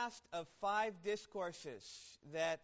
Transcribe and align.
last 0.00 0.26
of 0.32 0.48
five 0.60 0.92
discourses 1.04 2.18
that 2.32 2.60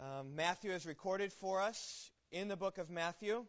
um, 0.00 0.34
Matthew 0.34 0.72
has 0.72 0.84
recorded 0.84 1.32
for 1.32 1.60
us 1.60 2.10
in 2.32 2.48
the 2.48 2.56
book 2.56 2.78
of 2.78 2.90
Matthew. 2.90 3.44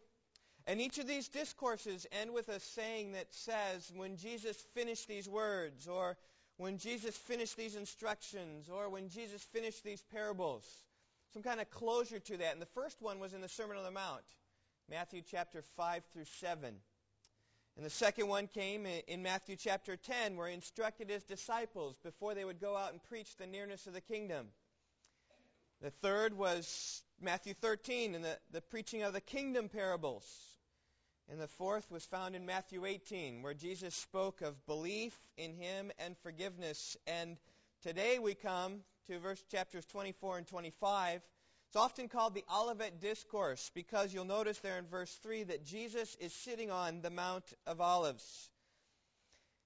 And 0.64 0.80
each 0.80 0.98
of 0.98 1.08
these 1.08 1.28
discourses 1.28 2.06
end 2.12 2.32
with 2.32 2.48
a 2.48 2.60
saying 2.60 3.12
that 3.12 3.26
says, 3.34 3.90
when 3.96 4.16
Jesus 4.16 4.56
finished 4.74 5.08
these 5.08 5.28
words, 5.28 5.88
or 5.88 6.16
when 6.56 6.78
Jesus 6.78 7.16
finished 7.16 7.56
these 7.56 7.74
instructions, 7.74 8.68
or 8.68 8.88
when 8.88 9.08
Jesus 9.08 9.42
finished 9.52 9.82
these 9.82 10.02
parables. 10.12 10.64
Some 11.32 11.42
kind 11.42 11.60
of 11.60 11.68
closure 11.70 12.20
to 12.20 12.36
that. 12.36 12.52
And 12.52 12.62
the 12.62 12.66
first 12.66 13.02
one 13.02 13.18
was 13.18 13.32
in 13.34 13.40
the 13.40 13.48
Sermon 13.48 13.76
on 13.76 13.84
the 13.84 13.90
Mount, 13.90 14.24
Matthew 14.88 15.22
chapter 15.28 15.62
5 15.76 16.04
through 16.12 16.26
7. 16.40 16.74
And 17.78 17.86
the 17.86 17.90
second 17.90 18.26
one 18.26 18.48
came 18.48 18.86
in 19.06 19.22
Matthew 19.22 19.54
chapter 19.54 19.96
10, 19.96 20.36
where 20.36 20.48
he 20.48 20.54
instructed 20.54 21.08
his 21.08 21.22
disciples 21.22 21.94
before 22.02 22.34
they 22.34 22.44
would 22.44 22.60
go 22.60 22.76
out 22.76 22.90
and 22.90 23.00
preach 23.04 23.36
the 23.36 23.46
nearness 23.46 23.86
of 23.86 23.92
the 23.92 24.00
kingdom. 24.00 24.48
The 25.80 25.92
third 25.92 26.36
was 26.36 27.04
Matthew 27.20 27.54
13 27.54 28.16
and 28.16 28.24
the, 28.24 28.36
the 28.50 28.62
preaching 28.62 29.04
of 29.04 29.12
the 29.12 29.20
kingdom 29.20 29.68
parables. 29.68 30.26
And 31.30 31.40
the 31.40 31.46
fourth 31.46 31.88
was 31.88 32.04
found 32.04 32.34
in 32.34 32.44
Matthew 32.44 32.84
18, 32.84 33.42
where 33.42 33.54
Jesus 33.54 33.94
spoke 33.94 34.40
of 34.40 34.66
belief 34.66 35.16
in 35.36 35.54
him 35.54 35.92
and 36.00 36.18
forgiveness. 36.18 36.96
And 37.06 37.36
today 37.84 38.18
we 38.18 38.34
come 38.34 38.80
to 39.06 39.20
verse 39.20 39.44
chapters 39.52 39.84
24 39.84 40.38
and 40.38 40.46
25 40.48 41.22
it's 41.68 41.76
often 41.76 42.08
called 42.08 42.34
the 42.34 42.46
Olivet 42.50 42.98
Discourse 42.98 43.70
because 43.74 44.14
you'll 44.14 44.24
notice 44.24 44.58
there 44.60 44.78
in 44.78 44.86
verse 44.86 45.12
3 45.22 45.42
that 45.44 45.66
Jesus 45.66 46.16
is 46.18 46.32
sitting 46.32 46.70
on 46.70 47.02
the 47.02 47.10
Mount 47.10 47.44
of 47.66 47.82
Olives. 47.82 48.48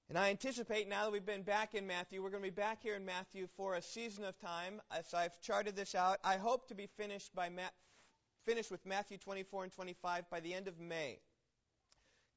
And 0.09 0.17
I 0.17 0.29
anticipate 0.29 0.89
now 0.89 1.05
that 1.05 1.13
we've 1.13 1.25
been 1.25 1.43
back 1.43 1.75
in 1.75 1.87
Matthew, 1.87 2.21
we're 2.21 2.29
going 2.29 2.43
to 2.43 2.49
be 2.49 2.53
back 2.53 2.81
here 2.81 2.95
in 2.95 3.05
Matthew 3.05 3.47
for 3.55 3.75
a 3.75 3.81
season 3.81 4.25
of 4.25 4.37
time. 4.39 4.81
As 4.91 5.13
I've 5.13 5.39
charted 5.39 5.77
this 5.77 5.95
out, 5.95 6.17
I 6.25 6.35
hope 6.35 6.67
to 6.67 6.75
be 6.75 6.87
finished 6.97 7.33
by 7.33 7.47
Ma- 7.47 7.71
finished 8.45 8.69
with 8.69 8.85
Matthew 8.85 9.17
24 9.17 9.63
and 9.63 9.73
25 9.73 10.29
by 10.29 10.41
the 10.41 10.53
end 10.53 10.67
of 10.67 10.77
May. 10.81 11.19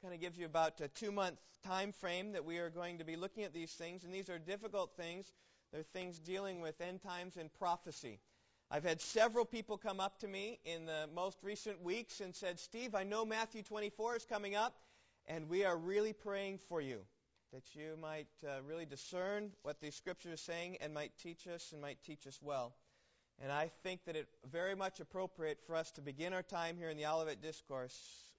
Kind 0.00 0.14
of 0.14 0.20
gives 0.20 0.38
you 0.38 0.46
about 0.46 0.80
a 0.80 0.86
two 0.86 1.10
month 1.10 1.41
time 1.64 1.91
frame 1.91 2.30
that 2.32 2.44
we 2.44 2.58
are 2.58 2.70
going 2.70 2.98
to 2.98 3.04
be 3.04 3.16
looking 3.16 3.42
at 3.42 3.52
these 3.52 3.72
things, 3.72 4.04
and 4.04 4.14
these 4.14 4.30
are 4.30 4.38
difficult 4.38 4.96
things. 4.96 5.32
They're 5.72 5.82
things 5.82 6.20
dealing 6.20 6.60
with 6.60 6.80
end 6.80 7.02
times 7.02 7.36
and 7.36 7.52
prophecy. 7.52 8.20
I've 8.69 8.83
had 8.83 9.00
several 9.00 9.45
people 9.45 9.78
come 9.78 10.00
up 10.00 10.19
to 10.20 10.28
me 10.28 10.59
in 10.64 10.86
the 10.86 11.09
most 11.14 11.39
recent 11.42 11.81
weeks 11.83 12.20
and 12.20 12.34
said, 12.34 12.59
Steve, 12.59 12.97
I 12.97 13.05
know 13.05 13.25
Matthew 13.25 13.62
24 13.62 14.17
is 14.17 14.25
coming 14.25 14.56
up, 14.56 14.75
and 15.28 15.48
we 15.48 15.64
are 15.64 15.77
really 15.77 16.12
praying 16.12 16.59
for 16.69 16.81
you 16.81 17.03
that 17.53 17.62
you 17.75 17.97
might 18.03 18.27
uh, 18.44 18.61
really 18.67 18.84
discern 18.84 19.53
what 19.62 19.81
the 19.81 19.91
scripture 19.91 20.33
is 20.33 20.41
saying 20.41 20.77
and 20.81 20.92
might 20.92 21.12
teach 21.17 21.47
us 21.47 21.70
and 21.72 21.81
might 21.81 22.03
teach 22.05 22.27
us 22.27 22.41
well. 22.42 22.75
And 23.41 23.53
I 23.53 23.70
think 23.84 24.05
that 24.06 24.17
it's 24.17 24.34
very 24.50 24.75
much 24.75 24.98
appropriate 24.98 25.61
for 25.64 25.77
us 25.77 25.92
to 25.92 26.00
begin 26.00 26.33
our 26.33 26.42
time 26.42 26.77
here 26.77 26.91
in 26.91 26.97
the 26.97 27.06
Olivet 27.06 27.41
Discourse 27.41 27.97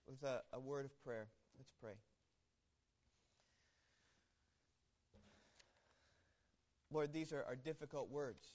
with 0.08 0.22
a, 0.24 0.42
a 0.52 0.60
word 0.60 0.84
of 0.84 1.04
prayer. 1.06 1.28
Let's 1.58 1.72
pray. 1.82 1.94
Lord, 6.92 7.14
these 7.14 7.32
are, 7.32 7.46
are 7.48 7.56
difficult 7.56 8.10
words 8.10 8.46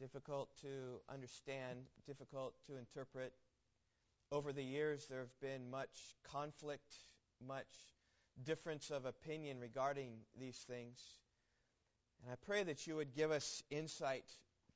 difficult 0.00 0.50
to 0.62 1.00
understand, 1.12 1.78
difficult 2.06 2.54
to 2.66 2.76
interpret. 2.76 3.32
Over 4.30 4.52
the 4.52 4.62
years, 4.62 5.06
there 5.08 5.20
have 5.20 5.40
been 5.40 5.70
much 5.70 6.16
conflict, 6.30 6.94
much 7.46 7.66
difference 8.44 8.90
of 8.90 9.04
opinion 9.04 9.60
regarding 9.60 10.10
these 10.38 10.56
things. 10.56 10.98
And 12.22 12.32
I 12.32 12.36
pray 12.46 12.62
that 12.62 12.86
you 12.86 12.96
would 12.96 13.14
give 13.14 13.30
us 13.30 13.62
insight 13.70 14.24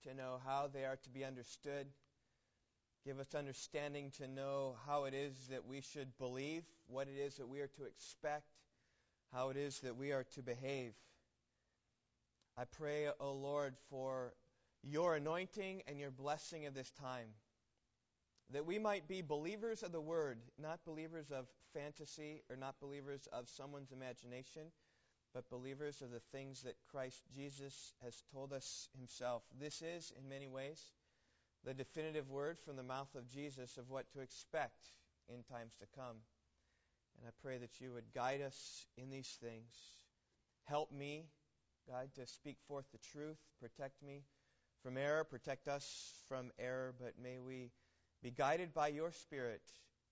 to 0.04 0.14
know 0.14 0.40
how 0.44 0.68
they 0.72 0.84
are 0.84 0.96
to 0.96 1.10
be 1.10 1.24
understood. 1.24 1.86
Give 3.04 3.20
us 3.20 3.34
understanding 3.34 4.10
to 4.18 4.26
know 4.26 4.76
how 4.86 5.04
it 5.04 5.14
is 5.14 5.48
that 5.50 5.64
we 5.66 5.80
should 5.80 6.18
believe, 6.18 6.64
what 6.88 7.08
it 7.08 7.18
is 7.18 7.36
that 7.36 7.48
we 7.48 7.60
are 7.60 7.70
to 7.78 7.84
expect, 7.84 8.50
how 9.32 9.50
it 9.50 9.56
is 9.56 9.78
that 9.80 9.96
we 9.96 10.12
are 10.12 10.24
to 10.34 10.42
behave. 10.42 10.92
I 12.58 12.64
pray, 12.64 13.06
O 13.06 13.12
oh 13.20 13.32
Lord, 13.32 13.74
for 13.90 14.32
your 14.82 15.16
anointing 15.16 15.82
and 15.86 15.98
your 15.98 16.10
blessing 16.10 16.66
of 16.66 16.74
this 16.74 16.90
time. 16.90 17.28
That 18.52 18.66
we 18.66 18.78
might 18.78 19.08
be 19.08 19.22
believers 19.22 19.82
of 19.82 19.92
the 19.92 20.00
Word, 20.00 20.38
not 20.60 20.84
believers 20.84 21.32
of 21.32 21.46
fantasy 21.74 22.42
or 22.48 22.56
not 22.56 22.80
believers 22.80 23.28
of 23.32 23.48
someone's 23.48 23.90
imagination, 23.90 24.62
but 25.34 25.50
believers 25.50 26.00
of 26.00 26.10
the 26.10 26.22
things 26.32 26.62
that 26.62 26.76
Christ 26.90 27.22
Jesus 27.34 27.94
has 28.02 28.22
told 28.32 28.52
us 28.52 28.88
himself. 28.96 29.42
This 29.60 29.82
is, 29.82 30.12
in 30.16 30.28
many 30.28 30.46
ways, 30.46 30.80
the 31.64 31.74
definitive 31.74 32.30
word 32.30 32.58
from 32.58 32.76
the 32.76 32.82
mouth 32.82 33.14
of 33.16 33.28
Jesus 33.28 33.76
of 33.76 33.90
what 33.90 34.10
to 34.12 34.20
expect 34.20 34.92
in 35.28 35.42
times 35.42 35.74
to 35.80 35.86
come. 35.98 36.16
And 37.18 37.26
I 37.26 37.30
pray 37.42 37.58
that 37.58 37.80
you 37.80 37.92
would 37.92 38.14
guide 38.14 38.42
us 38.42 38.86
in 38.96 39.10
these 39.10 39.36
things. 39.40 39.74
Help 40.64 40.92
me, 40.92 41.26
God, 41.90 42.10
to 42.14 42.26
speak 42.26 42.58
forth 42.68 42.86
the 42.92 42.98
truth. 42.98 43.38
Protect 43.60 44.02
me 44.02 44.22
from 44.86 44.98
error, 44.98 45.24
protect 45.24 45.66
us 45.66 46.12
from 46.28 46.52
error, 46.60 46.94
but 47.00 47.14
may 47.20 47.38
we 47.44 47.72
be 48.22 48.30
guided 48.30 48.72
by 48.72 48.86
your 48.86 49.10
Spirit 49.10 49.62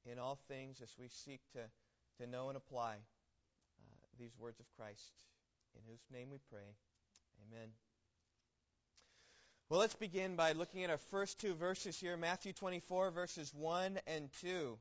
in 0.05 0.19
all 0.19 0.37
things 0.49 0.81
as 0.83 0.93
we 0.99 1.07
seek 1.07 1.41
to, 1.53 1.61
to 2.21 2.29
know 2.29 2.49
and 2.49 2.57
apply 2.57 2.95
uh, 2.95 3.85
these 4.19 4.37
words 4.37 4.59
of 4.59 4.67
Christ, 4.77 5.13
in 5.77 5.83
whose 5.89 6.03
name 6.13 6.29
we 6.29 6.39
pray. 6.51 6.75
Amen. 7.47 7.69
Well, 9.69 9.79
let's 9.79 9.95
begin 9.95 10.35
by 10.35 10.51
looking 10.51 10.83
at 10.83 10.91
our 10.91 10.99
first 10.99 11.39
two 11.39 11.55
verses 11.55 11.97
here 11.97 12.17
Matthew 12.17 12.53
24, 12.53 13.13
verses 13.13 13.55
1 13.55 14.01
and 14.09 14.29
2. 14.41 14.77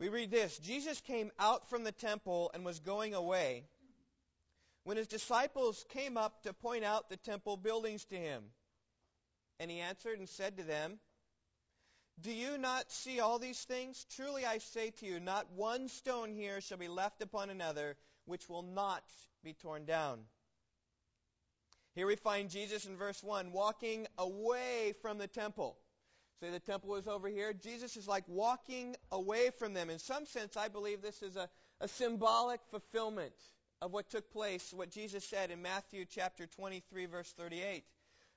We 0.00 0.10
read 0.10 0.30
this 0.30 0.58
Jesus 0.58 1.00
came 1.00 1.30
out 1.38 1.70
from 1.70 1.82
the 1.82 1.92
temple 1.92 2.50
and 2.52 2.62
was 2.66 2.78
going 2.78 3.14
away 3.14 3.64
when 4.84 4.96
his 4.96 5.06
disciples 5.06 5.84
came 5.90 6.16
up 6.16 6.42
to 6.42 6.52
point 6.52 6.84
out 6.84 7.08
the 7.08 7.16
temple 7.16 7.56
buildings 7.56 8.04
to 8.06 8.16
him. 8.16 8.44
And 9.58 9.70
he 9.70 9.80
answered 9.80 10.18
and 10.18 10.28
said 10.28 10.56
to 10.56 10.62
them, 10.62 10.98
Do 12.20 12.32
you 12.32 12.56
not 12.56 12.90
see 12.90 13.20
all 13.20 13.38
these 13.38 13.62
things? 13.62 14.06
Truly 14.16 14.46
I 14.46 14.58
say 14.58 14.90
to 14.90 15.06
you, 15.06 15.20
not 15.20 15.52
one 15.54 15.88
stone 15.88 16.32
here 16.32 16.60
shall 16.60 16.78
be 16.78 16.88
left 16.88 17.20
upon 17.22 17.50
another 17.50 17.96
which 18.24 18.48
will 18.48 18.62
not 18.62 19.04
be 19.44 19.52
torn 19.52 19.84
down. 19.84 20.20
Here 21.94 22.06
we 22.06 22.16
find 22.16 22.48
Jesus 22.48 22.86
in 22.86 22.96
verse 22.96 23.22
1 23.22 23.52
walking 23.52 24.06
away 24.16 24.94
from 25.02 25.18
the 25.18 25.26
temple. 25.26 25.76
Say 26.40 26.50
the 26.50 26.60
temple 26.60 26.96
is 26.96 27.06
over 27.06 27.28
here. 27.28 27.52
Jesus 27.52 27.96
is 27.98 28.08
like 28.08 28.24
walking 28.28 28.96
away 29.12 29.50
from 29.58 29.74
them. 29.74 29.90
In 29.90 29.98
some 29.98 30.24
sense, 30.24 30.56
I 30.56 30.68
believe 30.68 31.02
this 31.02 31.20
is 31.20 31.36
a, 31.36 31.50
a 31.80 31.88
symbolic 31.88 32.60
fulfillment 32.70 33.34
of 33.82 33.92
what 33.92 34.10
took 34.10 34.30
place, 34.32 34.72
what 34.74 34.90
Jesus 34.90 35.24
said 35.24 35.50
in 35.50 35.62
Matthew 35.62 36.04
chapter 36.04 36.46
23, 36.46 37.06
verse 37.06 37.32
38. 37.36 37.84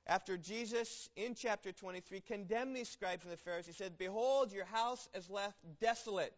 After 0.05 0.37
Jesus, 0.37 1.09
in 1.15 1.35
chapter 1.35 1.71
23, 1.71 2.21
condemned 2.21 2.75
these 2.75 2.89
scribes 2.89 3.23
and 3.23 3.31
the 3.31 3.37
Pharisees, 3.37 3.77
he 3.77 3.83
said, 3.83 3.97
Behold, 3.97 4.51
your 4.51 4.65
house 4.65 5.07
is 5.13 5.29
left 5.29 5.57
desolate. 5.79 6.37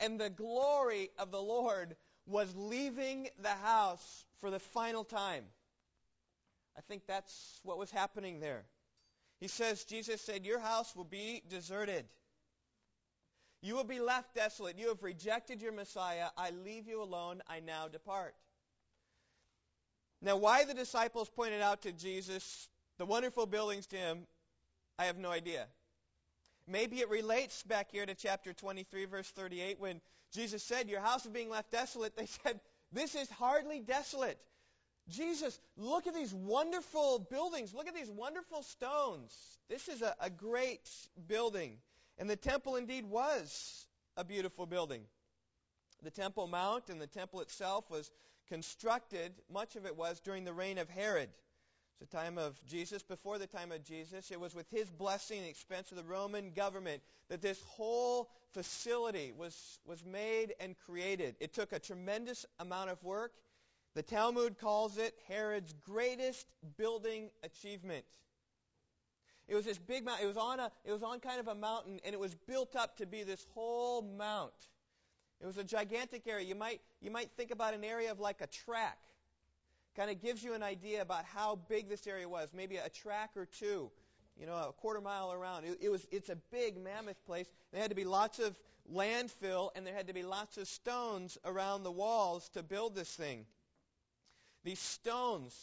And 0.00 0.18
the 0.18 0.30
glory 0.30 1.10
of 1.18 1.30
the 1.30 1.40
Lord 1.40 1.94
was 2.26 2.54
leaving 2.56 3.28
the 3.40 3.48
house 3.48 4.24
for 4.40 4.50
the 4.50 4.58
final 4.58 5.04
time. 5.04 5.44
I 6.76 6.80
think 6.80 7.06
that's 7.06 7.60
what 7.64 7.78
was 7.78 7.90
happening 7.90 8.40
there. 8.40 8.64
He 9.40 9.48
says, 9.48 9.84
Jesus 9.84 10.20
said, 10.20 10.46
Your 10.46 10.58
house 10.58 10.94
will 10.96 11.04
be 11.04 11.42
deserted. 11.50 12.06
You 13.62 13.76
will 13.76 13.84
be 13.84 14.00
left 14.00 14.34
desolate. 14.34 14.78
You 14.78 14.88
have 14.88 15.02
rejected 15.02 15.62
your 15.62 15.72
Messiah. 15.72 16.26
I 16.36 16.50
leave 16.50 16.88
you 16.88 17.00
alone. 17.00 17.42
I 17.48 17.60
now 17.60 17.86
depart. 17.86 18.34
Now, 20.20 20.36
why 20.36 20.64
the 20.64 20.74
disciples 20.74 21.28
pointed 21.28 21.62
out 21.62 21.82
to 21.82 21.92
Jesus 21.92 22.68
the 22.98 23.06
wonderful 23.06 23.46
buildings 23.46 23.86
to 23.88 23.96
him, 23.96 24.26
I 24.98 25.06
have 25.06 25.16
no 25.16 25.30
idea. 25.30 25.66
Maybe 26.68 27.00
it 27.00 27.08
relates 27.08 27.62
back 27.62 27.90
here 27.90 28.06
to 28.06 28.14
chapter 28.14 28.52
23, 28.52 29.06
verse 29.06 29.30
38, 29.30 29.80
when 29.80 30.00
Jesus 30.32 30.62
said, 30.62 30.88
Your 30.88 31.00
house 31.00 31.24
is 31.24 31.32
being 31.32 31.50
left 31.50 31.70
desolate. 31.70 32.14
They 32.16 32.26
said, 32.26 32.60
This 32.92 33.14
is 33.14 33.28
hardly 33.30 33.80
desolate. 33.80 34.38
Jesus, 35.08 35.58
look 35.76 36.06
at 36.06 36.14
these 36.14 36.32
wonderful 36.32 37.26
buildings. 37.30 37.74
Look 37.74 37.88
at 37.88 37.94
these 37.94 38.10
wonderful 38.10 38.62
stones. 38.62 39.32
This 39.68 39.88
is 39.88 40.02
a, 40.02 40.14
a 40.20 40.30
great 40.30 40.88
building. 41.26 41.78
And 42.22 42.30
the 42.30 42.36
temple 42.36 42.76
indeed 42.76 43.04
was 43.04 43.84
a 44.16 44.22
beautiful 44.22 44.64
building. 44.64 45.02
The 46.04 46.10
Temple 46.12 46.46
Mount 46.46 46.88
and 46.88 47.00
the 47.00 47.08
temple 47.08 47.40
itself 47.40 47.90
was 47.90 48.12
constructed, 48.48 49.32
much 49.52 49.74
of 49.74 49.86
it 49.86 49.96
was, 49.96 50.20
during 50.20 50.44
the 50.44 50.52
reign 50.52 50.78
of 50.78 50.88
Herod. 50.88 51.30
It's 51.90 51.98
the 51.98 52.16
time 52.16 52.38
of 52.38 52.54
Jesus. 52.64 53.02
Before 53.02 53.38
the 53.38 53.48
time 53.48 53.72
of 53.72 53.82
Jesus, 53.82 54.30
it 54.30 54.38
was 54.38 54.54
with 54.54 54.70
his 54.70 54.88
blessing 54.88 55.38
and 55.40 55.48
expense 55.48 55.90
of 55.90 55.96
the 55.96 56.04
Roman 56.04 56.52
government 56.52 57.02
that 57.28 57.42
this 57.42 57.60
whole 57.62 58.30
facility 58.52 59.32
was, 59.36 59.80
was 59.84 60.04
made 60.04 60.54
and 60.60 60.76
created. 60.86 61.34
It 61.40 61.52
took 61.52 61.72
a 61.72 61.80
tremendous 61.80 62.46
amount 62.60 62.90
of 62.90 63.02
work. 63.02 63.32
The 63.96 64.02
Talmud 64.04 64.60
calls 64.60 64.96
it 64.96 65.12
Herod's 65.26 65.74
greatest 65.84 66.46
building 66.76 67.30
achievement. 67.42 68.04
It 69.52 69.54
was 69.54 69.66
this 69.66 69.76
big 69.76 70.02
mountain. 70.02 70.24
It 70.24 70.28
was 70.28 70.38
on 70.38 70.60
a 70.60 70.72
it 70.82 70.92
was 70.92 71.02
on 71.02 71.20
kind 71.20 71.38
of 71.38 71.46
a 71.46 71.54
mountain 71.54 72.00
and 72.06 72.14
it 72.14 72.18
was 72.18 72.34
built 72.34 72.74
up 72.74 72.96
to 72.96 73.06
be 73.06 73.22
this 73.22 73.46
whole 73.52 74.00
mount. 74.00 74.54
It 75.42 75.46
was 75.46 75.58
a 75.58 75.64
gigantic 75.64 76.26
area. 76.26 76.46
You 76.46 76.54
might 76.54 76.80
you 77.02 77.10
might 77.10 77.30
think 77.36 77.50
about 77.50 77.74
an 77.74 77.84
area 77.84 78.10
of 78.10 78.18
like 78.18 78.40
a 78.40 78.46
track. 78.46 78.96
Kind 79.94 80.10
of 80.10 80.22
gives 80.22 80.42
you 80.42 80.54
an 80.54 80.62
idea 80.62 81.02
about 81.02 81.26
how 81.26 81.58
big 81.68 81.90
this 81.90 82.06
area 82.06 82.26
was. 82.26 82.48
Maybe 82.54 82.78
a 82.78 82.88
track 82.88 83.32
or 83.36 83.44
two, 83.44 83.90
you 84.40 84.46
know, 84.46 84.54
a 84.54 84.72
quarter 84.72 85.02
mile 85.02 85.30
around. 85.34 85.66
It, 85.66 85.76
it 85.82 85.90
was 85.90 86.06
it's 86.10 86.30
a 86.30 86.36
big 86.50 86.82
mammoth 86.82 87.22
place. 87.26 87.52
There 87.72 87.82
had 87.82 87.90
to 87.90 87.96
be 87.96 88.06
lots 88.06 88.38
of 88.38 88.58
landfill 88.90 89.68
and 89.76 89.86
there 89.86 89.94
had 89.94 90.06
to 90.06 90.14
be 90.14 90.22
lots 90.22 90.56
of 90.56 90.66
stones 90.66 91.36
around 91.44 91.82
the 91.82 91.92
walls 91.92 92.48
to 92.54 92.62
build 92.62 92.94
this 92.94 93.14
thing. 93.14 93.44
These 94.64 94.80
stones 94.80 95.54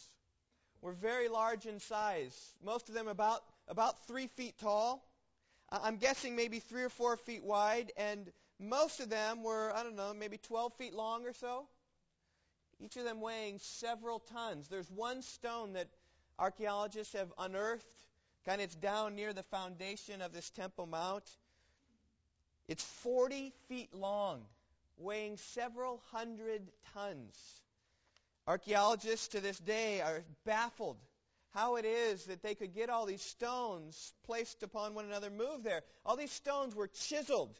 were 0.80 0.92
very 0.92 1.26
large 1.26 1.66
in 1.66 1.80
size. 1.80 2.54
Most 2.64 2.88
of 2.88 2.94
them 2.94 3.08
about 3.08 3.42
about 3.70 4.06
three 4.06 4.26
feet 4.26 4.58
tall. 4.58 5.02
I'm 5.70 5.96
guessing 5.96 6.34
maybe 6.34 6.58
three 6.58 6.82
or 6.82 6.88
four 6.88 7.16
feet 7.16 7.44
wide, 7.44 7.92
and 7.96 8.30
most 8.58 8.98
of 9.00 9.08
them 9.08 9.44
were, 9.44 9.72
I 9.74 9.84
don't 9.84 9.96
know, 9.96 10.12
maybe 10.12 10.36
12 10.36 10.74
feet 10.74 10.92
long 10.92 11.24
or 11.24 11.32
so. 11.32 11.66
Each 12.80 12.96
of 12.96 13.04
them 13.04 13.20
weighing 13.20 13.58
several 13.60 14.18
tons. 14.18 14.66
There's 14.68 14.90
one 14.90 15.22
stone 15.22 15.74
that 15.74 15.88
archaeologists 16.38 17.14
have 17.14 17.32
unearthed, 17.38 17.86
kind 18.44 18.60
of 18.60 18.64
it's 18.64 18.74
down 18.74 19.14
near 19.14 19.32
the 19.32 19.44
foundation 19.44 20.20
of 20.20 20.32
this 20.32 20.50
Temple 20.50 20.86
Mount. 20.86 21.24
It's 22.66 22.82
40 22.82 23.52
feet 23.68 23.94
long, 23.94 24.42
weighing 24.96 25.36
several 25.36 26.02
hundred 26.10 26.62
tons. 26.94 27.36
Archaeologists 28.48 29.28
to 29.28 29.40
this 29.40 29.58
day 29.58 30.00
are 30.00 30.24
baffled 30.44 30.96
how 31.52 31.76
it 31.76 31.84
is 31.84 32.26
that 32.26 32.42
they 32.42 32.54
could 32.54 32.74
get 32.74 32.90
all 32.90 33.06
these 33.06 33.22
stones 33.22 34.12
placed 34.24 34.62
upon 34.62 34.94
one 34.94 35.04
another, 35.04 35.30
move 35.30 35.62
there. 35.62 35.82
All 36.06 36.16
these 36.16 36.30
stones 36.30 36.74
were 36.74 36.88
chiseled. 36.88 37.58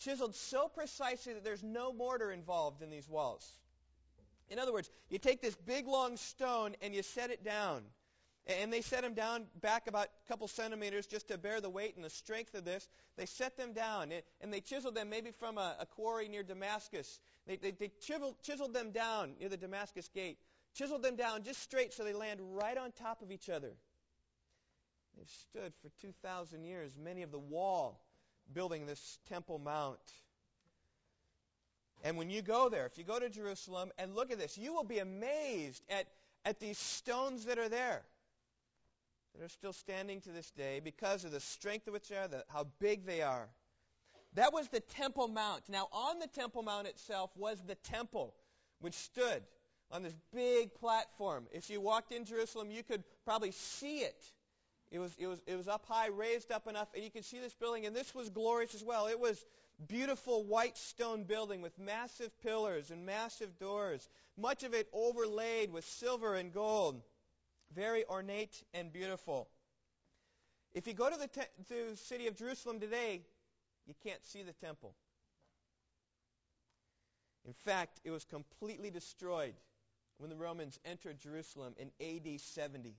Chiseled 0.00 0.34
so 0.34 0.68
precisely 0.68 1.34
that 1.34 1.44
there's 1.44 1.62
no 1.62 1.92
mortar 1.92 2.32
involved 2.32 2.82
in 2.82 2.90
these 2.90 3.08
walls. 3.08 3.58
In 4.48 4.58
other 4.58 4.72
words, 4.72 4.90
you 5.10 5.18
take 5.18 5.42
this 5.42 5.56
big 5.56 5.86
long 5.86 6.16
stone 6.16 6.74
and 6.80 6.94
you 6.94 7.02
set 7.02 7.30
it 7.30 7.44
down. 7.44 7.82
And 8.46 8.72
they 8.72 8.80
set 8.80 9.02
them 9.02 9.12
down 9.12 9.44
back 9.60 9.88
about 9.88 10.06
a 10.06 10.28
couple 10.28 10.48
centimeters 10.48 11.06
just 11.06 11.28
to 11.28 11.36
bear 11.36 11.60
the 11.60 11.68
weight 11.68 11.96
and 11.96 12.04
the 12.04 12.08
strength 12.08 12.54
of 12.54 12.64
this. 12.64 12.88
They 13.18 13.26
set 13.26 13.58
them 13.58 13.74
down 13.74 14.10
and 14.40 14.50
they 14.50 14.60
chiseled 14.62 14.94
them 14.94 15.10
maybe 15.10 15.32
from 15.32 15.58
a, 15.58 15.86
quarry 15.90 16.28
near 16.28 16.42
Damascus. 16.42 17.20
They, 17.46 17.56
they, 17.56 17.72
they 17.72 17.90
chiseled 18.00 18.72
them 18.72 18.90
down 18.90 19.34
near 19.38 19.50
the 19.50 19.58
Damascus 19.58 20.08
gate 20.14 20.38
chiseled 20.74 21.02
them 21.02 21.16
down 21.16 21.42
just 21.42 21.62
straight 21.62 21.92
so 21.92 22.04
they 22.04 22.12
land 22.12 22.40
right 22.40 22.76
on 22.76 22.92
top 22.92 23.22
of 23.22 23.30
each 23.30 23.48
other. 23.48 23.72
They've 25.16 25.28
stood 25.28 25.72
for 25.82 25.90
2,000 26.00 26.64
years, 26.64 26.96
many 26.96 27.22
of 27.22 27.32
the 27.32 27.38
wall 27.38 28.00
building 28.52 28.86
this 28.86 29.18
Temple 29.28 29.58
Mount. 29.58 29.98
And 32.04 32.16
when 32.16 32.30
you 32.30 32.42
go 32.42 32.68
there, 32.68 32.86
if 32.86 32.96
you 32.96 33.04
go 33.04 33.18
to 33.18 33.28
Jerusalem 33.28 33.90
and 33.98 34.14
look 34.14 34.30
at 34.30 34.38
this, 34.38 34.56
you 34.56 34.72
will 34.72 34.84
be 34.84 35.00
amazed 35.00 35.82
at, 35.90 36.06
at 36.44 36.60
these 36.60 36.78
stones 36.78 37.46
that 37.46 37.58
are 37.58 37.68
there. 37.68 38.02
That 39.34 39.44
are 39.44 39.48
still 39.48 39.72
standing 39.72 40.20
to 40.22 40.30
this 40.30 40.50
day 40.52 40.80
because 40.82 41.24
of 41.24 41.32
the 41.32 41.40
strength 41.40 41.86
of 41.88 41.92
which 41.92 42.08
they 42.08 42.16
are, 42.16 42.28
the, 42.28 42.44
how 42.48 42.68
big 42.78 43.04
they 43.04 43.22
are. 43.22 43.48
That 44.34 44.52
was 44.52 44.68
the 44.68 44.80
Temple 44.80 45.28
Mount. 45.28 45.62
Now, 45.68 45.88
on 45.92 46.18
the 46.20 46.28
Temple 46.28 46.62
Mount 46.62 46.86
itself 46.86 47.30
was 47.36 47.60
the 47.66 47.74
temple, 47.74 48.34
which 48.80 48.94
stood 48.94 49.42
on 49.90 50.02
this 50.02 50.14
big 50.34 50.74
platform. 50.74 51.46
If 51.52 51.70
you 51.70 51.80
walked 51.80 52.12
in 52.12 52.24
Jerusalem, 52.24 52.70
you 52.70 52.82
could 52.82 53.02
probably 53.24 53.52
see 53.52 53.98
it. 53.98 54.22
It 54.90 54.98
was, 54.98 55.14
it 55.18 55.26
was, 55.26 55.40
it 55.46 55.56
was 55.56 55.68
up 55.68 55.84
high, 55.86 56.08
raised 56.08 56.50
up 56.50 56.66
enough, 56.66 56.88
and 56.94 57.04
you 57.04 57.10
could 57.10 57.24
see 57.24 57.40
this 57.40 57.54
building. 57.54 57.86
And 57.86 57.94
this 57.94 58.14
was 58.14 58.30
glorious 58.30 58.74
as 58.74 58.82
well. 58.82 59.06
It 59.06 59.20
was 59.20 59.44
beautiful 59.86 60.44
white 60.44 60.76
stone 60.76 61.24
building 61.24 61.60
with 61.60 61.78
massive 61.78 62.30
pillars 62.42 62.90
and 62.90 63.06
massive 63.06 63.58
doors, 63.58 64.08
much 64.36 64.64
of 64.64 64.74
it 64.74 64.88
overlaid 64.92 65.72
with 65.72 65.84
silver 65.84 66.34
and 66.34 66.52
gold. 66.52 67.02
Very 67.74 68.04
ornate 68.06 68.62
and 68.72 68.92
beautiful. 68.92 69.48
If 70.72 70.86
you 70.86 70.94
go 70.94 71.10
to 71.10 71.16
the, 71.16 71.28
te- 71.28 71.64
to 71.68 71.90
the 71.90 71.96
city 71.96 72.26
of 72.26 72.36
Jerusalem 72.36 72.80
today, 72.80 73.22
you 73.86 73.94
can't 74.02 74.24
see 74.24 74.42
the 74.42 74.52
temple. 74.52 74.94
In 77.46 77.52
fact, 77.52 78.00
it 78.04 78.10
was 78.10 78.24
completely 78.24 78.90
destroyed 78.90 79.54
when 80.18 80.30
the 80.30 80.36
Romans 80.36 80.78
entered 80.84 81.18
Jerusalem 81.18 81.74
in 81.78 81.90
AD 82.00 82.40
70. 82.40 82.94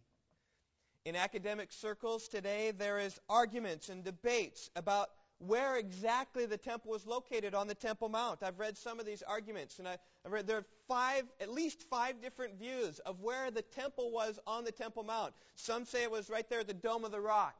In 1.05 1.15
academic 1.15 1.71
circles 1.71 2.27
today, 2.27 2.71
there 2.71 2.99
is 2.99 3.19
arguments 3.29 3.89
and 3.89 4.03
debates 4.03 4.69
about 4.75 5.09
where 5.39 5.77
exactly 5.77 6.45
the 6.45 6.57
temple 6.57 6.91
was 6.91 7.07
located 7.07 7.55
on 7.55 7.67
the 7.67 7.73
Temple 7.73 8.09
Mount. 8.09 8.43
I've 8.43 8.59
read 8.59 8.77
some 8.77 8.99
of 8.99 9.05
these 9.05 9.23
arguments, 9.23 9.79
and 9.79 9.87
I, 9.87 9.91
have 10.23 10.33
read 10.33 10.47
there 10.47 10.57
are 10.57 10.65
five, 10.87 11.23
at 11.39 11.49
least 11.49 11.83
five 11.89 12.21
different 12.21 12.59
views 12.59 12.99
of 12.99 13.21
where 13.21 13.49
the 13.49 13.61
temple 13.61 14.11
was 14.11 14.37
on 14.45 14.65
the 14.65 14.71
Temple 14.71 15.03
Mount. 15.03 15.33
Some 15.55 15.85
say 15.85 16.03
it 16.03 16.11
was 16.11 16.29
right 16.29 16.47
there 16.49 16.59
at 16.59 16.67
the 16.67 16.73
Dome 16.73 17.05
of 17.05 17.11
the 17.11 17.21
Rock. 17.21 17.55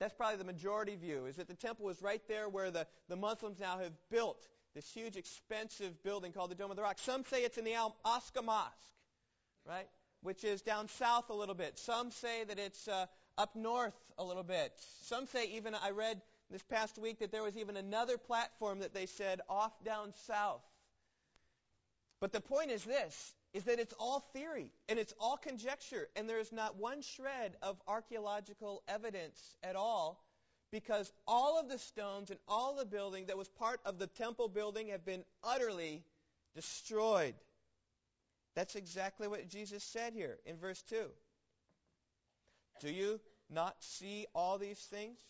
That's 0.00 0.12
probably 0.12 0.38
the 0.38 0.44
majority 0.44 0.96
view, 0.96 1.26
is 1.26 1.36
that 1.36 1.46
the 1.46 1.54
temple 1.54 1.86
was 1.86 2.02
right 2.02 2.22
there 2.26 2.48
where 2.48 2.72
the, 2.72 2.86
the 3.08 3.16
Muslims 3.16 3.60
now 3.60 3.78
have 3.78 3.92
built 4.10 4.48
this 4.74 4.90
huge, 4.92 5.16
expensive 5.16 6.02
building 6.02 6.32
called 6.32 6.50
the 6.50 6.54
Dome 6.54 6.70
of 6.70 6.76
the 6.76 6.82
Rock. 6.82 6.98
Some 6.98 7.24
say 7.24 7.42
it's 7.42 7.58
in 7.58 7.64
the 7.64 7.74
Al 7.74 7.96
Aqsa 8.04 8.44
Mosque, 8.44 8.72
right, 9.66 9.88
which 10.22 10.42
is 10.42 10.62
down 10.62 10.88
south 10.88 11.30
a 11.30 11.34
little 11.34 11.54
bit. 11.54 11.78
Some 11.78 12.10
say 12.10 12.44
that 12.44 12.58
it's 12.58 12.88
uh, 12.88 13.06
up 13.38 13.54
north 13.54 13.94
a 14.18 14.24
little 14.24 14.42
bit. 14.42 14.72
Some 15.02 15.26
say 15.26 15.46
even, 15.52 15.74
I 15.74 15.90
read 15.90 16.20
this 16.50 16.62
past 16.62 16.98
week 16.98 17.20
that 17.20 17.30
there 17.30 17.42
was 17.42 17.56
even 17.56 17.76
another 17.76 18.18
platform 18.18 18.80
that 18.80 18.94
they 18.94 19.06
said 19.06 19.40
off 19.48 19.72
down 19.84 20.12
south. 20.26 20.62
But 22.20 22.32
the 22.32 22.40
point 22.40 22.70
is 22.70 22.84
this, 22.84 23.34
is 23.52 23.64
that 23.64 23.78
it's 23.78 23.94
all 24.00 24.20
theory 24.32 24.72
and 24.88 24.98
it's 24.98 25.14
all 25.20 25.36
conjecture 25.36 26.08
and 26.16 26.28
there 26.28 26.40
is 26.40 26.52
not 26.52 26.76
one 26.76 27.00
shred 27.02 27.54
of 27.62 27.80
archaeological 27.86 28.82
evidence 28.88 29.56
at 29.62 29.76
all 29.76 30.24
because 30.74 31.12
all 31.24 31.60
of 31.60 31.68
the 31.68 31.78
stones 31.78 32.30
and 32.30 32.40
all 32.48 32.74
the 32.74 32.84
building 32.84 33.26
that 33.26 33.38
was 33.38 33.46
part 33.46 33.78
of 33.84 33.96
the 34.00 34.08
temple 34.08 34.48
building 34.48 34.88
have 34.88 35.04
been 35.04 35.22
utterly 35.44 36.02
destroyed. 36.56 37.36
That's 38.56 38.74
exactly 38.74 39.28
what 39.28 39.48
Jesus 39.48 39.84
said 39.84 40.14
here 40.14 40.36
in 40.44 40.56
verse 40.56 40.82
2. 40.90 41.04
Do 42.80 42.92
you 42.92 43.20
not 43.48 43.76
see 43.84 44.26
all 44.34 44.58
these 44.58 44.80
things? 44.80 45.20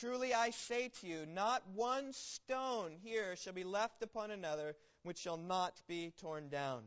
Truly 0.00 0.32
I 0.32 0.48
say 0.48 0.92
to 1.02 1.06
you, 1.06 1.26
not 1.26 1.62
one 1.74 2.14
stone 2.14 2.92
here 3.02 3.36
shall 3.36 3.52
be 3.52 3.64
left 3.64 4.02
upon 4.02 4.30
another 4.30 4.76
which 5.02 5.18
shall 5.18 5.36
not 5.36 5.78
be 5.86 6.14
torn 6.22 6.48
down. 6.48 6.84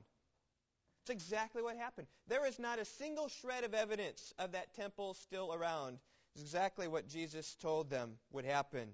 That's 1.05 1.15
exactly 1.15 1.61
what 1.61 1.77
happened. 1.77 2.07
There 2.27 2.47
is 2.47 2.57
not 2.57 2.79
a 2.79 2.85
single 2.85 3.27
shred 3.27 3.63
of 3.63 3.75
evidence 3.75 4.33
of 4.39 4.53
that 4.53 4.73
temple 4.73 5.13
still 5.13 5.53
around 5.53 5.99
is 6.35 6.41
exactly 6.41 6.87
what 6.87 7.07
Jesus 7.07 7.55
told 7.61 7.89
them 7.89 8.17
would 8.31 8.45
happen. 8.45 8.89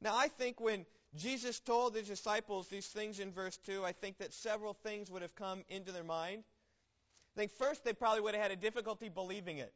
Now, 0.00 0.16
I 0.16 0.28
think 0.28 0.60
when 0.60 0.84
Jesus 1.14 1.60
told 1.60 1.94
his 1.94 2.08
disciples 2.08 2.68
these 2.68 2.86
things 2.86 3.20
in 3.20 3.32
verse 3.32 3.56
2, 3.58 3.84
I 3.84 3.92
think 3.92 4.18
that 4.18 4.34
several 4.34 4.74
things 4.74 5.10
would 5.10 5.22
have 5.22 5.34
come 5.34 5.62
into 5.68 5.92
their 5.92 6.04
mind. 6.04 6.44
I 7.36 7.40
think 7.40 7.52
first 7.52 7.84
they 7.84 7.92
probably 7.92 8.20
would 8.20 8.34
have 8.34 8.42
had 8.42 8.52
a 8.52 8.56
difficulty 8.56 9.08
believing 9.08 9.58
it. 9.58 9.72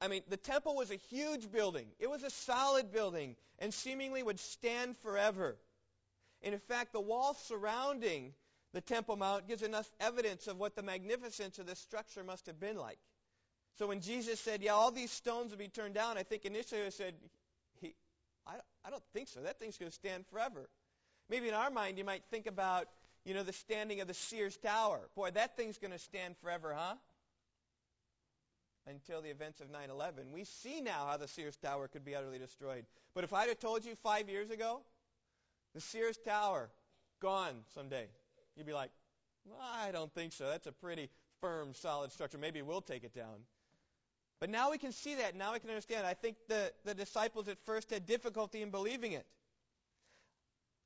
I 0.00 0.08
mean, 0.08 0.22
the 0.28 0.36
temple 0.36 0.76
was 0.76 0.90
a 0.90 0.96
huge 0.96 1.50
building. 1.50 1.86
It 1.98 2.08
was 2.08 2.22
a 2.22 2.30
solid 2.30 2.92
building 2.92 3.36
and 3.58 3.74
seemingly 3.74 4.22
would 4.22 4.38
stand 4.38 4.96
forever. 4.98 5.56
And 6.42 6.54
in 6.54 6.60
fact, 6.60 6.92
the 6.92 7.00
wall 7.00 7.34
surrounding 7.34 8.32
the 8.72 8.80
Temple 8.80 9.16
Mount 9.16 9.48
gives 9.48 9.62
enough 9.62 9.90
evidence 9.98 10.46
of 10.46 10.58
what 10.58 10.76
the 10.76 10.82
magnificence 10.82 11.58
of 11.58 11.66
this 11.66 11.80
structure 11.80 12.22
must 12.22 12.46
have 12.46 12.60
been 12.60 12.76
like. 12.76 12.98
So 13.78 13.86
when 13.86 14.00
Jesus 14.00 14.40
said, 14.40 14.60
yeah, 14.60 14.72
all 14.72 14.90
these 14.90 15.12
stones 15.12 15.52
will 15.52 15.58
be 15.58 15.68
turned 15.68 15.94
down, 15.94 16.18
I 16.18 16.24
think 16.24 16.44
initially 16.44 16.82
I 16.82 16.88
said, 16.88 17.14
he, 17.80 17.94
I, 18.44 18.54
I 18.84 18.90
don't 18.90 19.02
think 19.12 19.28
so. 19.28 19.40
That 19.40 19.60
thing's 19.60 19.78
going 19.78 19.90
to 19.90 19.94
stand 19.94 20.24
forever. 20.32 20.68
Maybe 21.30 21.48
in 21.48 21.54
our 21.54 21.70
mind 21.70 21.96
you 21.96 22.04
might 22.04 22.22
think 22.30 22.48
about, 22.48 22.88
you 23.24 23.34
know, 23.34 23.44
the 23.44 23.52
standing 23.52 24.00
of 24.00 24.08
the 24.08 24.14
Sears 24.14 24.56
Tower. 24.56 25.00
Boy, 25.14 25.30
that 25.30 25.56
thing's 25.56 25.78
going 25.78 25.92
to 25.92 25.98
stand 25.98 26.36
forever, 26.38 26.74
huh? 26.76 26.94
Until 28.88 29.22
the 29.22 29.28
events 29.28 29.60
of 29.60 29.68
9-11. 29.68 30.32
We 30.32 30.42
see 30.44 30.80
now 30.80 31.06
how 31.08 31.16
the 31.16 31.28
Sears 31.28 31.56
Tower 31.56 31.86
could 31.86 32.04
be 32.04 32.16
utterly 32.16 32.38
destroyed. 32.38 32.84
But 33.14 33.22
if 33.22 33.32
I'd 33.32 33.48
have 33.48 33.60
told 33.60 33.84
you 33.84 33.94
five 34.02 34.28
years 34.28 34.50
ago, 34.50 34.80
the 35.74 35.80
Sears 35.80 36.18
Tower, 36.24 36.68
gone 37.20 37.54
someday, 37.74 38.06
you'd 38.56 38.66
be 38.66 38.72
like, 38.72 38.90
well, 39.44 39.60
I 39.60 39.92
don't 39.92 40.12
think 40.14 40.32
so. 40.32 40.46
That's 40.46 40.66
a 40.66 40.72
pretty 40.72 41.10
firm, 41.40 41.74
solid 41.74 42.10
structure. 42.10 42.38
Maybe 42.38 42.62
we'll 42.62 42.80
take 42.80 43.04
it 43.04 43.14
down. 43.14 43.36
But 44.40 44.50
now 44.50 44.70
we 44.70 44.78
can 44.78 44.92
see 44.92 45.16
that. 45.16 45.34
Now 45.34 45.52
we 45.52 45.58
can 45.58 45.68
understand. 45.68 46.06
I 46.06 46.14
think 46.14 46.36
the, 46.48 46.72
the 46.84 46.94
disciples 46.94 47.48
at 47.48 47.58
first 47.66 47.90
had 47.90 48.06
difficulty 48.06 48.62
in 48.62 48.70
believing 48.70 49.12
it. 49.12 49.26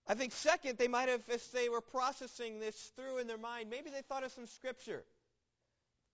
I 0.07 0.15
think, 0.15 0.33
second, 0.33 0.79
they 0.79 0.89
might 0.89 1.09
have, 1.09 1.23
as 1.29 1.47
they 1.49 1.69
were 1.69 1.81
processing 1.81 2.59
this 2.59 2.93
through 2.97 3.19
in 3.19 3.27
their 3.27 3.39
mind, 3.39 3.71
maybe 3.71 3.91
they 3.91 4.03
thought 4.03 4.25
of 4.25 4.33
some 4.33 4.47
scripture 4.47 5.05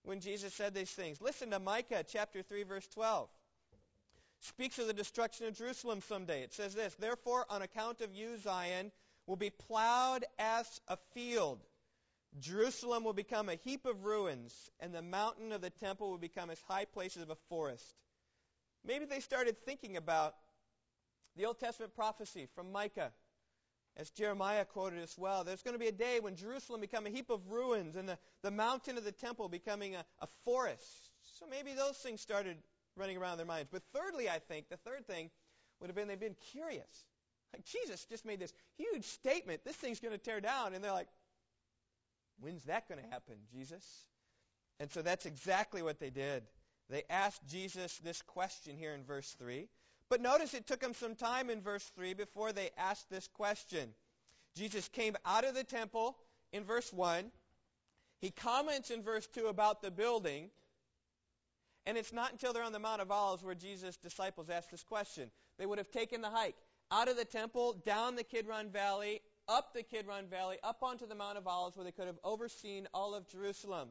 when 0.03 0.19
Jesus 0.19 0.53
said 0.53 0.73
these 0.73 0.91
things. 0.91 1.19
Listen 1.21 1.49
to 1.51 1.59
Micah 1.59 2.03
chapter 2.07 2.41
3, 2.43 2.63
verse 2.63 2.87
12. 2.93 3.29
Speaks 4.41 4.79
of 4.79 4.87
the 4.87 4.93
destruction 4.93 5.47
of 5.47 5.57
Jerusalem 5.57 6.01
someday. 6.07 6.43
It 6.43 6.53
says 6.53 6.75
this 6.75 6.93
Therefore, 6.95 7.45
on 7.49 7.61
account 7.61 8.01
of 8.01 8.13
you, 8.13 8.37
Zion 8.37 8.91
will 9.27 9.35
be 9.35 9.49
plowed 9.49 10.23
as 10.37 10.81
a 10.87 10.97
field. 11.13 11.59
Jerusalem 12.37 13.03
will 13.03 13.13
become 13.13 13.49
a 13.49 13.55
heap 13.55 13.85
of 13.85 14.05
ruins, 14.05 14.53
and 14.79 14.93
the 14.93 15.01
mountain 15.01 15.51
of 15.51 15.61
the 15.61 15.71
temple 15.71 16.11
will 16.11 16.19
become 16.19 16.49
as 16.49 16.61
high 16.67 16.85
places 16.85 17.23
of 17.23 17.29
a 17.29 17.37
forest. 17.49 17.95
Maybe 18.85 19.05
they 19.05 19.19
started 19.19 19.57
thinking 19.65 19.97
about 19.97 20.35
the 21.35 21.45
Old 21.45 21.59
Testament 21.59 21.95
prophecy 21.95 22.47
from 22.53 22.71
Micah 22.71 23.11
as 23.99 24.09
Jeremiah 24.11 24.63
quoted 24.63 24.99
as 24.99 25.17
well, 25.17 25.43
there's 25.43 25.61
going 25.61 25.73
to 25.73 25.79
be 25.79 25.87
a 25.87 25.91
day 25.91 26.19
when 26.21 26.35
Jerusalem 26.35 26.79
become 26.79 27.05
a 27.05 27.09
heap 27.09 27.29
of 27.29 27.51
ruins 27.51 27.97
and 27.97 28.07
the, 28.07 28.17
the 28.43 28.51
mountain 28.51 28.97
of 28.97 29.03
the 29.03 29.11
temple 29.11 29.49
becoming 29.49 29.95
a, 29.95 30.05
a 30.21 30.27
forest. 30.45 31.11
So 31.37 31.45
maybe 31.49 31.73
those 31.73 31.97
things 31.97 32.21
started 32.21 32.57
running 32.95 33.17
around 33.17 33.37
their 33.37 33.45
minds. 33.45 33.69
But 33.69 33.83
thirdly, 33.93 34.29
I 34.29 34.39
think, 34.39 34.69
the 34.69 34.77
third 34.77 35.05
thing 35.05 35.29
would 35.79 35.87
have 35.87 35.97
been 35.97 36.07
they've 36.07 36.19
been 36.19 36.37
curious. 36.51 37.05
Like 37.53 37.65
Jesus 37.65 38.05
just 38.05 38.25
made 38.25 38.39
this 38.39 38.53
huge 38.77 39.03
statement, 39.03 39.65
this 39.65 39.75
thing's 39.75 39.99
going 39.99 40.13
to 40.13 40.17
tear 40.17 40.39
down. 40.39 40.73
And 40.73 40.81
they're 40.81 40.93
like, 40.93 41.09
when's 42.39 42.63
that 42.65 42.87
going 42.87 43.01
to 43.03 43.09
happen, 43.09 43.35
Jesus? 43.51 43.85
And 44.79 44.91
so 44.91 45.01
that's 45.01 45.25
exactly 45.25 45.81
what 45.81 45.99
they 45.99 46.09
did. 46.09 46.43
They 46.89 47.03
asked 47.09 47.41
Jesus 47.47 47.97
this 47.97 48.21
question 48.21 48.77
here 48.77 48.93
in 48.93 49.03
verse 49.03 49.35
3. 49.37 49.67
But 50.09 50.21
notice 50.21 50.53
it 50.53 50.65
took 50.65 50.79
them 50.79 50.93
some 50.93 51.15
time 51.15 51.49
in 51.49 51.61
verse 51.61 51.83
3 51.95 52.13
before 52.15 52.51
they 52.51 52.71
asked 52.77 53.09
this 53.09 53.27
question. 53.27 53.89
Jesus 54.55 54.87
came 54.87 55.15
out 55.25 55.45
of 55.45 55.53
the 55.53 55.63
temple 55.63 56.17
in 56.51 56.63
verse 56.63 56.91
1. 56.91 57.31
He 58.19 58.31
comments 58.31 58.89
in 58.89 59.03
verse 59.03 59.27
2 59.27 59.47
about 59.47 59.81
the 59.81 59.91
building. 59.91 60.49
And 61.85 61.97
it's 61.97 62.11
not 62.11 62.31
until 62.31 62.53
they're 62.53 62.63
on 62.63 62.73
the 62.73 62.79
Mount 62.79 63.01
of 63.01 63.11
Olives 63.11 63.43
where 63.43 63.55
Jesus' 63.55 63.97
disciples 63.97 64.49
ask 64.49 64.69
this 64.69 64.83
question. 64.83 65.29
They 65.57 65.65
would 65.65 65.77
have 65.77 65.91
taken 65.91 66.21
the 66.21 66.29
hike 66.29 66.55
out 66.91 67.07
of 67.07 67.17
the 67.17 67.25
temple, 67.25 67.73
down 67.85 68.15
the 68.15 68.23
Kidron 68.23 68.69
Valley, 68.69 69.21
up 69.49 69.73
the 69.73 69.83
Kidron 69.83 70.27
Valley, 70.27 70.57
up 70.63 70.83
onto 70.83 71.07
the 71.07 71.15
Mount 71.15 71.37
of 71.37 71.47
Olives 71.47 71.75
where 71.75 71.83
they 71.83 71.91
could 71.91 72.07
have 72.07 72.19
overseen 72.23 72.87
all 72.93 73.15
of 73.15 73.27
Jerusalem. 73.27 73.89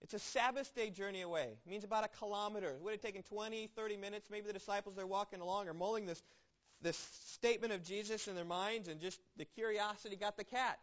It's 0.00 0.14
a 0.14 0.18
Sabbath 0.18 0.74
day 0.74 0.88
journey 0.88 1.20
away. 1.20 1.50
It 1.64 1.70
means 1.70 1.84
about 1.84 2.04
a 2.04 2.08
kilometer. 2.18 2.70
It 2.70 2.80
would 2.82 2.92
have 2.92 3.02
taken 3.02 3.22
20, 3.22 3.68
30 3.76 3.96
minutes. 3.98 4.30
Maybe 4.30 4.46
the 4.46 4.54
disciples 4.54 4.96
they're 4.96 5.06
walking 5.06 5.40
along 5.40 5.68
are 5.68 5.74
mulling 5.74 6.06
this, 6.06 6.22
this 6.80 6.96
statement 7.26 7.74
of 7.74 7.84
Jesus 7.84 8.26
in 8.26 8.34
their 8.34 8.44
minds, 8.46 8.88
and 8.88 8.98
just 9.00 9.20
the 9.36 9.44
curiosity 9.44 10.16
got 10.16 10.38
the 10.38 10.44
cat. 10.44 10.78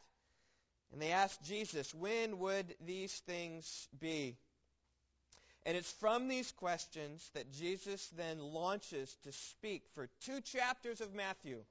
And 0.94 1.01
they 1.01 1.12
asked 1.12 1.44
Jesus, 1.44 1.94
when 1.94 2.38
would 2.39 2.75
these 2.86 3.13
things 3.25 3.88
be? 4.00 4.38
And 5.66 5.75
it's 5.75 5.92
from 5.94 6.27
these 6.27 6.51
questions 6.51 7.30
that 7.34 7.51
Jesus 7.51 8.08
then 8.16 8.39
launches 8.39 9.18
to 9.24 9.32
speak 9.34 9.84
for 9.96 10.08
two 10.22 10.39
chapters 10.39 11.01
of 11.01 11.13
Matthew, 11.13 11.63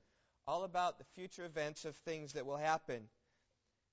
all 0.46 0.64
about 0.64 0.98
the 0.98 1.04
future 1.14 1.44
events 1.44 1.84
of 1.84 1.96
things 1.96 2.34
that 2.34 2.46
will 2.46 2.56
happen. 2.56 3.08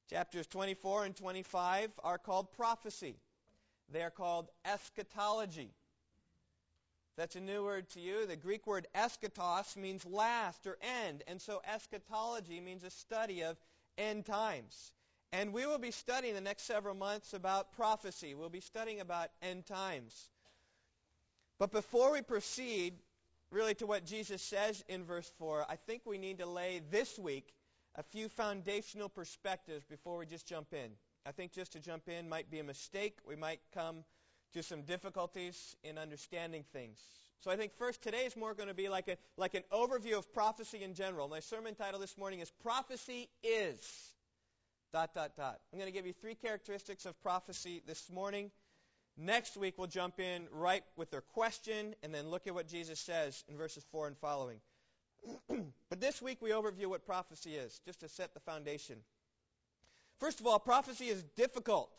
Chapters 0.09 0.47
24 0.47 1.05
and 1.05 1.15
25 1.15 1.89
are 2.03 2.17
called 2.17 2.51
prophecy. 2.53 3.15
They 3.91 4.03
are 4.03 4.11
called 4.11 4.49
eschatology. 4.65 5.71
That's 7.15 7.35
a 7.35 7.41
new 7.41 7.63
word 7.63 7.89
to 7.91 7.99
you. 7.99 8.25
The 8.25 8.35
Greek 8.35 8.65
word 8.65 8.87
eschatos 8.95 9.75
means 9.77 10.05
last 10.05 10.65
or 10.65 10.77
end. 11.03 11.23
And 11.27 11.41
so 11.41 11.61
eschatology 11.65 12.59
means 12.59 12.83
a 12.83 12.89
study 12.89 13.43
of 13.43 13.57
end 13.97 14.25
times. 14.25 14.91
And 15.31 15.53
we 15.53 15.65
will 15.65 15.79
be 15.79 15.91
studying 15.91 16.33
the 16.33 16.41
next 16.41 16.63
several 16.63 16.95
months 16.95 17.33
about 17.33 17.73
prophecy. 17.73 18.35
We'll 18.35 18.49
be 18.49 18.61
studying 18.61 18.99
about 18.99 19.29
end 19.41 19.65
times. 19.65 20.29
But 21.59 21.71
before 21.71 22.11
we 22.11 22.21
proceed, 22.21 22.93
really, 23.53 23.75
to 23.75 23.85
what 23.85 24.05
Jesus 24.05 24.41
says 24.41 24.83
in 24.89 25.05
verse 25.05 25.31
4, 25.37 25.65
I 25.69 25.75
think 25.75 26.01
we 26.05 26.17
need 26.17 26.39
to 26.39 26.45
lay 26.45 26.81
this 26.91 27.19
week 27.19 27.53
a 27.95 28.03
few 28.03 28.27
foundational 28.27 29.07
perspectives 29.07 29.85
before 29.85 30.17
we 30.17 30.25
just 30.25 30.47
jump 30.47 30.73
in. 30.73 30.91
I 31.25 31.31
think 31.31 31.53
just 31.53 31.71
to 31.73 31.79
jump 31.79 32.09
in 32.09 32.27
might 32.27 32.49
be 32.49 32.59
a 32.59 32.63
mistake. 32.63 33.19
We 33.25 33.35
might 33.35 33.59
come 33.73 34.03
to 34.53 34.63
some 34.63 34.81
difficulties 34.81 35.75
in 35.83 35.97
understanding 35.97 36.63
things. 36.73 36.99
So 37.41 37.51
I 37.51 37.55
think 37.55 37.73
first 37.77 38.01
today 38.01 38.25
is 38.25 38.35
more 38.35 38.53
going 38.53 38.69
to 38.69 38.73
be 38.73 38.89
like 38.89 39.07
a 39.07 39.17
like 39.37 39.53
an 39.53 39.63
overview 39.71 40.17
of 40.17 40.33
prophecy 40.33 40.81
in 40.83 40.93
general. 40.93 41.27
My 41.27 41.39
sermon 41.39 41.75
title 41.75 41.99
this 41.99 42.17
morning 42.17 42.39
is 42.39 42.51
Prophecy 42.61 43.29
is 43.43 43.79
dot 44.93 45.13
dot 45.13 45.35
dot. 45.35 45.59
I'm 45.71 45.79
going 45.79 45.91
to 45.91 45.93
give 45.93 46.07
you 46.07 46.13
three 46.13 46.35
characteristics 46.35 47.05
of 47.05 47.21
prophecy 47.21 47.81
this 47.85 48.09
morning. 48.09 48.49
Next 49.17 49.55
week 49.57 49.75
we'll 49.77 49.87
jump 49.87 50.19
in 50.19 50.47
right 50.51 50.83
with 50.95 51.11
their 51.11 51.21
question 51.21 51.95
and 52.01 52.13
then 52.13 52.29
look 52.29 52.47
at 52.47 52.53
what 52.53 52.67
Jesus 52.67 52.99
says 52.99 53.43
in 53.47 53.57
verses 53.57 53.85
4 53.91 54.07
and 54.07 54.17
following. 54.17 54.59
but 55.89 56.01
this 56.01 56.21
week 56.21 56.39
we 56.41 56.49
overview 56.49 56.87
what 56.87 57.05
prophecy 57.05 57.55
is 57.55 57.79
just 57.85 57.99
to 57.99 58.09
set 58.09 58.33
the 58.33 58.39
foundation. 58.39 58.97
First 60.19 60.39
of 60.39 60.47
all, 60.47 60.59
prophecy 60.59 61.05
is 61.05 61.23
difficult. 61.35 61.91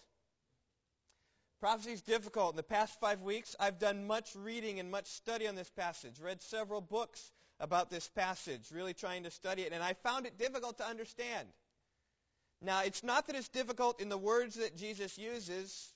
Prophecy 1.61 1.93
is 1.93 2.03
difficult. 2.03 2.53
In 2.53 2.57
the 2.57 2.63
past 2.63 3.01
five 3.01 3.23
weeks, 3.23 3.57
I've 3.59 3.79
done 3.79 4.07
much 4.07 4.35
reading 4.35 4.81
and 4.81 4.91
much 4.91 5.07
study 5.07 5.47
on 5.47 5.55
this 5.55 5.71
passage, 5.71 6.21
read 6.21 6.43
several 6.43 6.81
books 6.81 7.33
about 7.61 7.91
this 7.91 8.09
passage, 8.09 8.71
really 8.73 8.93
trying 8.93 9.23
to 9.23 9.31
study 9.31 9.63
it, 9.63 9.73
and 9.73 9.83
I 9.83 9.95
found 9.95 10.27
it 10.27 10.37
difficult 10.37 10.79
to 10.79 10.87
understand. 10.87 11.49
Now, 12.61 12.83
it's 12.83 13.05
not 13.05 13.27
that 13.27 13.37
it's 13.37 13.49
difficult 13.49 14.01
in 14.01 14.09
the 14.09 14.19
words 14.19 14.57
that 14.57 14.77
Jesus 14.77 15.17
uses. 15.17 15.94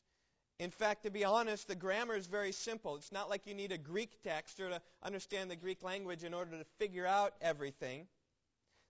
In 0.58 0.70
fact, 0.70 1.04
to 1.04 1.10
be 1.10 1.24
honest, 1.24 1.68
the 1.68 1.76
grammar 1.76 2.16
is 2.16 2.26
very 2.26 2.50
simple. 2.50 2.96
It's 2.96 3.12
not 3.12 3.30
like 3.30 3.46
you 3.46 3.54
need 3.54 3.70
a 3.70 3.78
Greek 3.78 4.22
text 4.24 4.58
or 4.58 4.70
to 4.70 4.82
understand 5.02 5.50
the 5.50 5.56
Greek 5.56 5.82
language 5.82 6.24
in 6.24 6.34
order 6.34 6.58
to 6.58 6.64
figure 6.78 7.06
out 7.06 7.34
everything. 7.40 8.08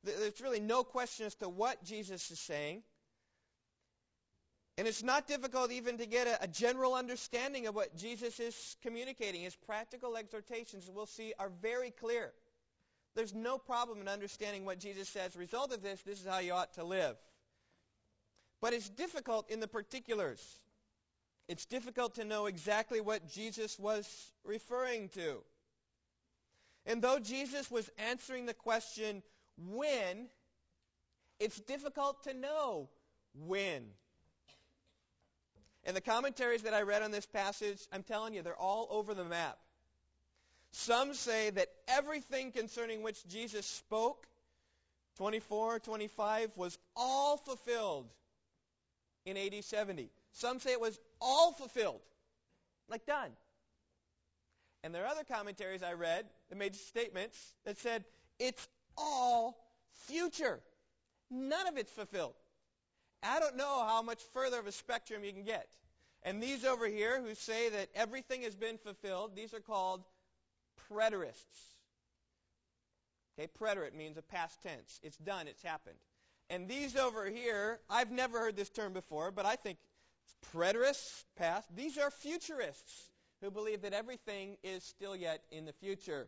There's 0.02 0.40
really 0.40 0.60
no 0.60 0.82
question 0.82 1.26
as 1.26 1.34
to 1.36 1.48
what 1.48 1.84
Jesus 1.84 2.30
is 2.30 2.40
saying. 2.40 2.82
And 4.78 4.86
it's 4.86 5.02
not 5.02 5.26
difficult 5.26 5.72
even 5.72 5.98
to 5.98 6.06
get 6.06 6.28
a, 6.28 6.44
a, 6.44 6.46
general 6.46 6.94
understanding 6.94 7.66
of 7.66 7.74
what 7.74 7.96
Jesus 7.96 8.38
is 8.38 8.76
communicating. 8.80 9.42
His 9.42 9.56
practical 9.56 10.16
exhortations, 10.16 10.88
we'll 10.88 11.06
see, 11.06 11.34
are 11.36 11.50
very 11.60 11.90
clear. 11.90 12.32
There's 13.16 13.34
no 13.34 13.58
problem 13.58 14.00
in 14.00 14.06
understanding 14.06 14.64
what 14.64 14.78
Jesus 14.78 15.08
says. 15.08 15.30
As 15.30 15.36
a 15.36 15.40
result 15.40 15.72
of 15.72 15.82
this, 15.82 16.00
this 16.02 16.20
is 16.20 16.26
how 16.26 16.38
you 16.38 16.52
ought 16.52 16.74
to 16.74 16.84
live. 16.84 17.16
But 18.60 18.72
it's 18.72 18.88
difficult 18.88 19.50
in 19.50 19.58
the 19.58 19.66
particulars. 19.66 20.40
It's 21.48 21.64
difficult 21.64 22.16
to 22.16 22.24
know 22.24 22.46
exactly 22.46 23.00
what 23.00 23.30
Jesus 23.32 23.78
was 23.78 24.06
referring 24.44 25.08
to. 25.10 25.38
And 26.84 27.02
though 27.02 27.18
Jesus 27.18 27.70
was 27.70 27.88
answering 28.10 28.46
the 28.46 28.54
question, 28.54 29.22
when, 29.56 30.28
it's 31.40 31.58
difficult 31.60 32.22
to 32.24 32.34
know 32.34 32.88
when. 33.46 33.84
And 35.84 35.96
the 35.96 36.02
commentaries 36.02 36.62
that 36.62 36.74
I 36.74 36.82
read 36.82 37.02
on 37.02 37.10
this 37.10 37.26
passage, 37.26 37.78
I'm 37.92 38.02
telling 38.02 38.34
you, 38.34 38.42
they're 38.42 38.54
all 38.54 38.86
over 38.90 39.14
the 39.14 39.24
map. 39.24 39.58
Some 40.72 41.14
say 41.14 41.48
that 41.50 41.68
everything 41.88 42.52
concerning 42.52 43.02
which 43.02 43.26
Jesus 43.26 43.64
spoke, 43.64 44.26
24, 45.16 45.80
25, 45.80 46.50
was 46.56 46.78
all 46.94 47.38
fulfilled 47.38 48.06
in 49.24 49.36
AD 49.38 49.64
70. 49.64 50.10
Some 50.32 50.60
say 50.60 50.72
it 50.72 50.80
was 50.80 50.98
all 51.20 51.52
fulfilled, 51.52 52.00
like 52.88 53.06
done. 53.06 53.30
And 54.82 54.94
there 54.94 55.04
are 55.04 55.08
other 55.08 55.24
commentaries 55.24 55.82
I 55.82 55.94
read 55.94 56.26
that 56.48 56.56
made 56.56 56.74
statements 56.76 57.36
that 57.64 57.78
said 57.78 58.04
it's 58.38 58.68
all 58.96 59.56
future. 60.06 60.60
None 61.30 61.66
of 61.66 61.76
it's 61.76 61.90
fulfilled. 61.90 62.34
I 63.22 63.40
don't 63.40 63.56
know 63.56 63.84
how 63.84 64.02
much 64.02 64.22
further 64.32 64.58
of 64.58 64.66
a 64.66 64.72
spectrum 64.72 65.24
you 65.24 65.32
can 65.32 65.42
get. 65.42 65.68
And 66.22 66.42
these 66.42 66.64
over 66.64 66.86
here 66.86 67.20
who 67.20 67.34
say 67.34 67.68
that 67.70 67.88
everything 67.94 68.42
has 68.42 68.54
been 68.54 68.78
fulfilled, 68.78 69.32
these 69.34 69.54
are 69.54 69.60
called 69.60 70.04
preterists. 70.90 71.74
Okay, 73.38 73.48
preterite 73.60 73.94
means 73.94 74.16
a 74.16 74.22
past 74.22 74.62
tense. 74.62 75.00
It's 75.02 75.16
done, 75.16 75.46
it's 75.46 75.62
happened. 75.62 75.98
And 76.50 76.66
these 76.66 76.96
over 76.96 77.26
here, 77.26 77.78
I've 77.90 78.10
never 78.10 78.38
heard 78.38 78.56
this 78.56 78.70
term 78.70 78.92
before, 78.92 79.30
but 79.30 79.46
I 79.46 79.56
think 79.56 79.78
preterists, 80.52 81.24
past, 81.36 81.68
these 81.74 81.98
are 81.98 82.10
futurists 82.10 83.10
who 83.40 83.50
believe 83.50 83.82
that 83.82 83.92
everything 83.92 84.56
is 84.62 84.82
still 84.82 85.14
yet 85.14 85.42
in 85.50 85.64
the 85.64 85.72
future. 85.72 86.26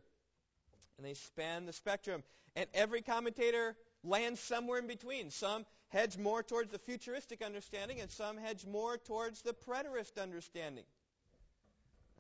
And 0.97 1.07
they 1.07 1.15
span 1.15 1.67
the 1.67 1.73
spectrum. 1.73 2.23
And 2.57 2.67
every 2.75 3.03
commentator 3.03 3.77
lands 4.05 4.41
somewhere 4.41 4.79
in 4.79 4.87
between. 4.87 5.31
Some 5.31 5.65
hedge 5.89 6.17
more 6.19 6.43
towards 6.43 6.71
the 6.71 6.79
futuristic 6.79 7.43
understanding, 7.43 8.01
and 8.01 8.11
some 8.11 8.37
hedge 8.37 8.67
more 8.67 8.97
towards 8.97 9.43
the 9.43 9.53
preterist 9.53 10.21
understanding. 10.21 10.85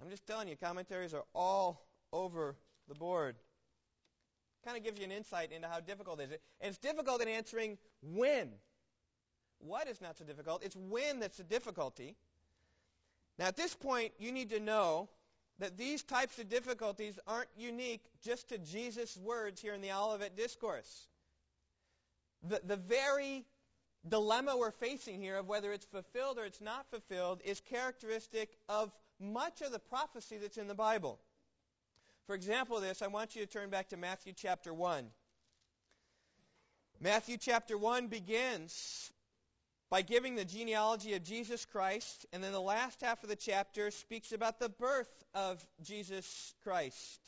I'm 0.03 0.11
just 0.11 0.27
telling 0.27 0.49
you, 0.49 0.57
commentaries 0.57 1.15
are 1.15 1.25
all 1.35 1.87
over 2.13 2.57
the 2.89 2.95
board. 2.95 3.37
Kind 4.65 4.77
of 4.77 4.85
gives 4.85 4.99
you 4.99 5.05
an 5.05 5.13
insight 5.13 5.53
into 5.53 5.69
how 5.69 5.81
difficult 5.81 6.21
it 6.21 6.31
is. 6.33 6.39
And 6.61 6.71
it's 6.71 6.79
difficult 6.79 7.23
in 7.23 7.29
answering 7.29 7.79
when. 8.03 8.51
What 9.61 9.89
is 9.89 10.01
not 10.01 10.19
so 10.19 10.25
difficult? 10.25 10.65
It's 10.65 10.77
when 10.77 11.21
that's 11.21 11.37
the 11.37 11.45
difficulty. 11.45 12.17
Now, 13.39 13.47
at 13.47 13.57
this 13.57 13.75
point, 13.75 14.13
you 14.19 14.33
need 14.33 14.51
to 14.51 14.61
know 14.61 15.09
that 15.59 15.77
these 15.77 16.03
types 16.03 16.39
of 16.39 16.49
difficulties 16.49 17.19
aren't 17.27 17.49
unique 17.57 18.03
just 18.23 18.49
to 18.49 18.59
Jesus' 18.59 19.17
words 19.17 19.61
here 19.61 19.75
in 19.75 19.83
the 19.83 19.93
Olivet 19.93 20.37
Discourse. 20.37 21.07
The, 22.43 22.61
the 22.65 22.77
very 22.77 23.45
dilemma 24.09 24.57
we're 24.57 24.71
facing 24.71 25.21
here 25.21 25.37
of 25.37 25.47
whether 25.47 25.73
it's 25.73 25.85
fulfilled 25.85 26.39
or 26.39 26.47
it's 26.47 26.63
not 26.63 26.87
fulfilled 26.91 27.43
is 27.45 27.61
characteristic 27.61 28.57
of 28.69 28.91
much 29.21 29.61
of 29.61 29.73
the 29.73 29.79
prophecy 29.79 30.39
that's 30.39 30.57
in 30.57 30.67
the 30.67 30.75
Bible. 30.75 31.21
For 32.27 32.35
example, 32.35 32.81
this, 32.81 33.03
I 33.03 33.09
want 33.09 33.37
you 33.37 33.45
to 33.45 33.51
turn 33.51 33.69
back 33.69 33.91
to 33.91 33.99
Matthew 33.99 34.33
chapter 34.35 34.73
1. 34.73 35.05
Matthew 37.01 37.37
chapter 37.37 37.77
1 37.77 38.07
begins 38.07 39.13
by 39.91 40.03
giving 40.03 40.37
the 40.37 40.45
genealogy 40.45 41.15
of 41.15 41.25
Jesus 41.25 41.67
Christ, 41.67 42.25
and 42.33 42.43
then 42.43 42.53
the 42.53 42.61
last 42.61 43.01
half 43.01 43.23
of 43.25 43.29
the 43.29 43.37
chapter 43.37 43.91
speaks 43.91 44.31
about 44.31 44.61
the 44.61 44.69
birth 44.69 45.11
of 45.35 45.65
Jesus 45.83 46.55
Christ. 46.63 47.21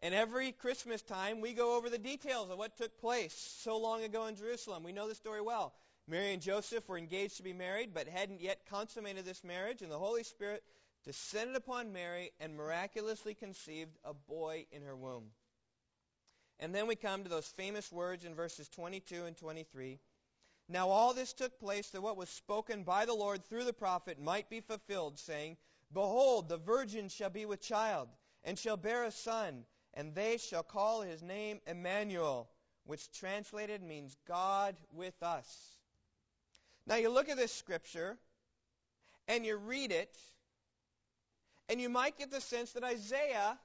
And 0.00 0.12
every 0.14 0.50
Christmas 0.52 1.02
time, 1.02 1.40
we 1.40 1.52
go 1.52 1.76
over 1.76 1.88
the 1.88 1.96
details 1.96 2.50
of 2.50 2.58
what 2.58 2.76
took 2.76 3.00
place 3.00 3.34
so 3.62 3.78
long 3.78 4.02
ago 4.02 4.26
in 4.26 4.36
Jerusalem. 4.36 4.82
We 4.82 4.92
know 4.92 5.08
the 5.08 5.14
story 5.14 5.40
well. 5.40 5.74
Mary 6.08 6.32
and 6.32 6.42
Joseph 6.42 6.88
were 6.88 6.98
engaged 6.98 7.36
to 7.38 7.42
be 7.42 7.52
married, 7.52 7.94
but 7.94 8.08
hadn't 8.08 8.40
yet 8.40 8.66
consummated 8.68 9.24
this 9.24 9.42
marriage, 9.42 9.82
and 9.82 9.90
the 9.90 9.98
Holy 9.98 10.24
Spirit 10.24 10.62
descended 11.04 11.54
upon 11.54 11.92
Mary 11.92 12.32
and 12.40 12.56
miraculously 12.56 13.34
conceived 13.34 13.96
a 14.04 14.12
boy 14.12 14.66
in 14.72 14.82
her 14.82 14.96
womb. 14.96 15.30
And 16.58 16.74
then 16.74 16.86
we 16.88 16.96
come 16.96 17.22
to 17.22 17.28
those 17.28 17.46
famous 17.46 17.92
words 17.92 18.24
in 18.24 18.34
verses 18.34 18.68
22 18.68 19.24
and 19.24 19.36
23. 19.36 20.00
Now 20.68 20.88
all 20.88 21.14
this 21.14 21.32
took 21.32 21.58
place 21.60 21.90
that 21.90 22.02
what 22.02 22.16
was 22.16 22.28
spoken 22.28 22.82
by 22.82 23.04
the 23.04 23.14
Lord 23.14 23.44
through 23.44 23.64
the 23.64 23.72
prophet 23.72 24.18
might 24.18 24.50
be 24.50 24.60
fulfilled, 24.60 25.18
saying, 25.18 25.56
Behold, 25.92 26.48
the 26.48 26.56
virgin 26.56 27.08
shall 27.08 27.30
be 27.30 27.46
with 27.46 27.60
child, 27.60 28.08
and 28.42 28.58
shall 28.58 28.76
bear 28.76 29.04
a 29.04 29.12
son, 29.12 29.64
and 29.94 30.14
they 30.14 30.38
shall 30.38 30.64
call 30.64 31.02
his 31.02 31.22
name 31.22 31.60
Emmanuel, 31.66 32.50
which 32.84 33.12
translated 33.12 33.82
means 33.82 34.16
God 34.26 34.76
with 34.92 35.22
us. 35.22 35.76
Now 36.86 36.96
you 36.96 37.10
look 37.10 37.28
at 37.28 37.36
this 37.36 37.52
scripture, 37.52 38.18
and 39.28 39.46
you 39.46 39.56
read 39.56 39.92
it, 39.92 40.16
and 41.68 41.80
you 41.80 41.88
might 41.88 42.18
get 42.18 42.30
the 42.30 42.40
sense 42.40 42.72
that 42.72 42.84
Isaiah 42.84 43.58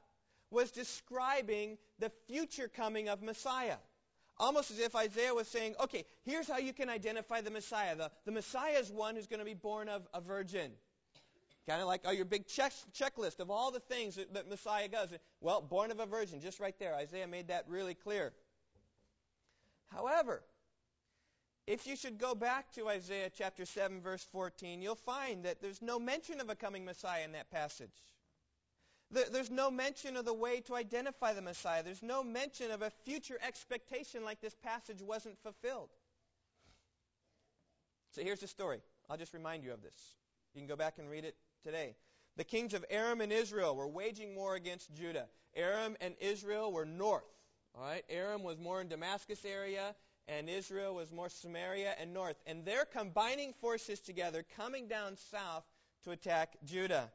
was 0.52 0.72
describing 0.72 1.78
the 1.98 2.12
future 2.28 2.68
coming 2.68 3.10
of 3.10 3.22
Messiah. 3.22 3.78
Almost 4.38 4.72
as 4.72 4.80
if 4.80 4.96
Isaiah 4.96 5.34
was 5.34 5.48
saying, 5.48 5.76
okay, 5.84 6.06
here's 6.24 6.48
how 6.48 6.58
you 6.58 6.74
can 6.74 6.90
identify 6.90 7.42
the 7.42 7.52
Messiah. 7.52 7.96
The, 7.96 8.12
the 8.26 8.32
Messiah 8.32 8.80
is 8.80 8.92
one 8.92 9.16
who's 9.16 9.28
going 9.28 9.40
to 9.40 9.46
be 9.46 9.54
born 9.54 9.88
of 9.88 10.08
a 10.14 10.22
virgin. 10.22 10.72
Kind 11.68 11.82
of 11.82 11.88
like 11.88 12.02
oh, 12.06 12.12
your 12.12 12.26
big 12.26 12.48
check, 12.48 12.74
checklist 12.94 13.40
of 13.40 13.52
all 13.52 13.72
the 13.72 13.80
things 13.80 14.16
that, 14.16 14.34
that 14.34 14.50
Messiah 14.50 14.88
does. 14.88 15.10
Well, 15.42 15.62
born 15.62 15.92
of 15.92 16.00
a 16.00 16.06
virgin, 16.06 16.42
just 16.42 16.60
right 16.60 16.78
there. 16.80 16.96
Isaiah 16.96 17.28
made 17.28 17.50
that 17.50 17.66
really 17.68 17.94
clear. 17.94 18.34
However, 19.90 20.42
if 21.68 21.86
you 21.86 21.96
should 21.96 22.18
go 22.18 22.34
back 22.34 22.72
to 22.74 22.90
Isaiah 22.90 23.30
chapter 23.30 23.66
7, 23.66 24.02
verse 24.02 24.28
14, 24.32 24.82
you'll 24.82 24.96
find 24.96 25.46
that 25.46 25.62
there's 25.62 25.82
no 25.82 26.00
mention 26.00 26.42
of 26.42 26.50
a 26.50 26.56
coming 26.56 26.84
Messiah 26.84 27.24
in 27.24 27.34
that 27.34 27.52
passage. 27.52 28.02
There's 29.12 29.52
no 29.52 29.70
mention 29.70 30.16
of 30.16 30.26
the 30.26 30.34
way 30.34 30.62
to 30.62 30.76
identify 30.76 31.34
the 31.34 31.42
Messiah. 31.42 31.84
There's 31.84 32.02
no 32.02 32.24
mention 32.24 32.72
of 32.72 32.82
a 32.82 32.90
future 33.04 33.38
expectation 33.46 34.24
like 34.24 34.40
this 34.40 34.56
passage 34.64 35.02
wasn't 35.02 35.38
fulfilled. 35.44 35.90
So 38.12 38.22
here's 38.22 38.40
the 38.40 38.48
story. 38.48 38.82
I'll 39.10 39.18
just 39.18 39.34
remind 39.34 39.64
you 39.64 39.74
of 39.74 39.82
this. 39.82 39.96
You 40.54 40.62
can 40.62 40.68
go 40.68 40.76
back 40.76 40.98
and 40.98 41.10
read 41.10 41.26
it 41.26 41.36
today. 41.64 41.96
The 42.38 42.44
kings 42.46 42.74
of 42.74 42.86
Aram 42.90 43.20
and 43.20 43.32
Israel 43.32 43.76
were 43.76 43.88
waging 43.88 44.36
war 44.36 44.56
against 44.56 44.94
Judah. 44.94 45.28
Aram 45.56 45.98
and 46.00 46.16
Israel 46.20 46.72
were 46.72 46.86
north. 46.86 47.24
All 47.76 47.84
right, 47.84 48.04
Aram 48.10 48.44
was 48.44 48.60
more 48.60 48.82
in 48.82 48.88
Damascus 48.88 49.44
area, 49.46 49.96
and 50.28 50.50
Israel 50.50 50.96
was 50.96 51.12
more 51.12 51.30
Samaria 51.30 51.96
and 52.00 52.14
north. 52.14 52.38
And 52.46 52.66
they're 52.66 52.86
combining 52.86 53.54
forces 53.54 54.00
together, 54.00 54.46
coming 54.56 54.88
down 54.88 55.18
south 55.18 55.64
to 56.04 56.12
attack 56.12 56.56
Judah. 56.64 57.12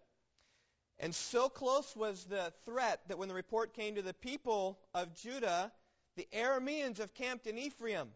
And 0.98 1.14
so 1.14 1.48
close 1.48 1.94
was 1.94 2.24
the 2.24 2.52
threat 2.64 3.00
that 3.09 3.18
when 3.18 3.28
the 3.28 3.35
report 3.35 3.74
came 3.74 3.96
to 3.96 4.02
the 4.02 4.14
people 4.14 4.78
of 4.94 5.14
Judah, 5.14 5.70
the 6.16 6.26
Arameans 6.32 6.98
have 6.98 7.12
camped 7.14 7.46
in 7.46 7.59
Ephraim. 7.59 8.09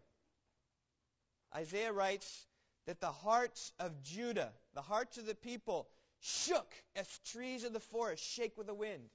Isaiah 1.55 1.93
writes 1.93 2.47
that 2.87 2.99
the 2.99 3.11
hearts 3.11 3.71
of 3.79 4.01
Judah, 4.01 4.51
the 4.73 4.81
hearts 4.81 5.17
of 5.17 5.27
the 5.27 5.35
people, 5.35 5.87
shook 6.21 6.73
as 6.95 7.07
trees 7.25 7.63
of 7.63 7.73
the 7.73 7.79
forest 7.79 8.23
shake 8.23 8.57
with 8.57 8.67
the 8.67 8.73
wind. 8.73 9.09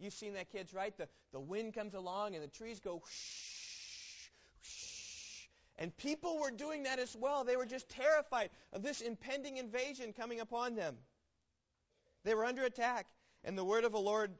You've 0.00 0.14
seen 0.14 0.34
that, 0.34 0.50
kids, 0.50 0.72
right? 0.72 0.96
The, 0.96 1.08
the 1.32 1.40
wind 1.40 1.74
comes 1.74 1.94
along 1.94 2.34
and 2.34 2.42
the 2.42 2.48
trees 2.48 2.80
go 2.80 2.94
whoosh, 2.94 4.28
whoosh. 4.62 5.46
And 5.76 5.96
people 5.96 6.38
were 6.38 6.50
doing 6.50 6.84
that 6.84 6.98
as 6.98 7.16
well. 7.16 7.44
They 7.44 7.56
were 7.56 7.66
just 7.66 7.88
terrified 7.88 8.50
of 8.72 8.82
this 8.82 9.00
impending 9.00 9.56
invasion 9.56 10.12
coming 10.12 10.40
upon 10.40 10.74
them. 10.74 10.96
They 12.24 12.34
were 12.34 12.44
under 12.44 12.64
attack. 12.64 13.06
And 13.44 13.56
the 13.56 13.64
word 13.64 13.84
of 13.84 13.92
the 13.92 14.00
Lord 14.00 14.32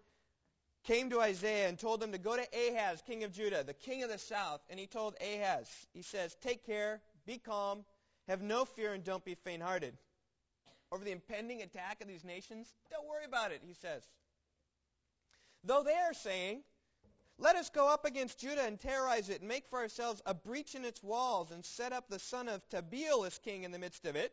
came 0.85 1.11
to 1.11 1.21
Isaiah 1.21 1.69
and 1.69 1.79
told 1.79 2.03
him 2.03 2.13
to 2.13 2.19
go 2.19 2.37
to 2.37 2.43
Ahaz, 2.43 3.03
king 3.07 3.25
of 3.25 3.33
Judah, 3.33 3.65
the 3.65 3.75
king 3.75 4.03
of 4.03 4.11
the 4.11 4.19
south. 4.19 4.61
And 4.71 4.79
he 4.79 4.87
told 4.87 5.15
Ahaz, 5.21 5.69
he 5.93 6.03
says, 6.03 6.37
Take 6.41 6.65
care, 6.67 7.01
be 7.27 7.39
calm, 7.39 7.85
have 8.27 8.43
no 8.43 8.65
fear, 8.65 8.95
and 8.95 9.05
don't 9.05 9.25
be 9.25 9.35
faint 9.35 9.63
hearted. 9.63 9.97
Over 10.91 11.05
the 11.05 11.13
impending 11.13 11.63
attack 11.63 12.01
of 12.01 12.09
these 12.09 12.25
nations, 12.25 12.75
don't 12.91 13.07
worry 13.07 13.27
about 13.27 13.53
it, 13.53 13.61
he 13.65 13.75
says. 13.75 14.03
Though 15.65 15.83
they 15.83 15.97
are 15.97 16.15
saying, 16.15 16.63
Let 17.39 17.57
us 17.57 17.69
go 17.69 17.89
up 17.89 18.05
against 18.05 18.41
Judah 18.41 18.65
and 18.65 18.81
terrorize 18.81 19.29
it, 19.29 19.41
and 19.41 19.49
make 19.49 19.69
for 19.69 19.79
ourselves 19.79 20.23
a 20.25 20.33
breach 20.33 20.75
in 20.75 20.85
its 20.85 21.03
walls, 21.03 21.51
and 21.51 21.65
set 21.65 21.93
up 21.93 22.09
the 22.09 22.19
son 22.19 22.49
of 22.49 22.67
Tabeel 22.71 23.27
as 23.27 23.39
king 23.39 23.65
in 23.65 23.71
the 23.71 23.79
midst 23.79 24.07
of 24.07 24.17
it 24.17 24.33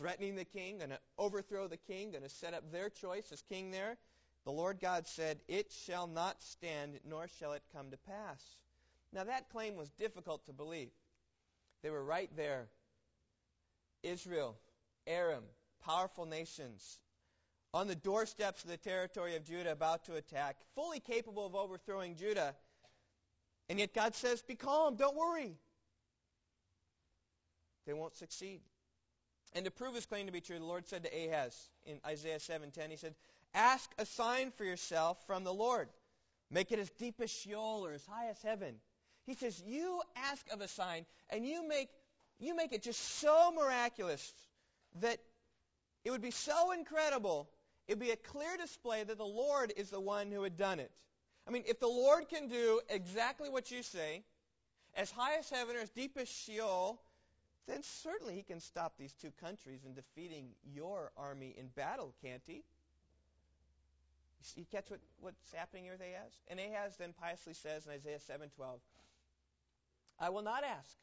threatening 0.00 0.34
the 0.34 0.44
king, 0.46 0.78
going 0.78 0.90
to 0.90 0.98
overthrow 1.18 1.68
the 1.68 1.76
king, 1.76 2.10
going 2.10 2.22
to 2.22 2.28
set 2.28 2.54
up 2.54 2.72
their 2.72 2.88
choice 2.88 3.30
as 3.32 3.42
king 3.42 3.70
there. 3.70 3.98
The 4.46 4.50
Lord 4.50 4.80
God 4.80 5.06
said, 5.06 5.40
It 5.46 5.70
shall 5.70 6.06
not 6.06 6.42
stand, 6.42 6.98
nor 7.06 7.28
shall 7.38 7.52
it 7.52 7.62
come 7.74 7.90
to 7.90 7.98
pass. 7.98 8.42
Now, 9.12 9.24
that 9.24 9.50
claim 9.50 9.76
was 9.76 9.90
difficult 9.90 10.46
to 10.46 10.52
believe. 10.52 10.90
They 11.82 11.90
were 11.90 12.02
right 12.02 12.30
there. 12.34 12.68
Israel, 14.02 14.56
Aram, 15.06 15.44
powerful 15.84 16.24
nations, 16.24 16.98
on 17.74 17.86
the 17.86 17.94
doorsteps 17.94 18.64
of 18.64 18.70
the 18.70 18.78
territory 18.78 19.36
of 19.36 19.44
Judah, 19.44 19.72
about 19.72 20.06
to 20.06 20.14
attack, 20.14 20.56
fully 20.74 21.00
capable 21.00 21.44
of 21.44 21.54
overthrowing 21.54 22.16
Judah. 22.16 22.54
And 23.68 23.78
yet 23.78 23.92
God 23.92 24.14
says, 24.14 24.40
Be 24.40 24.54
calm, 24.54 24.96
don't 24.96 25.16
worry. 25.16 25.58
They 27.86 27.92
won't 27.92 28.16
succeed. 28.16 28.60
And 29.52 29.64
to 29.64 29.70
prove 29.70 29.94
his 29.94 30.06
claim 30.06 30.26
to 30.26 30.32
be 30.32 30.40
true, 30.40 30.58
the 30.58 30.64
Lord 30.64 30.86
said 30.86 31.02
to 31.04 31.08
Ahaz 31.08 31.70
in 31.84 32.00
Isaiah 32.06 32.38
7:10, 32.38 32.90
he 32.90 32.96
said, 32.96 33.14
"Ask 33.52 33.92
a 33.98 34.06
sign 34.06 34.52
for 34.52 34.64
yourself 34.64 35.24
from 35.26 35.44
the 35.44 35.54
Lord. 35.54 35.88
Make 36.50 36.72
it 36.72 36.78
as 36.78 36.90
deep 36.90 37.20
as 37.20 37.30
Sheol 37.30 37.84
or 37.84 37.92
as 37.92 38.04
high 38.06 38.28
as 38.28 38.40
heaven." 38.42 38.80
He 39.26 39.34
says, 39.34 39.60
"You 39.60 40.02
ask 40.14 40.48
of 40.50 40.60
a 40.60 40.68
sign, 40.68 41.06
and 41.30 41.46
you 41.46 41.66
make 41.66 41.90
you 42.38 42.54
make 42.54 42.72
it 42.72 42.82
just 42.82 43.00
so 43.00 43.52
miraculous 43.52 44.32
that 44.96 45.20
it 46.04 46.10
would 46.10 46.22
be 46.22 46.30
so 46.30 46.72
incredible. 46.72 47.50
It 47.86 47.94
would 47.94 48.06
be 48.06 48.12
a 48.12 48.16
clear 48.16 48.56
display 48.56 49.02
that 49.02 49.18
the 49.18 49.26
Lord 49.26 49.72
is 49.76 49.90
the 49.90 50.00
one 50.00 50.32
who 50.32 50.42
had 50.42 50.56
done 50.56 50.80
it. 50.80 50.90
I 51.46 51.50
mean, 51.50 51.64
if 51.66 51.80
the 51.80 51.88
Lord 51.88 52.28
can 52.28 52.48
do 52.48 52.80
exactly 52.88 53.50
what 53.50 53.70
you 53.70 53.82
say, 53.82 54.24
as 54.94 55.10
high 55.10 55.36
as 55.36 55.50
heaven 55.50 55.76
or 55.76 55.80
as 55.80 55.90
deep 55.90 56.16
as 56.16 56.28
Sheol, 56.28 57.02
then 57.70 57.82
certainly 57.82 58.34
he 58.34 58.42
can 58.42 58.60
stop 58.60 58.94
these 58.98 59.12
two 59.12 59.30
countries 59.40 59.80
in 59.84 59.94
defeating 59.94 60.48
your 60.74 61.12
army 61.16 61.54
in 61.56 61.68
battle, 61.68 62.14
can't 62.22 62.42
he? 62.46 62.62
You 64.56 64.64
catch 64.72 64.90
what, 64.90 65.00
what's 65.20 65.52
happening 65.52 65.84
here 65.84 65.92
with 65.92 66.00
Ahaz? 66.00 66.32
And 66.48 66.58
Ahaz 66.58 66.96
then 66.98 67.12
piously 67.12 67.54
says 67.54 67.86
in 67.86 67.92
Isaiah 67.92 68.18
7:12, 68.18 68.80
I 70.18 70.30
will 70.30 70.42
not 70.42 70.64
ask, 70.64 70.96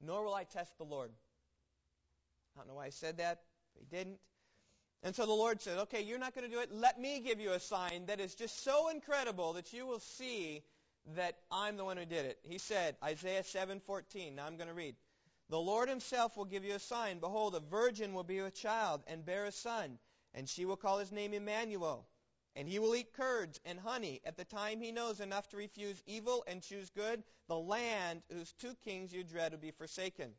nor 0.00 0.24
will 0.24 0.34
I 0.34 0.44
test 0.44 0.78
the 0.78 0.84
Lord. 0.84 1.10
I 2.54 2.60
don't 2.60 2.68
know 2.68 2.74
why 2.74 2.86
I 2.86 2.90
said 2.90 3.18
that, 3.18 3.42
but 3.74 3.82
he 3.82 3.96
didn't. 3.96 4.18
And 5.02 5.14
so 5.14 5.26
the 5.26 5.32
Lord 5.32 5.60
said, 5.60 5.78
Okay, 5.78 6.02
you're 6.02 6.18
not 6.18 6.34
going 6.34 6.48
to 6.48 6.54
do 6.54 6.60
it. 6.60 6.72
Let 6.72 7.00
me 7.00 7.20
give 7.20 7.40
you 7.40 7.52
a 7.52 7.60
sign 7.60 8.06
that 8.06 8.20
is 8.20 8.34
just 8.34 8.64
so 8.64 8.88
incredible 8.88 9.52
that 9.54 9.72
you 9.72 9.86
will 9.86 10.00
see 10.00 10.62
that 11.14 11.36
I'm 11.50 11.76
the 11.76 11.84
one 11.84 11.96
who 11.96 12.04
did 12.04 12.24
it. 12.24 12.38
He 12.42 12.58
said, 12.58 12.96
Isaiah 13.02 13.42
7:14. 13.42 14.34
Now 14.34 14.46
I'm 14.46 14.56
going 14.56 14.68
to 14.68 14.74
read. 14.74 14.96
The 15.48 15.58
Lord 15.58 15.88
himself 15.88 16.36
will 16.36 16.44
give 16.44 16.64
you 16.64 16.74
a 16.74 16.78
sign. 16.80 17.20
Behold, 17.20 17.54
a 17.54 17.60
virgin 17.60 18.12
will 18.14 18.24
be 18.24 18.40
with 18.40 18.54
child 18.54 19.02
and 19.06 19.24
bear 19.24 19.44
a 19.44 19.52
son, 19.52 19.98
and 20.34 20.48
she 20.48 20.64
will 20.64 20.76
call 20.76 20.98
his 20.98 21.12
name 21.12 21.32
Emmanuel. 21.34 22.08
and 22.56 22.66
he 22.66 22.78
will 22.78 22.96
eat 22.96 23.12
curds 23.12 23.60
and 23.66 23.78
honey 23.78 24.20
at 24.24 24.38
the 24.38 24.44
time 24.44 24.80
he 24.80 24.90
knows 24.90 25.20
enough 25.20 25.46
to 25.50 25.58
refuse 25.58 26.02
evil 26.06 26.42
and 26.48 26.62
choose 26.62 26.88
good. 26.88 27.22
The 27.48 27.58
land 27.58 28.22
whose 28.32 28.52
two 28.54 28.74
kings 28.82 29.12
you 29.12 29.22
dread 29.22 29.52
will 29.52 29.58
be 29.58 29.70
forsaken. 29.70 30.30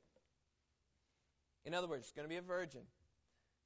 In 1.63 1.75
other 1.75 1.87
words, 1.87 2.05
it's 2.05 2.11
going 2.11 2.25
to 2.25 2.29
be 2.29 2.37
a 2.37 2.41
virgin, 2.41 2.81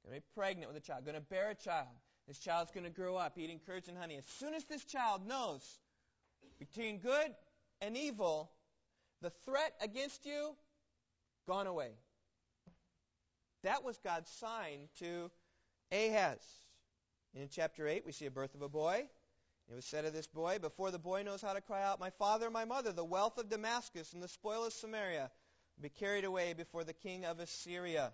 going 0.04 0.14
to 0.14 0.20
be 0.20 0.26
pregnant 0.34 0.70
with 0.70 0.82
a 0.82 0.86
child, 0.86 1.06
going 1.06 1.14
to 1.14 1.22
bear 1.22 1.50
a 1.50 1.54
child. 1.54 1.88
This 2.28 2.38
child's 2.38 2.70
going 2.70 2.84
to 2.84 2.90
grow 2.90 3.16
up 3.16 3.38
eating 3.38 3.58
curds 3.66 3.88
and 3.88 3.96
honey. 3.96 4.16
As 4.16 4.26
soon 4.26 4.52
as 4.54 4.64
this 4.64 4.84
child 4.84 5.26
knows 5.26 5.80
between 6.58 6.98
good 6.98 7.34
and 7.80 7.96
evil, 7.96 8.50
the 9.22 9.30
threat 9.46 9.72
against 9.80 10.26
you 10.26 10.54
gone 11.46 11.66
away. 11.66 11.90
That 13.62 13.84
was 13.84 13.98
God's 13.98 14.30
sign 14.30 14.88
to 14.98 15.30
Ahaz. 15.92 16.40
In 17.34 17.48
chapter 17.50 17.86
8, 17.86 18.04
we 18.04 18.12
see 18.12 18.26
a 18.26 18.30
birth 18.30 18.54
of 18.54 18.62
a 18.62 18.68
boy. 18.68 19.06
It 19.70 19.74
was 19.74 19.84
said 19.84 20.04
of 20.04 20.12
this 20.12 20.26
boy, 20.26 20.58
Before 20.58 20.90
the 20.90 20.98
boy 20.98 21.22
knows 21.22 21.40
how 21.40 21.52
to 21.52 21.60
cry 21.60 21.82
out, 21.82 22.00
My 22.00 22.10
father, 22.10 22.50
my 22.50 22.64
mother, 22.64 22.92
the 22.92 23.04
wealth 23.04 23.38
of 23.38 23.48
Damascus 23.48 24.12
and 24.12 24.22
the 24.22 24.28
spoil 24.28 24.64
of 24.64 24.72
Samaria 24.72 25.30
be 25.80 25.88
carried 25.88 26.24
away 26.24 26.52
before 26.52 26.84
the 26.84 26.92
king 26.92 27.24
of 27.24 27.40
Assyria. 27.40 28.12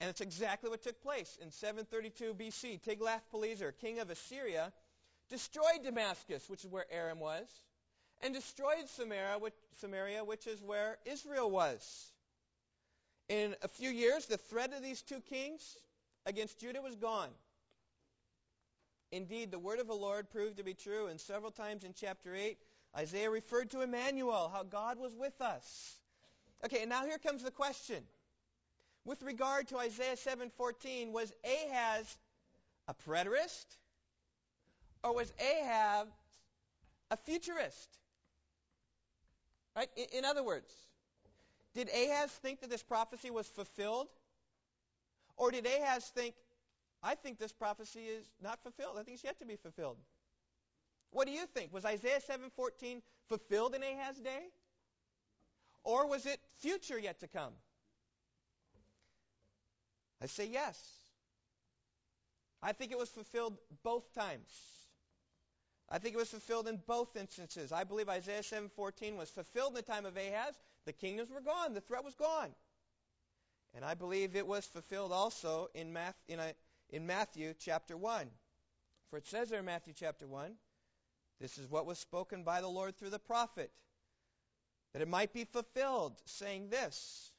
And 0.00 0.10
it's 0.10 0.20
exactly 0.20 0.70
what 0.70 0.82
took 0.82 1.00
place. 1.02 1.38
In 1.40 1.50
732 1.50 2.34
BC, 2.34 2.82
Tiglath-Pileser, 2.82 3.72
king 3.72 3.98
of 3.98 4.10
Assyria, 4.10 4.72
destroyed 5.30 5.82
Damascus, 5.82 6.48
which 6.48 6.64
is 6.64 6.70
where 6.70 6.86
Aram 6.90 7.18
was, 7.18 7.48
and 8.22 8.34
destroyed 8.34 8.88
Samaria 8.88 9.38
which, 9.38 9.54
Samaria, 9.80 10.24
which 10.24 10.46
is 10.46 10.62
where 10.62 10.98
Israel 11.04 11.50
was. 11.50 12.12
In 13.28 13.54
a 13.62 13.68
few 13.68 13.90
years, 13.90 14.26
the 14.26 14.36
threat 14.36 14.72
of 14.72 14.82
these 14.82 15.02
two 15.02 15.20
kings 15.20 15.76
against 16.26 16.60
Judah 16.60 16.80
was 16.82 16.94
gone. 16.94 17.30
Indeed, 19.12 19.50
the 19.50 19.58
word 19.58 19.80
of 19.80 19.86
the 19.86 19.94
Lord 19.94 20.30
proved 20.30 20.56
to 20.56 20.64
be 20.64 20.74
true, 20.74 21.06
and 21.06 21.20
several 21.20 21.50
times 21.50 21.84
in 21.84 21.94
chapter 21.94 22.34
8, 22.34 22.58
Isaiah 22.96 23.30
referred 23.30 23.70
to 23.70 23.82
Emmanuel, 23.82 24.50
how 24.52 24.62
God 24.62 24.98
was 24.98 25.14
with 25.14 25.40
us. 25.40 25.96
Okay, 26.64 26.80
and 26.80 26.90
now 26.90 27.04
here 27.04 27.18
comes 27.18 27.42
the 27.42 27.50
question. 27.50 28.02
With 29.04 29.22
regard 29.22 29.68
to 29.68 29.78
Isaiah 29.78 30.16
7:14, 30.16 31.12
was 31.12 31.32
Ahaz 31.44 32.18
a 32.88 32.94
preterist 32.94 33.66
or 35.04 35.14
was 35.14 35.32
Ahab 35.38 36.08
a 37.10 37.16
futurist? 37.16 37.98
Right? 39.76 39.88
In, 40.14 40.24
other 40.24 40.42
words, 40.42 40.72
did 41.74 41.90
Ahaz 41.90 42.30
think 42.30 42.62
that 42.62 42.70
this 42.70 42.82
prophecy 42.82 43.30
was 43.30 43.46
fulfilled? 43.46 44.08
Or 45.36 45.50
did 45.50 45.66
Ahaz 45.66 46.06
think, 46.06 46.34
I 47.02 47.14
think 47.14 47.38
this 47.38 47.52
prophecy 47.52 48.06
is 48.06 48.24
not 48.42 48.58
fulfilled. 48.62 48.96
I 48.98 49.02
think 49.02 49.16
it's 49.16 49.24
yet 49.24 49.38
to 49.40 49.46
be 49.46 49.56
fulfilled. 49.56 49.98
What 51.10 51.26
do 51.26 51.32
you 51.32 51.44
think? 51.46 51.72
Was 51.72 51.84
Isaiah 51.84 52.20
7:14 52.20 53.02
fulfilled 53.28 53.74
in 53.74 53.82
Ahaz's 53.82 54.22
day? 54.22 54.48
Or 55.84 56.06
was 56.08 56.26
it 56.26 56.40
future 56.58 56.98
yet 56.98 57.20
to 57.20 57.28
come? 57.28 57.52
I 60.22 60.26
say 60.26 60.46
yes. 60.46 60.78
I 62.62 62.72
think 62.72 62.90
it 62.90 62.98
was 62.98 63.10
fulfilled 63.10 63.58
both 63.82 64.12
times. 64.14 64.48
I 65.88 65.98
think 65.98 66.14
it 66.14 66.18
was 66.18 66.30
fulfilled 66.30 66.66
in 66.66 66.82
both 66.86 67.16
instances. 67.16 67.70
I 67.70 67.84
believe 67.84 68.08
Isaiah 68.08 68.42
7:14 68.42 69.16
was 69.16 69.30
fulfilled 69.30 69.70
in 69.70 69.74
the 69.74 69.82
time 69.82 70.04
of 70.04 70.16
Ahaz. 70.16 70.58
The 70.84 70.92
kingdoms 70.92 71.30
were 71.30 71.40
gone. 71.40 71.74
The 71.74 71.80
threat 71.80 72.04
was 72.04 72.14
gone. 72.14 72.54
And 73.74 73.84
I 73.84 73.94
believe 73.94 74.34
it 74.34 74.46
was 74.46 74.64
fulfilled 74.66 75.12
also 75.12 75.68
in, 75.74 75.92
Math, 75.92 76.16
uh, 76.32 76.52
in, 76.90 77.06
Matthew 77.06 77.54
chapter 77.58 77.96
1. 77.96 78.30
For 79.10 79.18
it 79.18 79.26
says 79.26 79.50
there 79.50 79.60
in 79.60 79.66
Matthew 79.66 79.92
chapter 79.94 80.26
1, 80.26 80.56
this 81.40 81.58
is 81.58 81.70
what 81.70 81.86
was 81.86 81.98
spoken 81.98 82.42
by 82.42 82.60
the 82.60 82.68
Lord 82.68 82.96
through 82.96 83.10
the 83.10 83.18
prophet, 83.18 83.70
that 84.92 85.02
it 85.02 85.08
might 85.08 85.32
be 85.32 85.44
fulfilled, 85.44 86.14
saying 86.24 86.70
this. 86.70 87.30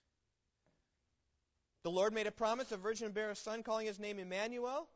The 1.84 1.92
Lord 1.92 2.14
made 2.14 2.28
a 2.28 2.32
promise, 2.32 2.72
a 2.72 2.78
virgin 2.78 3.12
bear 3.12 3.32
a 3.32 3.36
son, 3.36 3.64
calling 3.64 3.88
his 3.88 4.00
name 4.00 4.20
Emmanuel. 4.20 4.88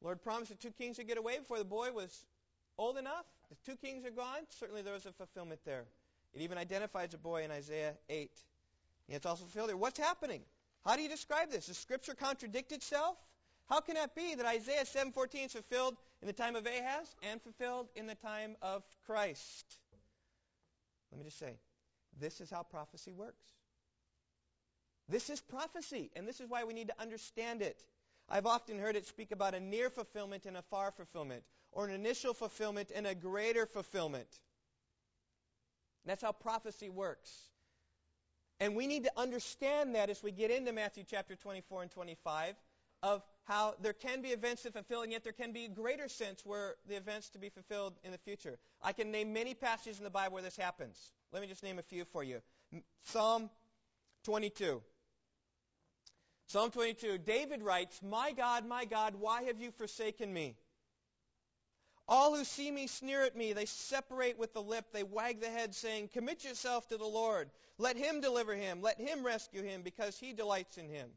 The 0.00 0.06
Lord 0.06 0.22
promised 0.22 0.50
the 0.50 0.56
two 0.56 0.70
kings 0.70 0.98
would 0.98 1.08
get 1.08 1.18
away 1.18 1.38
before 1.38 1.58
the 1.58 1.64
boy 1.64 1.90
was 1.92 2.24
old 2.78 2.96
enough. 2.96 3.24
The 3.50 3.56
two 3.70 3.76
kings 3.76 4.04
are 4.04 4.10
gone. 4.10 4.40
Certainly 4.48 4.82
there 4.82 4.92
was 4.92 5.06
a 5.06 5.12
fulfillment 5.12 5.60
there. 5.64 5.84
It 6.34 6.42
even 6.42 6.58
identifies 6.58 7.14
a 7.14 7.18
boy 7.18 7.44
in 7.44 7.50
Isaiah 7.50 7.94
8. 8.08 8.30
And 9.08 9.16
it's 9.16 9.26
also 9.26 9.44
fulfilled 9.44 9.70
here. 9.70 9.76
What's 9.76 9.98
happening? 9.98 10.42
How 10.84 10.96
do 10.96 11.02
you 11.02 11.08
describe 11.08 11.50
this? 11.50 11.66
Does 11.66 11.78
Scripture 11.78 12.14
contradict 12.14 12.72
itself? 12.72 13.16
How 13.68 13.80
can 13.80 13.94
that 13.94 14.14
be 14.14 14.34
that 14.34 14.44
Isaiah 14.44 14.84
7:14 14.84 15.46
is 15.46 15.52
fulfilled 15.52 15.96
in 16.20 16.26
the 16.26 16.32
time 16.32 16.56
of 16.56 16.66
Ahaz 16.66 17.14
and 17.22 17.40
fulfilled 17.40 17.88
in 17.94 18.06
the 18.06 18.14
time 18.14 18.56
of 18.60 18.82
Christ? 19.06 19.78
Let 21.10 21.18
me 21.18 21.24
just 21.24 21.38
say, 21.38 21.58
this 22.20 22.40
is 22.40 22.50
how 22.50 22.62
prophecy 22.62 23.12
works. 23.12 23.44
This 25.08 25.30
is 25.30 25.40
prophecy, 25.40 26.10
and 26.16 26.26
this 26.26 26.40
is 26.40 26.48
why 26.48 26.64
we 26.64 26.74
need 26.74 26.88
to 26.88 27.00
understand 27.00 27.62
it. 27.62 27.84
I've 28.28 28.46
often 28.46 28.78
heard 28.78 28.96
it 28.96 29.06
speak 29.06 29.32
about 29.32 29.54
a 29.54 29.60
near 29.60 29.90
fulfillment 29.90 30.46
and 30.46 30.56
a 30.56 30.62
far 30.62 30.90
fulfillment, 30.90 31.44
or 31.74 31.86
an 31.86 31.92
initial 31.92 32.34
fulfillment 32.34 32.90
and 32.94 33.06
a 33.06 33.14
greater 33.14 33.66
fulfillment. 33.66 34.28
And 36.04 36.10
that's 36.10 36.22
how 36.22 36.32
prophecy 36.32 36.88
works. 36.88 37.30
And 38.60 38.76
we 38.76 38.86
need 38.86 39.04
to 39.04 39.12
understand 39.16 39.94
that 39.94 40.10
as 40.10 40.22
we 40.22 40.30
get 40.30 40.50
into 40.50 40.72
Matthew 40.72 41.04
chapter 41.08 41.34
24 41.34 41.82
and 41.82 41.90
25 41.90 42.54
of 43.02 43.22
how 43.44 43.74
there 43.82 43.92
can 43.92 44.22
be 44.22 44.28
events 44.28 44.62
to 44.62 44.70
fulfill, 44.70 45.02
and 45.02 45.12
yet 45.12 45.24
there 45.24 45.32
can 45.32 45.52
be 45.52 45.66
a 45.66 45.68
greater 45.68 46.08
sense 46.08 46.40
where 46.46 46.76
the 46.88 46.96
events 46.96 47.28
to 47.30 47.38
be 47.38 47.50
fulfilled 47.50 47.94
in 48.02 48.12
the 48.12 48.18
future. 48.18 48.58
I 48.82 48.92
can 48.92 49.10
name 49.10 49.32
many 49.32 49.54
passages 49.54 49.98
in 49.98 50.04
the 50.04 50.10
Bible 50.10 50.34
where 50.34 50.42
this 50.42 50.56
happens. 50.56 51.12
Let 51.32 51.42
me 51.42 51.48
just 51.48 51.62
name 51.62 51.78
a 51.78 51.82
few 51.82 52.04
for 52.06 52.24
you. 52.24 52.40
Psalm 53.02 53.50
22. 54.24 54.80
Psalm 56.46 56.70
22, 56.70 57.18
David 57.18 57.62
writes, 57.62 58.00
My 58.02 58.32
God, 58.32 58.66
my 58.66 58.84
God, 58.84 59.14
why 59.18 59.42
have 59.42 59.60
you 59.60 59.70
forsaken 59.72 60.32
me? 60.32 60.56
All 62.06 62.34
who 62.34 62.44
see 62.44 62.70
me 62.70 62.86
sneer 62.86 63.22
at 63.22 63.36
me. 63.36 63.52
They 63.52 63.64
separate 63.64 64.38
with 64.38 64.52
the 64.52 64.62
lip. 64.62 64.86
They 64.92 65.02
wag 65.02 65.40
the 65.40 65.48
head, 65.48 65.74
saying, 65.74 66.10
Commit 66.12 66.44
yourself 66.44 66.88
to 66.88 66.98
the 66.98 67.04
Lord. 67.04 67.50
Let 67.78 67.96
him 67.96 68.20
deliver 68.20 68.54
him. 68.54 68.82
Let 68.82 69.00
him 69.00 69.24
rescue 69.24 69.62
him, 69.62 69.82
because 69.82 70.18
he 70.18 70.32
delights 70.32 70.76
in 70.76 70.88
him. 70.88 71.10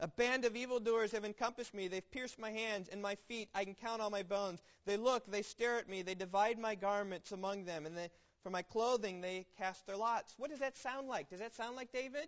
A 0.00 0.08
band 0.08 0.44
of 0.44 0.56
evildoers 0.56 1.12
have 1.12 1.24
encompassed 1.24 1.74
me. 1.74 1.86
They've 1.86 2.10
pierced 2.10 2.38
my 2.38 2.50
hands 2.50 2.88
and 2.88 3.00
my 3.00 3.14
feet. 3.28 3.48
I 3.54 3.64
can 3.64 3.76
count 3.76 4.02
all 4.02 4.10
my 4.10 4.24
bones. 4.24 4.60
They 4.84 4.96
look, 4.96 5.24
they 5.30 5.42
stare 5.42 5.78
at 5.78 5.88
me. 5.88 6.02
They 6.02 6.16
divide 6.16 6.58
my 6.58 6.74
garments 6.74 7.30
among 7.30 7.66
them. 7.66 7.86
And 7.86 7.96
they, 7.96 8.10
for 8.42 8.50
my 8.50 8.62
clothing, 8.62 9.20
they 9.20 9.46
cast 9.56 9.86
their 9.86 9.96
lots. 9.96 10.34
What 10.38 10.50
does 10.50 10.58
that 10.58 10.76
sound 10.76 11.06
like? 11.06 11.30
Does 11.30 11.38
that 11.38 11.54
sound 11.54 11.76
like 11.76 11.92
David? 11.92 12.26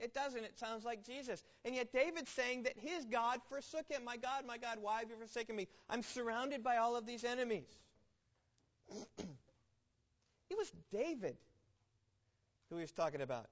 It 0.00 0.14
doesn't. 0.14 0.44
It 0.44 0.58
sounds 0.58 0.84
like 0.84 1.04
Jesus. 1.04 1.42
And 1.64 1.74
yet 1.74 1.92
David's 1.92 2.30
saying 2.30 2.64
that 2.64 2.74
his 2.78 3.04
God 3.04 3.40
forsook 3.48 3.86
him. 3.88 4.04
My 4.04 4.16
God, 4.16 4.44
my 4.46 4.58
God, 4.58 4.78
why 4.80 5.00
have 5.00 5.10
you 5.10 5.16
forsaken 5.16 5.56
me? 5.56 5.66
I'm 5.90 6.02
surrounded 6.02 6.62
by 6.62 6.76
all 6.76 6.96
of 6.96 7.06
these 7.06 7.24
enemies. 7.24 7.68
it 9.18 10.56
was 10.56 10.70
David 10.92 11.36
who 12.70 12.76
he 12.76 12.82
was 12.82 12.92
talking 12.92 13.20
about. 13.20 13.46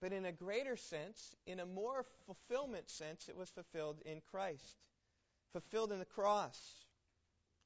But 0.00 0.12
in 0.12 0.24
a 0.24 0.32
greater 0.32 0.76
sense, 0.76 1.36
in 1.46 1.60
a 1.60 1.66
more 1.66 2.04
fulfillment 2.26 2.90
sense, 2.90 3.28
it 3.28 3.36
was 3.36 3.48
fulfilled 3.50 4.00
in 4.04 4.20
Christ, 4.32 4.76
fulfilled 5.52 5.92
in 5.92 6.00
the 6.00 6.04
cross. 6.04 6.58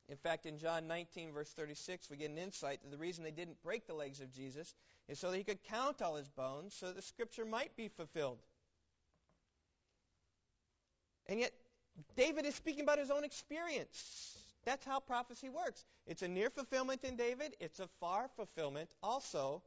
In 0.09 0.19
fact, 0.19 0.45
in 0.45 0.59
John 0.59 0.87
19, 0.87 1.33
verse 1.33 1.51
36, 1.51 2.11
we 2.11 2.19
get 2.19 2.31
an 2.31 2.39
insight 2.39 2.83
that 2.83 2.91
the 2.91 2.99
reason 2.99 3.25
they 3.25 3.31
didn't 3.31 3.63
break 3.63 3.87
the 3.87 3.95
legs 3.95 4.21
of 4.21 4.31
Jesus 4.31 4.75
is 5.09 5.19
so 5.19 5.31
that 5.31 5.37
he 5.37 5.45
could 5.45 5.63
count 5.65 6.03
all 6.03 6.17
his 6.17 6.29
bones, 6.29 6.75
so 6.75 6.87
that 6.87 6.97
the 6.97 7.03
scripture 7.03 7.45
might 7.45 7.77
be 7.77 7.89
fulfilled. 7.89 8.39
And 11.27 11.41
yet, 11.41 11.53
David 12.17 12.47
is 12.47 12.55
speaking 12.55 12.83
about 12.83 12.99
his 12.99 13.11
own 13.11 13.25
experience. 13.25 14.39
That's 14.65 14.85
how 14.85 15.01
prophecy 15.01 15.49
works. 15.49 15.85
It's 16.07 16.23
a 16.23 16.29
near 16.29 16.51
fulfillment 16.51 17.05
in 17.05 17.17
David, 17.17 17.55
it's 17.61 17.81
a 17.81 17.89
far 18.01 18.29
fulfillment 18.37 18.91
also 19.03 19.63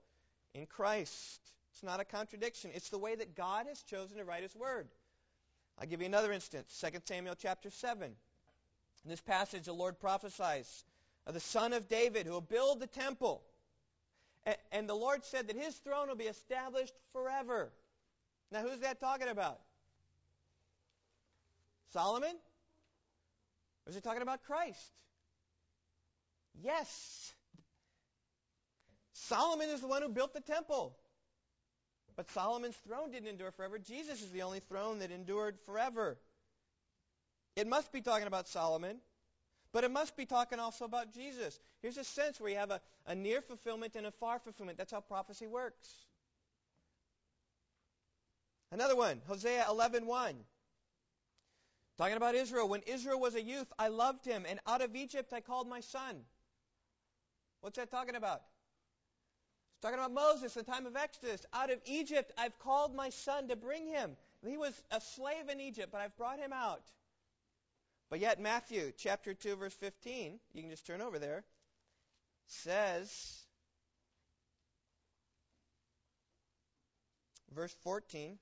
in 0.54 0.66
Christ. 0.66 1.40
It's 1.74 1.84
not 1.84 2.00
a 2.00 2.06
contradiction. 2.06 2.72
It's 2.74 2.90
the 2.90 2.98
way 2.98 3.16
that 3.16 3.36
God 3.36 3.68
has 3.68 3.82
chosen 3.84 4.18
to 4.18 4.26
write 4.26 4.44
his 4.44 4.56
word. 4.56 4.88
I'll 5.78 5.88
give 5.88 6.02
you 6.02 6.08
another 6.08 6.34
instance 6.34 6.84
2 6.84 7.00
Samuel 7.06 7.36
chapter 7.36 7.70
7. 7.70 8.12
In 9.06 9.10
this 9.10 9.22
passage, 9.22 9.64
the 9.64 9.74
Lord 9.74 10.00
prophesies 10.00 10.84
of 11.26 11.34
the 11.34 11.40
son 11.40 11.74
of 11.74 11.88
David 11.88 12.26
who 12.26 12.34
will 12.34 12.42
build 12.42 12.80
the 12.80 12.88
temple. 12.88 13.42
And 14.72 14.88
the 14.88 14.96
Lord 14.96 15.26
said 15.26 15.48
that 15.48 15.56
his 15.56 15.76
throne 15.76 16.08
will 16.08 16.16
be 16.16 16.26
established 16.26 16.94
forever. 17.14 17.72
Now, 18.52 18.62
who's 18.62 18.80
that 18.80 19.00
talking 19.00 19.28
about? 19.28 19.60
Solomon? 21.92 22.36
Or 23.86 23.90
is 23.90 23.96
he 23.96 24.02
talking 24.02 24.22
about 24.22 24.44
Christ? 24.44 24.92
Yes. 26.62 27.34
Solomon 29.14 29.70
is 29.70 29.82
the 29.82 29.88
one 29.88 30.02
who 30.02 30.10
built 30.10 30.34
the 30.34 30.42
temple. 30.42 30.96
But 32.16 32.30
Solomon's 32.32 32.76
throne 32.88 33.12
didn't 33.12 33.30
endure 33.30 33.52
forever. 33.52 33.80
Jesus 33.80 34.22
is 34.22 34.32
the 34.32 34.42
only 34.42 34.60
throne 34.60 35.00
that 35.00 35.12
endured 35.12 35.58
forever. 35.66 36.18
It 37.56 37.68
must 37.68 37.92
be 37.92 38.02
talking 38.02 38.28
about 38.28 38.48
Solomon, 38.48 38.98
but 39.72 39.84
it 39.84 39.92
must 39.92 40.18
be 40.18 40.26
talking 40.26 40.60
also 40.60 40.86
about 40.86 41.14
Jesus. 41.14 41.60
Here's 41.82 41.98
a 41.98 42.04
sense 42.04 42.40
where 42.40 42.52
you 42.52 42.58
have 42.58 42.72
a, 42.72 42.82
a 43.06 43.16
near 43.16 43.42
fulfillment 43.42 43.96
and 43.96 44.08
a 44.08 44.12
far 44.12 44.40
fulfillment. 44.40 44.78
That's 44.78 44.92
how 44.92 45.02
prophecy 45.02 45.48
works. 45.48 45.88
Another 48.72 48.96
one, 48.96 49.22
Hosea 49.28 49.66
11:1. 49.70 50.36
Talking 51.98 52.16
about 52.18 52.36
Israel. 52.36 52.70
When 52.70 52.82
Israel 52.84 53.20
was 53.20 53.36
a 53.36 53.42
youth, 53.42 53.72
I 53.78 53.90
loved 53.90 54.26
him, 54.26 54.46
and 54.48 54.60
out 54.66 54.82
of 54.82 54.96
Egypt 54.96 55.34
I 55.34 55.42
called 55.42 55.68
my 55.68 55.82
son. 55.82 56.24
What's 57.62 57.78
that 57.78 57.92
talking 57.92 58.16
about? 58.16 58.42
It's 59.74 59.82
talking 59.82 60.00
about 60.00 60.14
Moses, 60.14 60.54
the 60.54 60.64
time 60.64 60.86
of 60.86 60.96
Exodus. 60.96 61.46
Out 61.54 61.72
of 61.72 61.80
Egypt 61.86 62.32
I've 62.38 62.58
called 62.60 62.96
my 62.96 63.10
son 63.10 63.50
to 63.50 63.56
bring 63.56 63.88
him. 63.88 64.16
He 64.48 64.56
was 64.56 64.82
a 64.92 65.02
slave 65.02 65.50
in 65.50 65.60
Egypt, 65.60 65.90
but 65.92 66.00
I've 66.00 66.16
brought 66.16 66.40
him 66.40 66.54
out. 66.54 66.84
But 68.10 68.20
yet 68.20 68.40
Matthew 68.40 68.92
chapter 68.98 69.34
2 69.34 69.56
verse 69.56 69.74
15, 69.74 70.40
you 70.54 70.62
can 70.62 70.72
just 70.72 70.86
turn 70.86 71.02
over 71.02 71.20
there, 71.20 71.44
says 72.48 73.44
verse 77.54 77.76
14 77.84 78.40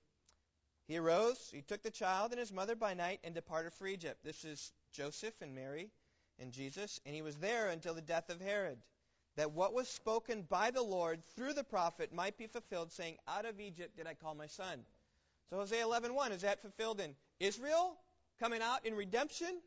he 0.88 0.98
arose, 0.98 1.50
he 1.54 1.62
took 1.62 1.84
the 1.84 1.92
child 1.92 2.32
and 2.32 2.40
his 2.40 2.54
mother 2.54 2.76
by 2.76 2.94
night 2.94 3.20
and 3.26 3.36
departed 3.36 3.74
for 3.74 3.88
Egypt. 3.88 4.24
This 4.24 4.46
is 4.46 4.72
Joseph 4.94 5.34
and 5.42 5.54
Mary 5.54 5.92
and 6.40 6.54
Jesus, 6.54 7.02
and 7.06 7.14
he 7.14 7.22
was 7.22 7.36
there 7.36 7.70
until 7.70 7.94
the 7.94 8.02
death 8.02 8.30
of 8.30 8.40
Herod, 8.40 8.78
that 9.36 9.52
what 9.52 9.74
was 9.74 9.90
spoken 9.90 10.44
by 10.44 10.72
the 10.72 10.82
Lord 10.82 11.26
through 11.36 11.54
the 11.54 11.64
prophet 11.64 12.14
might 12.14 12.38
be 12.38 12.48
fulfilled, 12.48 12.94
saying, 12.94 13.18
Out 13.28 13.44
of 13.44 13.60
Egypt 13.60 13.98
did 13.98 14.08
I 14.08 14.14
call 14.14 14.34
my 14.34 14.48
son. 14.48 14.86
So 15.50 15.58
Hosea 15.58 15.84
11:1 15.84 16.32
is 16.32 16.42
that 16.44 16.62
fulfilled 16.62 17.02
in 17.02 17.16
Israel 17.40 17.98
coming 18.40 18.62
out 18.62 18.86
in 18.86 18.96
redemption, 18.96 19.62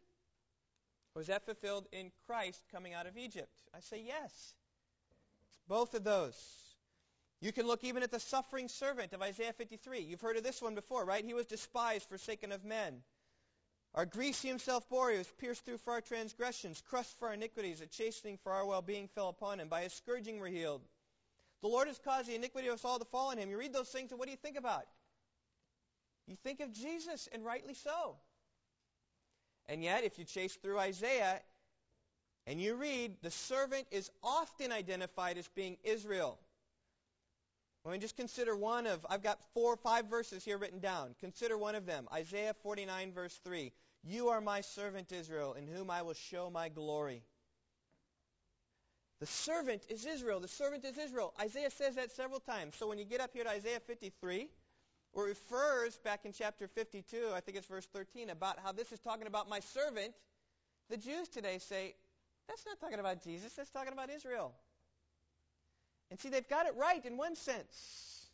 Was 1.15 1.27
that 1.27 1.45
fulfilled 1.45 1.87
in 1.93 2.11
Christ 2.27 2.63
coming 2.73 2.95
out 2.95 3.07
of 3.07 3.17
Egypt? 3.17 3.53
I 3.75 3.81
say 3.81 4.03
yes. 4.07 4.55
It's 5.49 5.59
both 5.69 5.95
of 5.95 6.05
those. 6.05 6.37
You 7.41 7.53
can 7.53 7.67
look 7.67 7.83
even 7.85 8.03
at 8.03 8.11
the 8.11 8.21
suffering 8.21 8.69
servant 8.69 9.13
of 9.13 9.23
Isaiah 9.23 9.53
53. 9.55 10.01
You've 10.01 10.21
heard 10.21 10.37
of 10.37 10.45
this 10.45 10.63
one 10.63 10.75
before, 10.75 11.05
right? 11.05 11.25
He 11.25 11.35
was 11.35 11.47
despised, 11.47 12.09
forsaken 12.09 12.53
of 12.53 12.65
men. 12.65 13.03
Our 13.95 14.07
griefs 14.07 14.43
he 14.43 14.49
himself 14.49 14.89
bore. 14.89 15.11
He 15.11 15.19
was 15.19 15.27
pierced 15.39 15.65
through 15.65 15.79
for 15.79 15.95
our 15.95 16.01
transgressions, 16.01 16.81
crushed 16.89 17.19
for 17.19 17.29
our 17.29 17.35
iniquities. 17.35 17.81
A 17.81 17.87
chastening 17.87 18.39
for 18.45 18.53
our 18.53 18.65
well-being 18.65 19.09
fell 19.09 19.31
upon 19.31 19.59
him. 19.59 19.69
By 19.69 19.83
his 19.83 19.95
scourging 19.95 20.39
we're 20.39 20.49
healed. 20.49 20.83
The 21.63 21.69
Lord 21.69 21.89
has 21.89 21.99
caused 21.99 22.29
the 22.29 22.37
iniquity 22.37 22.69
of 22.69 22.75
us 22.75 22.85
all 22.85 22.99
to 22.99 23.05
fall 23.07 23.31
on 23.31 23.39
him. 23.39 23.51
You 23.51 23.59
read 23.59 23.73
those 23.73 23.89
things, 23.89 24.13
and 24.13 24.19
what 24.19 24.27
do 24.27 24.31
you 24.31 24.39
think 24.39 24.57
about? 24.57 24.85
You 26.27 26.37
think 26.45 26.61
of 26.61 26.73
Jesus, 26.73 27.29
and 27.33 27.45
rightly 27.45 27.75
so. 27.75 28.17
And 29.71 29.85
yet, 29.85 30.03
if 30.03 30.19
you 30.19 30.25
chase 30.25 30.57
through 30.57 30.81
Isaiah 30.81 31.41
and 32.45 32.61
you 32.61 32.75
read, 32.75 33.13
the 33.23 33.31
servant 33.31 33.87
is 33.93 34.11
often 34.21 34.73
identified 34.73 35.39
as 35.39 35.47
being 35.55 35.77
Israel. 35.85 36.39
Let 37.85 37.93
me 37.93 37.99
just 37.99 38.17
consider 38.17 38.57
one 38.57 38.89
of, 38.89 39.07
I've 39.09 39.23
got 39.23 39.39
four 39.55 39.73
or 39.73 39.77
five 39.77 40.07
verses 40.07 40.45
here 40.45 40.59
written 40.59 40.81
down. 40.81 41.15
Consider 41.21 41.57
one 41.57 41.77
of 41.77 41.87
them. 41.87 42.09
Isaiah 42.13 42.55
49, 42.65 43.13
verse 43.13 43.41
3. 43.45 43.71
You 44.03 44.31
are 44.31 44.41
my 44.41 44.61
servant 44.61 45.13
Israel, 45.13 45.55
in 45.55 45.69
whom 45.69 45.89
I 45.89 46.03
will 46.03 46.15
show 46.15 46.51
my 46.51 46.69
glory. 46.69 47.23
The 49.21 49.27
servant 49.27 49.85
is 49.89 50.05
Israel. 50.05 50.41
The 50.41 50.49
servant 50.49 50.85
is 50.85 50.99
Israel. 50.99 51.33
Isaiah 51.41 51.71
says 51.71 51.95
that 51.95 52.11
several 52.11 52.41
times. 52.41 52.75
So 52.77 52.89
when 52.89 52.99
you 52.99 53.05
get 53.05 53.21
up 53.21 53.31
here 53.33 53.45
to 53.45 53.51
Isaiah 53.51 53.81
53, 53.87 54.49
it 55.15 55.21
refers 55.21 55.99
back 55.99 56.25
in 56.25 56.33
chapter 56.33 56.69
52, 56.69 57.31
I 57.35 57.41
think 57.41 57.57
it's 57.57 57.67
verse 57.67 57.87
13, 57.93 58.31
about 58.31 58.59
how 58.63 58.73
this 58.73 58.93
is 58.93 59.01
talking 59.01 59.27
about 59.27 59.49
my 59.49 59.61
servant, 59.61 60.13
the 60.89 60.97
Jews 60.97 61.29
today 61.29 61.59
say, 61.59 61.95
that's 62.49 62.65
not 62.67 62.81
talking 62.81 63.01
about 63.01 63.23
Jesus, 63.23 63.53
that's 63.53 63.71
talking 63.71 63.93
about 63.93 64.11
Israel. 64.11 64.53
And 66.11 66.19
see, 66.19 66.29
they've 66.29 66.49
got 66.49 66.67
it 66.67 66.75
right 66.77 67.05
in 67.05 67.17
one 67.17 67.37
sense 67.37 68.27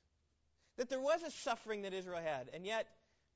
that 0.79 0.89
there 0.89 1.01
was 1.01 1.23
a 1.23 1.31
suffering 1.31 1.83
that 1.83 1.93
Israel 1.93 2.21
had, 2.23 2.49
and 2.55 2.67
yet, 2.67 2.87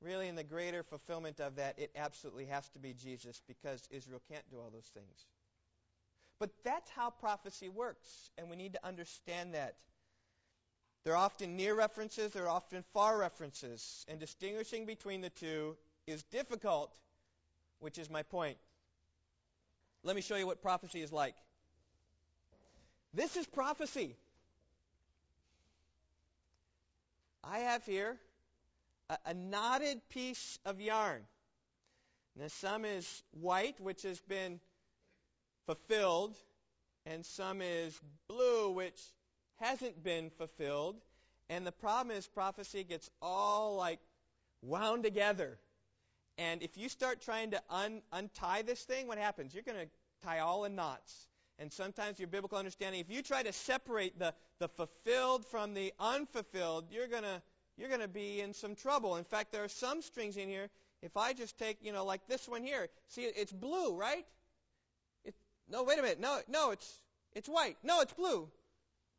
really, 0.01 0.27
in 0.27 0.35
the 0.35 0.43
greater 0.43 0.83
fulfillment 0.83 1.39
of 1.39 1.55
that, 1.55 1.77
it 1.77 1.91
absolutely 1.95 2.45
has 2.45 2.67
to 2.69 2.79
be 2.79 2.93
Jesus 2.93 3.41
because 3.47 3.87
Israel 3.91 4.21
can't 4.31 4.47
do 4.49 4.57
all 4.57 4.71
those 4.71 4.89
things. 4.93 5.27
But 6.39 6.49
that's 6.63 6.89
how 6.89 7.11
prophecy 7.11 7.69
works, 7.69 8.31
and 8.37 8.49
we 8.49 8.55
need 8.55 8.73
to 8.73 8.85
understand 8.85 9.53
that. 9.53 9.75
There 11.03 11.13
are 11.13 11.25
often 11.25 11.57
near 11.57 11.73
references, 11.73 12.31
there 12.31 12.45
are 12.45 12.49
often 12.49 12.83
far 12.93 13.17
references, 13.17 14.05
and 14.07 14.19
distinguishing 14.19 14.85
between 14.85 15.21
the 15.21 15.31
two 15.31 15.75
is 16.05 16.21
difficult, 16.23 16.93
which 17.79 17.97
is 17.97 18.09
my 18.09 18.23
point. 18.23 18.57
Let 20.03 20.15
me 20.15 20.21
show 20.21 20.35
you 20.35 20.45
what 20.45 20.61
prophecy 20.61 21.01
is 21.01 21.11
like. 21.11 21.35
This 23.13 23.35
is 23.35 23.45
prophecy. 23.47 24.15
I 27.43 27.59
have 27.59 27.83
here 27.85 28.17
a, 29.09 29.17
a 29.27 29.33
knotted 29.33 30.01
piece 30.09 30.59
of 30.65 30.79
yarn. 30.79 31.23
Now, 32.35 32.47
some 32.47 32.85
is 32.85 33.23
white, 33.31 33.79
which 33.79 34.03
has 34.03 34.19
been 34.21 34.59
fulfilled, 35.65 36.35
and 37.05 37.25
some 37.25 37.61
is 37.61 37.99
blue, 38.27 38.71
which 38.71 39.01
hasn't 39.61 40.03
been 40.03 40.29
fulfilled. 40.31 40.97
And 41.49 41.65
the 41.65 41.71
problem 41.71 42.15
is, 42.15 42.27
prophecy 42.27 42.83
gets 42.83 43.09
all 43.21 43.75
like 43.75 43.99
wound 44.61 45.03
together. 45.03 45.57
And 46.37 46.61
if 46.63 46.77
you 46.77 46.89
start 46.89 47.21
trying 47.21 47.51
to 47.51 47.61
un- 47.69 48.01
untie 48.11 48.61
this 48.61 48.83
thing, 48.83 49.07
what 49.07 49.17
happens? 49.17 49.53
You're 49.53 49.63
going 49.63 49.79
to 49.79 50.27
tie 50.27 50.39
all 50.39 50.65
in 50.65 50.75
knots 50.75 51.27
and 51.61 51.71
sometimes 51.71 52.17
your 52.17 52.27
biblical 52.27 52.57
understanding, 52.57 53.01
if 53.01 53.09
you 53.11 53.21
try 53.21 53.43
to 53.43 53.53
separate 53.53 54.17
the, 54.17 54.33
the 54.57 54.67
fulfilled 54.67 55.45
from 55.45 55.75
the 55.75 55.93
unfulfilled, 55.99 56.85
you're 56.89 57.07
going 57.07 57.23
to 57.23 57.41
you're 57.77 57.87
going 57.87 58.01
to 58.01 58.07
be 58.07 58.41
in 58.41 58.53
some 58.53 58.75
trouble. 58.75 59.15
In 59.15 59.23
fact, 59.23 59.51
there 59.51 59.63
are 59.63 59.69
some 59.69 60.01
strings 60.01 60.37
in 60.37 60.49
here. 60.49 60.69
If 61.01 61.17
I 61.17 61.33
just 61.33 61.57
take, 61.57 61.77
you 61.81 61.93
know, 61.93 62.03
like 62.03 62.21
this 62.27 62.47
one 62.47 62.63
here, 62.63 62.89
see, 63.07 63.23
it's 63.23 63.51
blue, 63.51 63.95
right? 63.95 64.25
It, 65.23 65.33
no, 65.69 65.83
wait 65.83 65.97
a 65.97 66.01
minute. 66.01 66.19
No, 66.19 66.39
no, 66.47 66.71
it's 66.71 67.01
it's 67.33 67.47
white. 67.47 67.77
No, 67.83 68.01
it's 68.01 68.13
blue. 68.13 68.49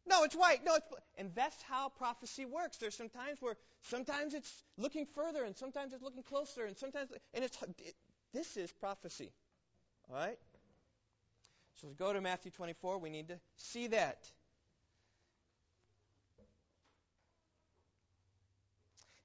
No, 0.06 0.24
it's 0.24 0.34
white. 0.34 0.64
No, 0.64 0.74
it's 0.74 0.86
blue. 0.88 0.98
And 1.16 1.30
that's 1.34 1.62
how 1.62 1.88
prophecy 1.88 2.44
works. 2.44 2.76
There's 2.76 2.94
some 2.94 3.08
times 3.08 3.38
where 3.40 3.56
sometimes 3.82 4.34
it's 4.34 4.64
looking 4.76 5.06
further, 5.14 5.44
and 5.44 5.56
sometimes 5.56 5.92
it's 5.92 6.02
looking 6.02 6.22
closer, 6.22 6.64
and 6.64 6.76
sometimes 6.76 7.10
and 7.34 7.44
it's 7.44 7.56
it, 7.78 7.94
this 8.32 8.56
is 8.56 8.72
prophecy. 8.72 9.30
All 10.10 10.16
right. 10.16 10.38
So 11.80 11.88
we 11.88 11.94
go 11.94 12.12
to 12.12 12.20
Matthew 12.20 12.50
24. 12.50 12.98
We 12.98 13.10
need 13.10 13.28
to 13.28 13.38
see 13.56 13.88
that. 13.88 14.18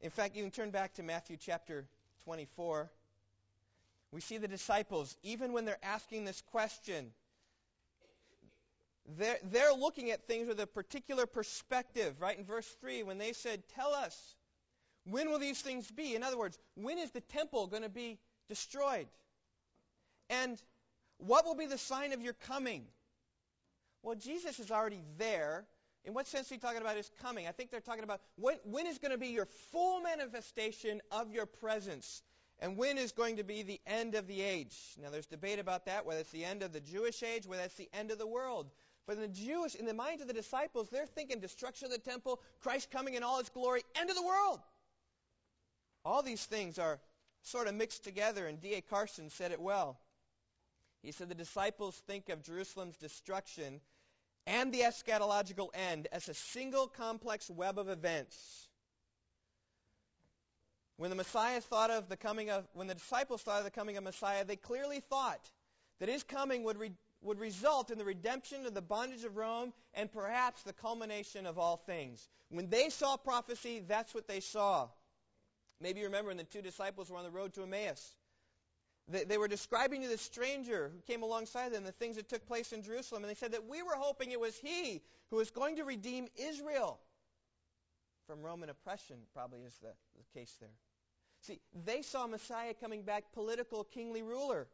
In 0.02 0.12
fact, 0.12 0.36
you 0.36 0.44
can 0.44 0.52
turn 0.52 0.70
back 0.72 0.94
to 0.96 1.04
Matthew 1.04 1.38
chapter 1.40 1.86
24. 2.24 2.90
We 4.12 4.22
see 4.22 4.38
the 4.38 4.48
disciples, 4.48 5.18
even 5.24 5.54
when 5.54 5.66
they're 5.66 5.84
asking 5.84 6.26
this 6.26 6.42
question, 6.52 7.12
they're, 9.16 9.40
they're 9.44 9.74
looking 9.74 10.12
at 10.12 10.28
things 10.28 10.48
with 10.48 10.60
a 10.60 10.68
particular 10.68 11.26
perspective, 11.26 12.16
right? 12.20 12.38
In 12.38 12.44
verse 12.44 12.68
3, 12.82 13.04
when 13.04 13.18
they 13.18 13.34
said, 13.34 13.64
Tell 13.76 13.94
us, 13.94 14.36
when 15.06 15.30
will 15.30 15.40
these 15.40 15.62
things 15.62 15.90
be? 15.90 16.16
In 16.16 16.24
other 16.24 16.38
words, 16.38 16.58
when 16.76 16.98
is 16.98 17.12
the 17.12 17.22
temple 17.22 17.68
going 17.68 17.84
to 17.84 17.90
be 17.90 18.20
destroyed? 18.50 19.08
And 20.30 20.62
what 21.20 21.46
will 21.46 21.56
be 21.56 21.68
the 21.68 21.78
sign 21.78 22.12
of 22.12 22.22
your 22.22 22.34
coming? 22.34 22.84
Well, 24.04 24.16
Jesus 24.16 24.60
is 24.60 24.72
already 24.72 25.02
there. 25.18 25.66
In 26.04 26.14
what 26.14 26.28
sense 26.28 26.52
are 26.52 26.56
you 26.56 26.62
talking 26.62 26.82
about 26.82 26.98
his 26.98 27.10
coming? 27.22 27.48
I 27.48 27.52
think 27.52 27.72
they're 27.72 27.80
talking 27.80 28.04
about 28.04 28.22
when, 28.36 28.58
when 28.64 28.88
is 28.88 28.98
going 28.98 29.12
to 29.12 29.18
be 29.18 29.28
your 29.28 29.48
full 29.72 30.02
manifestation 30.02 31.02
of 31.12 31.32
your 31.32 31.46
presence? 31.46 32.22
And 32.60 32.76
when 32.76 32.98
is 32.98 33.12
going 33.12 33.38
to 33.38 33.44
be 33.44 33.62
the 33.62 33.80
end 33.86 34.16
of 34.16 34.28
the 34.28 34.42
age? 34.42 34.76
Now, 35.02 35.10
there's 35.12 35.28
debate 35.28 35.60
about 35.60 35.86
that, 35.86 36.06
whether 36.06 36.22
it's 36.22 36.32
the 36.32 36.46
end 36.46 36.64
of 36.64 36.74
the 36.74 36.80
Jewish 36.80 37.22
age, 37.22 37.46
whether 37.46 37.64
it's 37.64 37.76
the 37.76 37.90
end 37.94 38.10
of 38.12 38.18
the 38.18 38.28
world. 38.28 38.72
But 39.08 39.16
in 39.16 39.22
the 39.22 39.28
Jewish, 39.30 39.74
in 39.76 39.86
the 39.86 39.94
minds 39.94 40.22
of 40.22 40.28
the 40.28 40.34
disciples, 40.34 40.90
they're 40.90 41.06
thinking 41.08 41.40
destruction 41.40 41.86
of 41.86 41.92
the 41.92 41.98
temple, 41.98 42.42
Christ 42.60 42.92
coming 42.92 43.14
in 43.14 43.24
all 43.24 43.40
his 43.40 43.50
glory, 43.50 43.84
end 43.96 44.10
of 44.10 44.18
the 44.18 44.26
world. 44.26 44.60
All 46.04 46.22
these 46.22 46.46
things 46.46 46.78
are 46.78 47.00
sort 47.42 47.68
of 47.68 47.76
mixed 47.76 48.04
together, 48.04 48.48
and 48.48 48.60
D.A. 48.60 48.82
Carson 48.82 49.30
said 49.30 49.52
it 49.52 49.62
well. 49.62 49.98
He 51.02 51.14
said 51.14 51.30
the 51.30 51.36
disciples 51.36 51.96
think 52.06 52.28
of 52.28 52.44
Jerusalem's 52.44 52.98
destruction 52.98 53.80
and 54.46 54.74
the 54.74 54.82
eschatological 54.82 55.70
end 55.74 56.08
as 56.12 56.28
a 56.28 56.34
single 56.34 56.88
complex 56.88 57.50
web 57.50 57.80
of 57.80 57.88
events. 57.90 58.68
When 60.98 61.12
the 61.12 61.16
Messiah 61.16 61.62
thought 61.62 61.92
of 61.92 62.10
the 62.10 62.18
coming 62.18 62.50
of, 62.50 62.68
when 62.74 62.88
the 62.88 62.96
disciples 62.96 63.42
thought 63.42 63.60
of 63.60 63.66
the 63.66 63.72
coming 63.72 63.98
of 63.98 64.04
Messiah, 64.04 64.44
they 64.44 64.56
clearly 64.56 65.00
thought 65.00 65.52
that 66.00 66.10
his 66.10 66.24
coming 66.24 66.64
would, 66.64 66.78
re, 66.78 66.92
would 67.22 67.40
result 67.40 67.90
in 67.92 67.98
the 67.98 68.06
redemption 68.06 68.66
of 68.66 68.74
the 68.74 68.82
bondage 68.82 69.24
of 69.24 69.38
Rome 69.38 69.74
and 69.94 70.12
perhaps 70.12 70.64
the 70.64 70.74
culmination 70.74 71.46
of 71.46 71.58
all 71.58 71.78
things. 71.78 72.28
When 72.50 72.70
they 72.70 72.90
saw 72.90 73.18
prophecy, 73.18 73.84
that's 73.88 74.14
what 74.14 74.28
they 74.28 74.40
saw. 74.40 74.88
Maybe 75.82 76.00
you 76.00 76.06
remember 76.06 76.30
when 76.30 76.38
the 76.38 76.44
two 76.44 76.62
disciples 76.62 77.10
were 77.10 77.18
on 77.18 77.24
the 77.24 77.32
road 77.32 77.54
to 77.54 77.64
Emmaus. 77.64 78.16
They, 79.10 79.24
they 79.24 79.38
were 79.38 79.48
describing 79.48 80.02
to 80.02 80.08
the 80.08 80.18
stranger 80.18 80.92
who 80.94 81.02
came 81.12 81.24
alongside 81.24 81.72
them 81.72 81.84
the 81.84 81.92
things 81.92 82.18
that 82.18 82.30
took 82.30 82.46
place 82.48 82.74
in 82.74 82.84
Jerusalem, 82.84 83.24
and 83.24 83.30
they 83.30 83.36
said 83.36 83.54
that 83.54 83.68
we 83.68 83.82
were 83.82 83.96
hoping 83.96 84.32
it 84.32 84.40
was 84.40 84.58
he 84.58 85.02
who 85.30 85.38
was 85.38 85.50
going 85.50 85.78
to 85.78 85.86
redeem 85.86 86.28
Israel 86.36 87.00
from 88.28 88.42
Roman 88.42 88.70
oppression, 88.70 89.18
probably 89.34 89.62
is 89.62 89.78
the, 89.82 89.94
the 90.18 90.40
case 90.40 90.56
there. 90.60 90.70
See, 91.42 91.60
they 91.86 92.02
saw 92.02 92.28
Messiah 92.28 92.74
coming 92.74 93.04
back 93.04 93.32
political, 93.32 93.86
kingly 93.86 94.22
ruler 94.22 94.68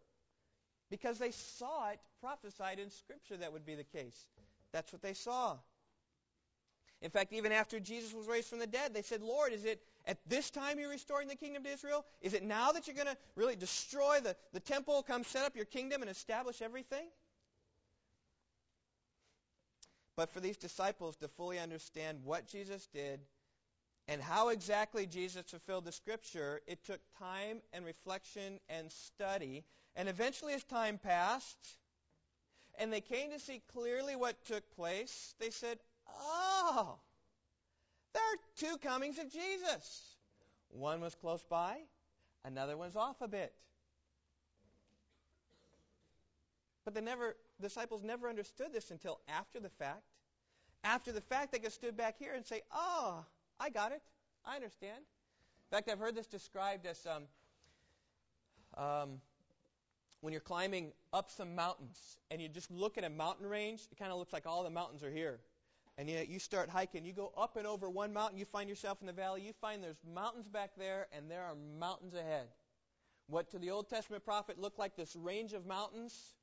because 0.90 1.18
they 1.20 1.32
saw 1.32 1.90
it 1.90 2.00
prophesied 2.22 2.80
in 2.80 2.90
Scripture 2.90 3.38
that 3.38 3.54
would 3.54 3.66
be 3.66 3.76
the 3.76 3.84
case. 3.84 4.28
That's 4.72 4.92
what 4.92 5.02
they 5.02 5.14
saw. 5.14 5.58
In 7.02 7.10
fact, 7.10 7.34
even 7.34 7.52
after 7.52 7.80
Jesus 7.80 8.14
was 8.14 8.28
raised 8.28 8.48
from 8.48 8.60
the 8.60 8.68
dead, 8.68 8.94
they 8.94 9.02
said, 9.02 9.22
Lord, 9.22 9.52
is 9.52 9.66
it 9.66 9.82
at 10.06 10.18
this 10.28 10.50
time 10.50 10.80
you're 10.80 10.90
restoring 10.90 11.28
the 11.28 11.36
kingdom 11.36 11.64
to 11.64 11.70
Israel? 11.70 12.06
Is 12.22 12.34
it 12.34 12.44
now 12.44 12.72
that 12.72 12.88
you're 12.88 12.96
going 12.96 13.08
to 13.08 13.18
really 13.36 13.58
destroy 13.58 14.20
the, 14.22 14.36
the 14.54 14.62
temple, 14.62 15.04
come 15.04 15.26
set 15.26 15.46
up 15.46 15.56
your 15.56 15.66
kingdom 15.66 16.02
and 16.02 16.10
establish 16.10 16.62
everything? 16.62 17.06
But 20.16 20.30
for 20.30 20.40
these 20.40 20.58
disciples 20.58 21.18
to 21.18 21.28
fully 21.28 21.60
understand 21.60 22.20
what 22.24 22.48
Jesus 22.48 22.88
did 22.94 23.20
and 24.08 24.22
how 24.22 24.50
exactly 24.50 25.06
Jesus 25.06 25.46
fulfilled 25.50 25.86
the 25.86 25.92
Scripture, 25.92 26.62
it 26.68 26.86
took 26.86 27.00
time 27.20 27.62
and 27.74 27.86
reflection 27.86 28.60
and 28.70 28.92
study. 28.92 29.64
And 29.96 30.10
eventually, 30.10 30.54
as 30.54 30.64
time 30.64 30.98
passed, 30.98 31.78
and 32.80 32.92
they 32.92 33.02
came 33.02 33.32
to 33.32 33.40
see 33.40 33.62
clearly 33.72 34.16
what 34.16 34.44
took 34.46 34.64
place, 34.76 35.36
they 35.40 35.50
said, 35.50 35.78
Oh, 36.08 36.98
there 38.14 38.24
are 38.24 38.38
two 38.58 38.78
comings 38.78 39.20
of 39.20 39.32
Jesus. 39.32 40.16
One 40.70 41.02
was 41.02 41.14
close 41.14 41.44
by, 41.44 41.78
another 42.44 42.76
one's 42.76 42.96
off 42.96 43.22
a 43.22 43.28
bit. 43.28 43.54
But 46.86 46.94
the 46.94 47.02
never, 47.02 47.36
disciples 47.62 48.04
never 48.04 48.28
understood 48.28 48.74
this 48.74 48.92
until 48.92 49.20
after 49.28 49.60
the 49.60 49.70
fact. 49.70 50.04
After 50.84 51.12
the 51.12 51.22
fact, 51.22 51.52
they 51.52 51.60
could 51.60 51.72
stood 51.72 51.96
back 51.96 52.18
here 52.20 52.34
and 52.34 52.46
say, 52.46 52.62
Oh, 52.74 53.24
I 53.60 53.70
got 53.70 53.92
it. 53.92 54.02
I 54.46 54.56
understand. 54.56 54.98
In 54.98 55.78
fact, 55.78 55.90
I've 55.90 56.00
heard 56.00 56.16
this 56.16 56.28
described 56.28 56.86
as 56.86 57.08
um, 57.08 57.24
um, 58.76 59.22
when 60.24 60.32
you're 60.32 60.40
climbing 60.40 60.94
up 61.12 61.30
some 61.30 61.54
mountains 61.54 62.16
and 62.32 62.42
you 62.42 62.48
just 62.48 62.72
look 62.72 62.98
at 62.98 63.04
a 63.04 63.10
mountain 63.10 63.46
range, 63.46 63.82
it 63.92 63.98
kind 64.00 64.10
of 64.10 64.18
looks 64.18 64.32
like 64.32 64.46
all 64.46 64.64
the 64.64 64.70
mountains 64.70 65.04
are 65.04 65.12
here. 65.12 65.42
And 65.98 66.10
yet 66.10 66.30
you 66.30 66.40
start 66.40 66.70
hiking, 66.70 67.04
you 67.04 67.12
go 67.12 67.34
up 67.38 67.58
and 67.58 67.68
over 67.68 67.90
one 67.90 68.14
mountain, 68.14 68.40
you 68.40 68.46
find 68.46 68.70
yourself 68.70 69.00
in 69.02 69.08
the 69.08 69.12
valley, 69.12 69.42
you 69.42 69.52
find 69.60 69.84
there's 69.84 70.00
mountains 70.16 70.48
back 70.48 70.72
there, 70.78 71.08
and 71.12 71.30
there 71.30 71.44
are 71.44 71.56
mountains 71.78 72.14
ahead. 72.14 72.48
What 73.28 73.52
to 73.52 73.60
the 73.60 73.70
Old 73.70 73.90
Testament 73.90 74.24
prophet 74.24 74.58
looked 74.58 74.80
like 74.80 74.96
this 74.96 75.14
range 75.14 75.52
of 75.52 75.66
mountains, 75.66 76.36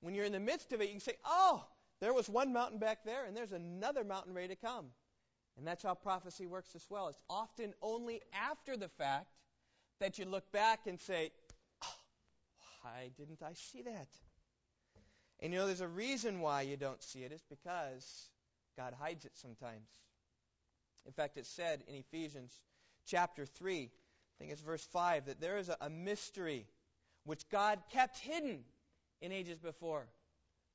when 0.00 0.12
you're 0.12 0.24
in 0.24 0.32
the 0.32 0.40
midst 0.40 0.72
of 0.72 0.80
it, 0.80 0.86
you 0.86 0.94
can 0.94 1.00
say, 1.00 1.16
Oh, 1.24 1.64
there 2.00 2.12
was 2.12 2.28
one 2.28 2.52
mountain 2.52 2.80
back 2.80 3.04
there, 3.04 3.26
and 3.26 3.36
there's 3.36 3.52
another 3.52 4.02
mountain 4.02 4.34
ready 4.34 4.48
to 4.48 4.56
come. 4.56 4.86
And 5.56 5.64
that's 5.64 5.84
how 5.84 5.94
prophecy 5.94 6.46
works 6.46 6.74
as 6.74 6.84
well. 6.90 7.06
It's 7.06 7.20
often 7.30 7.74
only 7.80 8.22
after 8.34 8.76
the 8.76 8.88
fact 8.88 9.28
that 10.00 10.18
you 10.18 10.24
look 10.24 10.50
back 10.50 10.88
and 10.88 10.98
say, 10.98 11.30
why 12.80 13.10
didn't 13.16 13.42
I 13.42 13.52
see 13.54 13.82
that? 13.82 14.08
And 15.40 15.52
you 15.52 15.58
know, 15.58 15.66
there's 15.66 15.80
a 15.80 15.88
reason 15.88 16.40
why 16.40 16.62
you 16.62 16.76
don't 16.76 17.02
see 17.02 17.20
it. 17.20 17.32
It's 17.32 17.44
because 17.48 18.28
God 18.76 18.94
hides 18.98 19.24
it 19.24 19.32
sometimes. 19.34 19.88
In 21.06 21.12
fact, 21.12 21.36
it's 21.36 21.48
said 21.48 21.82
in 21.88 21.94
Ephesians 21.94 22.52
chapter 23.06 23.46
3, 23.46 23.84
I 23.84 23.88
think 24.38 24.52
it's 24.52 24.60
verse 24.60 24.86
5, 24.92 25.26
that 25.26 25.40
there 25.40 25.58
is 25.58 25.70
a, 25.80 25.90
mystery 25.90 26.66
which 27.24 27.48
God 27.50 27.78
kept 27.90 28.18
hidden 28.18 28.60
in 29.20 29.32
ages 29.32 29.58
before 29.58 30.06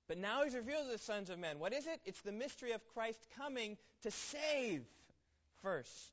but 0.08 0.18
now 0.18 0.44
he's 0.44 0.54
revealed 0.54 0.86
to 0.86 0.92
the 0.92 0.98
sons 1.00 1.30
of 1.30 1.40
men. 1.40 1.60
What 1.60 1.74
is 1.74 1.88
it? 1.88 2.00
It's 2.06 2.22
the 2.22 2.32
mystery 2.32 2.74
of 2.74 2.86
Christ 2.94 3.20
coming 3.38 3.78
to 4.04 4.12
save 4.12 4.84
first, 5.64 6.12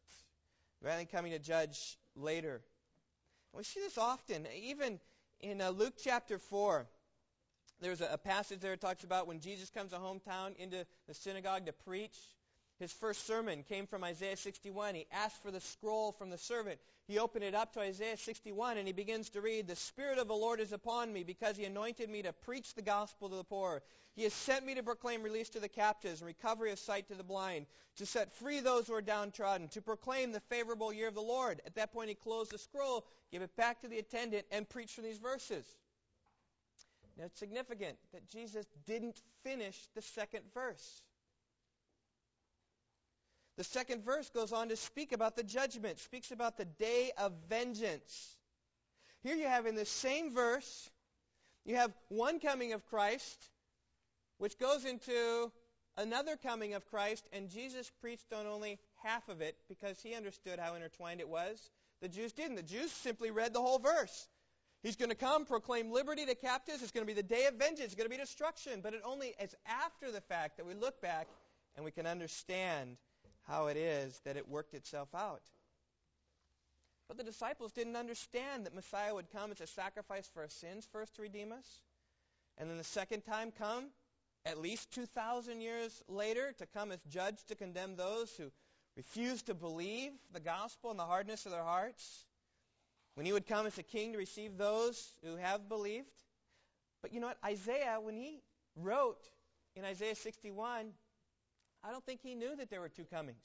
rather 0.80 0.96
than 0.96 1.06
coming 1.06 1.32
to 1.32 1.38
judge 1.38 1.98
later. 2.16 2.54
And 2.54 3.58
we 3.58 3.64
see 3.64 3.80
this 3.80 3.98
often, 3.98 4.46
even 4.62 4.98
in 5.42 5.60
uh, 5.60 5.70
Luke 5.70 5.94
chapter 6.02 6.38
4. 6.38 6.86
There's 7.80 8.00
a, 8.00 8.10
a 8.12 8.18
passage 8.18 8.60
there 8.60 8.70
that 8.70 8.80
talks 8.80 9.04
about 9.04 9.26
when 9.26 9.40
Jesus 9.40 9.70
comes 9.70 9.90
to 9.90 9.98
hometown 9.98 10.56
into 10.56 10.86
the 11.08 11.14
synagogue 11.14 11.66
to 11.66 11.72
preach. 11.72 12.16
His 12.82 12.92
first 12.92 13.28
sermon 13.28 13.62
came 13.68 13.86
from 13.86 14.02
Isaiah 14.02 14.36
61. 14.36 14.96
He 14.96 15.06
asked 15.12 15.40
for 15.40 15.52
the 15.52 15.60
scroll 15.60 16.10
from 16.10 16.30
the 16.30 16.36
servant. 16.36 16.80
He 17.06 17.20
opened 17.20 17.44
it 17.44 17.54
up 17.54 17.72
to 17.74 17.80
Isaiah 17.80 18.16
61 18.16 18.76
and 18.76 18.88
he 18.88 18.92
begins 18.92 19.28
to 19.30 19.40
read, 19.40 19.68
The 19.68 19.76
Spirit 19.76 20.18
of 20.18 20.26
the 20.26 20.34
Lord 20.34 20.58
is 20.58 20.72
upon 20.72 21.12
me 21.12 21.22
because 21.22 21.56
he 21.56 21.64
anointed 21.64 22.10
me 22.10 22.22
to 22.22 22.32
preach 22.32 22.74
the 22.74 22.82
gospel 22.82 23.28
to 23.28 23.36
the 23.36 23.44
poor. 23.44 23.82
He 24.16 24.24
has 24.24 24.32
sent 24.32 24.66
me 24.66 24.74
to 24.74 24.82
proclaim 24.82 25.22
release 25.22 25.48
to 25.50 25.60
the 25.60 25.68
captives 25.68 26.20
and 26.20 26.26
recovery 26.26 26.72
of 26.72 26.80
sight 26.80 27.06
to 27.06 27.14
the 27.14 27.22
blind, 27.22 27.66
to 27.98 28.04
set 28.04 28.34
free 28.34 28.58
those 28.58 28.88
who 28.88 28.94
are 28.94 29.00
downtrodden, 29.00 29.68
to 29.68 29.80
proclaim 29.80 30.32
the 30.32 30.40
favorable 30.40 30.92
year 30.92 31.06
of 31.06 31.14
the 31.14 31.22
Lord. 31.22 31.62
At 31.64 31.76
that 31.76 31.92
point, 31.92 32.08
he 32.08 32.16
closed 32.16 32.50
the 32.50 32.58
scroll, 32.58 33.06
gave 33.30 33.42
it 33.42 33.54
back 33.54 33.80
to 33.82 33.88
the 33.88 34.00
attendant, 34.00 34.44
and 34.50 34.68
preached 34.68 34.96
from 34.96 35.04
these 35.04 35.18
verses. 35.18 35.64
Now, 37.16 37.26
it's 37.26 37.38
significant 37.38 37.96
that 38.12 38.28
Jesus 38.28 38.66
didn't 38.86 39.22
finish 39.44 39.78
the 39.94 40.02
second 40.02 40.42
verse. 40.52 41.02
The 43.56 43.64
second 43.64 44.04
verse 44.04 44.30
goes 44.30 44.52
on 44.52 44.68
to 44.68 44.76
speak 44.76 45.12
about 45.12 45.36
the 45.36 45.42
judgment, 45.42 45.98
speaks 46.00 46.30
about 46.30 46.56
the 46.56 46.64
day 46.64 47.12
of 47.18 47.32
vengeance. 47.48 48.36
Here 49.22 49.36
you 49.36 49.46
have 49.46 49.66
in 49.66 49.74
the 49.74 49.84
same 49.84 50.32
verse, 50.32 50.90
you 51.64 51.76
have 51.76 51.92
one 52.08 52.40
coming 52.40 52.72
of 52.72 52.84
Christ, 52.86 53.38
which 54.38 54.58
goes 54.58 54.84
into 54.84 55.52
another 55.96 56.36
coming 56.36 56.74
of 56.74 56.86
Christ, 56.90 57.28
and 57.32 57.50
Jesus 57.50 57.90
preached 58.00 58.32
on 58.32 58.46
only 58.46 58.78
half 59.02 59.28
of 59.28 59.40
it 59.40 59.56
because 59.68 60.00
he 60.02 60.14
understood 60.14 60.58
how 60.58 60.74
intertwined 60.74 61.20
it 61.20 61.28
was. 61.28 61.70
The 62.00 62.08
Jews 62.08 62.32
didn't. 62.32 62.56
The 62.56 62.62
Jews 62.62 62.90
simply 62.90 63.30
read 63.30 63.52
the 63.52 63.60
whole 63.60 63.78
verse. 63.78 64.28
He's 64.82 64.96
going 64.96 65.10
to 65.10 65.14
come, 65.14 65.44
proclaim 65.44 65.92
liberty 65.92 66.26
to 66.26 66.34
captives. 66.34 66.82
It's 66.82 66.90
going 66.90 67.06
to 67.06 67.14
be 67.14 67.20
the 67.20 67.22
day 67.22 67.46
of 67.46 67.54
vengeance. 67.54 67.92
It's 67.92 67.94
going 67.94 68.10
to 68.10 68.16
be 68.16 68.20
destruction. 68.20 68.80
But 68.82 68.94
it 68.94 69.02
only 69.04 69.34
is 69.40 69.54
after 69.66 70.10
the 70.10 70.20
fact 70.22 70.56
that 70.56 70.66
we 70.66 70.74
look 70.74 71.00
back 71.00 71.28
and 71.76 71.84
we 71.84 71.92
can 71.92 72.06
understand 72.06 72.96
how 73.48 73.66
it 73.66 73.76
is 73.76 74.20
that 74.24 74.36
it 74.36 74.48
worked 74.48 74.74
itself 74.74 75.08
out. 75.14 75.42
But 77.08 77.18
the 77.18 77.24
disciples 77.24 77.72
didn't 77.72 77.96
understand 77.96 78.64
that 78.64 78.74
Messiah 78.74 79.14
would 79.14 79.30
come 79.30 79.50
as 79.52 79.60
a 79.60 79.66
sacrifice 79.66 80.28
for 80.32 80.42
our 80.42 80.48
sins 80.48 80.88
first 80.92 81.16
to 81.16 81.22
redeem 81.22 81.52
us, 81.52 81.82
and 82.58 82.70
then 82.70 82.78
the 82.78 82.84
second 82.84 83.22
time 83.22 83.52
come 83.58 83.86
at 84.44 84.58
least 84.58 84.92
2,000 84.92 85.60
years 85.60 86.02
later 86.08 86.52
to 86.58 86.66
come 86.66 86.90
as 86.90 86.98
judge 87.10 87.44
to 87.48 87.54
condemn 87.54 87.96
those 87.96 88.30
who 88.36 88.50
refuse 88.96 89.42
to 89.42 89.54
believe 89.54 90.12
the 90.32 90.40
gospel 90.40 90.90
and 90.90 90.98
the 90.98 91.04
hardness 91.04 91.46
of 91.46 91.52
their 91.52 91.62
hearts. 91.62 92.26
When 93.14 93.26
he 93.26 93.32
would 93.32 93.46
come 93.46 93.66
as 93.66 93.76
a 93.78 93.82
king 93.82 94.12
to 94.12 94.18
receive 94.18 94.56
those 94.56 95.12
who 95.22 95.36
have 95.36 95.68
believed. 95.68 96.06
But 97.02 97.12
you 97.12 97.20
know 97.20 97.26
what? 97.26 97.38
Isaiah, 97.44 97.98
when 98.00 98.16
he 98.16 98.40
wrote 98.74 99.20
in 99.76 99.84
Isaiah 99.84 100.14
61, 100.14 100.86
I 101.84 101.90
don't 101.90 102.04
think 102.04 102.20
he 102.22 102.34
knew 102.34 102.54
that 102.56 102.70
there 102.70 102.80
were 102.80 102.88
two 102.88 103.04
comings. 103.04 103.42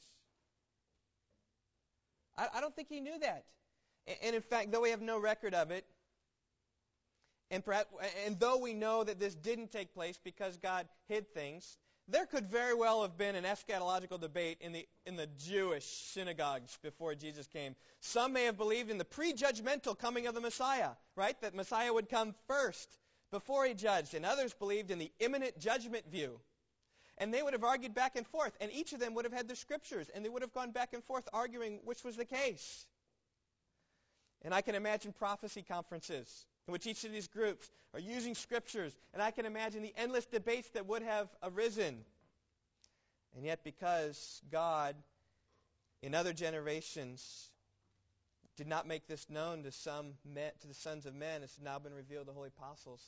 I, 2.37 2.47
I 2.55 2.61
don't 2.61 2.75
think 2.75 2.89
he 2.89 2.99
knew 2.99 3.17
that. 3.19 3.45
And, 4.05 4.17
and 4.23 4.35
in 4.35 4.41
fact, 4.41 4.71
though 4.71 4.81
we 4.81 4.91
have 4.91 5.01
no 5.01 5.19
record 5.19 5.53
of 5.53 5.71
it, 5.71 5.85
and, 7.49 7.63
perhaps, 7.63 7.87
and 8.25 8.39
though 8.39 8.57
we 8.57 8.73
know 8.73 9.03
that 9.03 9.19
this 9.19 9.33
didn't 9.33 9.71
take 9.71 9.93
place 9.93 10.19
because 10.23 10.57
God 10.57 10.87
hid 11.07 11.33
things, 11.33 11.77
there 12.09 12.25
could 12.25 12.49
very 12.49 12.73
well 12.73 13.01
have 13.01 13.17
been 13.17 13.35
an 13.35 13.43
eschatological 13.43 14.19
debate 14.19 14.57
in 14.61 14.71
the, 14.71 14.87
in 15.05 15.15
the 15.15 15.27
Jewish 15.45 15.85
synagogues 15.85 16.77
before 16.81 17.15
Jesus 17.15 17.47
came. 17.47 17.75
Some 17.99 18.33
may 18.33 18.45
have 18.45 18.57
believed 18.57 18.89
in 18.89 18.97
the 18.97 19.05
prejudgmental 19.05 19.97
coming 19.97 20.27
of 20.27 20.33
the 20.33 20.41
Messiah, 20.41 20.91
right? 21.15 21.39
That 21.41 21.55
Messiah 21.55 21.93
would 21.93 22.09
come 22.09 22.33
first 22.47 22.97
before 23.31 23.65
he 23.65 23.73
judged. 23.73 24.13
And 24.13 24.25
others 24.25 24.53
believed 24.53 24.91
in 24.91 24.99
the 24.99 25.11
imminent 25.19 25.59
judgment 25.59 26.09
view. 26.09 26.39
And 27.17 27.33
they 27.33 27.41
would 27.41 27.53
have 27.53 27.63
argued 27.63 27.95
back 27.95 28.15
and 28.15 28.27
forth, 28.27 28.55
and 28.61 28.71
each 28.71 28.93
of 28.93 28.99
them 28.99 29.15
would 29.15 29.25
have 29.25 29.33
had 29.33 29.47
the 29.47 29.55
scriptures, 29.55 30.07
and 30.13 30.23
they 30.23 30.29
would 30.29 30.43
have 30.43 30.53
gone 30.53 30.71
back 30.71 30.93
and 30.93 31.03
forth 31.03 31.27
arguing 31.33 31.79
which 31.83 32.03
was 32.03 32.15
the 32.15 32.25
case. 32.25 32.85
And 34.43 34.53
I 34.53 34.61
can 34.61 34.75
imagine 34.75 35.13
prophecy 35.13 35.63
conferences 35.67 36.45
in 36.67 36.73
which 36.73 36.85
each 36.85 37.03
of 37.05 37.11
these 37.11 37.27
groups 37.27 37.69
are 37.93 37.99
using 37.99 38.35
scriptures, 38.35 38.93
and 39.13 39.21
I 39.21 39.31
can 39.31 39.45
imagine 39.45 39.81
the 39.81 39.93
endless 39.97 40.25
debates 40.25 40.69
that 40.71 40.85
would 40.85 41.01
have 41.01 41.27
arisen. 41.41 42.05
And 43.35 43.45
yet, 43.45 43.63
because 43.63 44.41
God, 44.51 44.95
in 46.01 46.13
other 46.13 46.33
generations, 46.33 47.49
did 48.57 48.67
not 48.67 48.87
make 48.87 49.07
this 49.07 49.29
known 49.29 49.63
to 49.63 49.71
some 49.71 50.13
men, 50.25 50.51
to 50.61 50.67
the 50.67 50.73
sons 50.73 51.05
of 51.05 51.15
men, 51.15 51.43
it's 51.43 51.59
now 51.59 51.79
been 51.79 51.93
revealed 51.93 52.25
to 52.25 52.31
the 52.31 52.35
holy 52.35 52.49
apostles. 52.49 53.01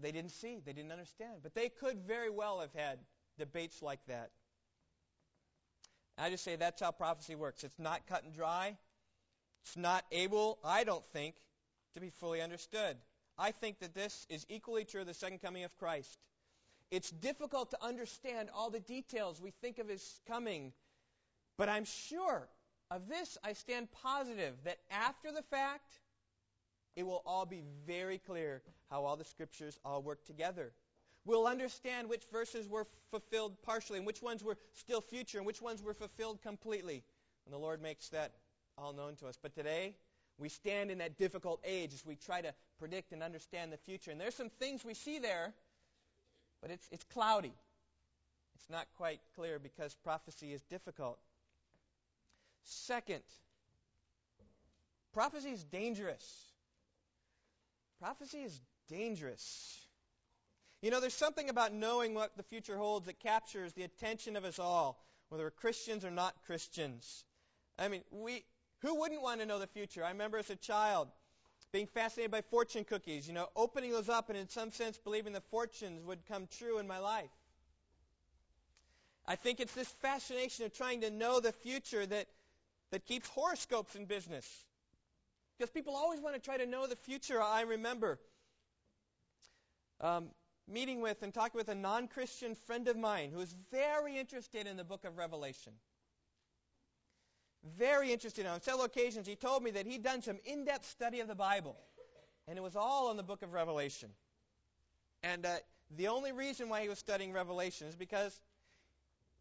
They 0.00 0.12
didn't 0.12 0.32
see, 0.32 0.60
they 0.64 0.72
didn't 0.72 0.92
understand. 0.92 1.40
But 1.42 1.54
they 1.54 1.68
could 1.68 1.98
very 2.06 2.30
well 2.30 2.60
have 2.60 2.72
had 2.74 2.98
debates 3.38 3.82
like 3.82 4.00
that. 4.06 4.30
I 6.18 6.30
just 6.30 6.44
say 6.44 6.56
that's 6.56 6.80
how 6.80 6.90
prophecy 6.90 7.34
works. 7.34 7.64
It's 7.64 7.78
not 7.78 8.06
cut 8.06 8.24
and 8.24 8.34
dry. 8.34 8.76
It's 9.64 9.76
not 9.76 10.04
able, 10.12 10.58
I 10.64 10.84
don't 10.84 11.06
think, 11.12 11.36
to 11.94 12.00
be 12.00 12.10
fully 12.10 12.42
understood. 12.42 12.96
I 13.38 13.52
think 13.52 13.78
that 13.80 13.94
this 13.94 14.26
is 14.28 14.44
equally 14.48 14.84
true 14.84 15.02
of 15.02 15.06
the 15.06 15.14
second 15.14 15.40
coming 15.40 15.64
of 15.64 15.76
Christ. 15.78 16.18
It's 16.90 17.10
difficult 17.10 17.70
to 17.70 17.82
understand 17.82 18.50
all 18.54 18.70
the 18.70 18.80
details 18.80 19.40
we 19.40 19.52
think 19.62 19.78
of 19.78 19.88
his 19.88 20.20
coming, 20.28 20.72
but 21.56 21.68
I'm 21.68 21.86
sure 21.86 22.48
of 22.90 23.08
this 23.08 23.38
I 23.42 23.54
stand 23.54 23.88
positive 24.02 24.54
that 24.64 24.78
after 24.90 25.32
the 25.32 25.42
fact, 25.42 25.98
it 26.96 27.04
will 27.04 27.22
all 27.24 27.46
be 27.46 27.62
very 27.86 28.18
clear 28.18 28.62
how 28.90 29.04
all 29.04 29.16
the 29.16 29.24
scriptures 29.24 29.78
all 29.84 30.02
work 30.02 30.24
together. 30.26 30.72
We'll 31.24 31.46
understand 31.46 32.08
which 32.08 32.24
verses 32.32 32.68
were 32.68 32.86
fulfilled 33.10 33.56
partially 33.62 33.98
and 33.98 34.06
which 34.06 34.22
ones 34.22 34.42
were 34.42 34.56
still 34.74 35.00
future 35.00 35.38
and 35.38 35.46
which 35.46 35.62
ones 35.62 35.82
were 35.82 35.94
fulfilled 35.94 36.42
completely. 36.42 37.04
And 37.44 37.54
the 37.54 37.58
Lord 37.58 37.80
makes 37.80 38.08
that 38.08 38.32
all 38.76 38.92
known 38.92 39.16
to 39.16 39.26
us. 39.26 39.38
But 39.40 39.54
today, 39.54 39.94
we 40.38 40.48
stand 40.48 40.90
in 40.90 40.98
that 40.98 41.18
difficult 41.18 41.60
age 41.64 41.94
as 41.94 42.04
we 42.04 42.16
try 42.16 42.40
to 42.40 42.52
predict 42.78 43.12
and 43.12 43.22
understand 43.22 43.72
the 43.72 43.76
future. 43.76 44.10
And 44.10 44.20
there's 44.20 44.34
some 44.34 44.50
things 44.50 44.84
we 44.84 44.94
see 44.94 45.18
there, 45.18 45.54
but 46.60 46.70
it's, 46.70 46.88
it's 46.90 47.04
cloudy. 47.04 47.54
It's 48.56 48.68
not 48.68 48.86
quite 48.96 49.20
clear 49.36 49.58
because 49.58 49.94
prophecy 50.02 50.52
is 50.52 50.62
difficult. 50.62 51.18
Second, 52.64 53.22
prophecy 55.12 55.50
is 55.50 55.64
dangerous. 55.64 56.51
Prophecy 58.02 58.42
is 58.42 58.60
dangerous. 58.88 59.78
You 60.80 60.90
know, 60.90 61.00
there's 61.00 61.14
something 61.14 61.48
about 61.48 61.72
knowing 61.72 62.14
what 62.14 62.36
the 62.36 62.42
future 62.42 62.76
holds 62.76 63.06
that 63.06 63.20
captures 63.20 63.74
the 63.74 63.84
attention 63.84 64.34
of 64.34 64.44
us 64.44 64.58
all, 64.58 65.00
whether 65.28 65.44
we're 65.44 65.52
Christians 65.52 66.04
or 66.04 66.10
not 66.10 66.34
Christians. 66.44 67.24
I 67.78 67.86
mean, 67.86 68.02
we 68.10 68.42
who 68.80 68.98
wouldn't 68.98 69.22
want 69.22 69.38
to 69.38 69.46
know 69.46 69.60
the 69.60 69.68
future? 69.68 70.04
I 70.04 70.08
remember 70.08 70.38
as 70.38 70.50
a 70.50 70.56
child 70.56 71.06
being 71.70 71.86
fascinated 71.86 72.32
by 72.32 72.40
fortune 72.40 72.82
cookies, 72.82 73.28
you 73.28 73.34
know, 73.34 73.46
opening 73.54 73.92
those 73.92 74.08
up 74.08 74.30
and 74.30 74.36
in 74.36 74.48
some 74.48 74.72
sense 74.72 74.98
believing 74.98 75.32
the 75.32 75.40
fortunes 75.52 76.04
would 76.04 76.26
come 76.26 76.48
true 76.58 76.78
in 76.78 76.88
my 76.88 76.98
life. 76.98 77.30
I 79.28 79.36
think 79.36 79.60
it's 79.60 79.74
this 79.74 79.88
fascination 80.02 80.64
of 80.64 80.74
trying 80.74 81.02
to 81.02 81.10
know 81.12 81.38
the 81.38 81.52
future 81.52 82.04
that, 82.04 82.26
that 82.90 83.06
keeps 83.06 83.28
horoscopes 83.28 83.94
in 83.94 84.06
business. 84.06 84.44
Because 85.62 85.70
people 85.70 85.94
always 85.94 86.20
want 86.20 86.34
to 86.34 86.40
try 86.40 86.56
to 86.56 86.66
know 86.66 86.88
the 86.88 86.96
future. 86.96 87.40
I 87.40 87.60
remember 87.60 88.18
um, 90.00 90.30
meeting 90.66 91.00
with 91.00 91.22
and 91.22 91.32
talking 91.32 91.56
with 91.56 91.68
a 91.68 91.74
non 91.76 92.08
Christian 92.08 92.56
friend 92.56 92.88
of 92.88 92.96
mine 92.96 93.30
who 93.30 93.38
was 93.38 93.54
very 93.70 94.18
interested 94.18 94.66
in 94.66 94.76
the 94.76 94.82
book 94.82 95.04
of 95.04 95.16
Revelation. 95.16 95.72
Very 97.78 98.12
interested. 98.12 98.44
On 98.44 98.60
several 98.60 98.86
occasions, 98.86 99.24
he 99.24 99.36
told 99.36 99.62
me 99.62 99.70
that 99.70 99.86
he'd 99.86 100.02
done 100.02 100.20
some 100.20 100.40
in 100.44 100.64
depth 100.64 100.90
study 100.90 101.20
of 101.20 101.28
the 101.28 101.36
Bible, 101.36 101.76
and 102.48 102.58
it 102.58 102.60
was 102.60 102.74
all 102.74 103.08
on 103.08 103.16
the 103.16 103.22
book 103.22 103.42
of 103.42 103.52
Revelation. 103.52 104.08
And 105.22 105.46
uh, 105.46 105.58
the 105.96 106.08
only 106.08 106.32
reason 106.32 106.70
why 106.70 106.82
he 106.82 106.88
was 106.88 106.98
studying 106.98 107.32
Revelation 107.32 107.86
is 107.86 107.94
because 107.94 108.40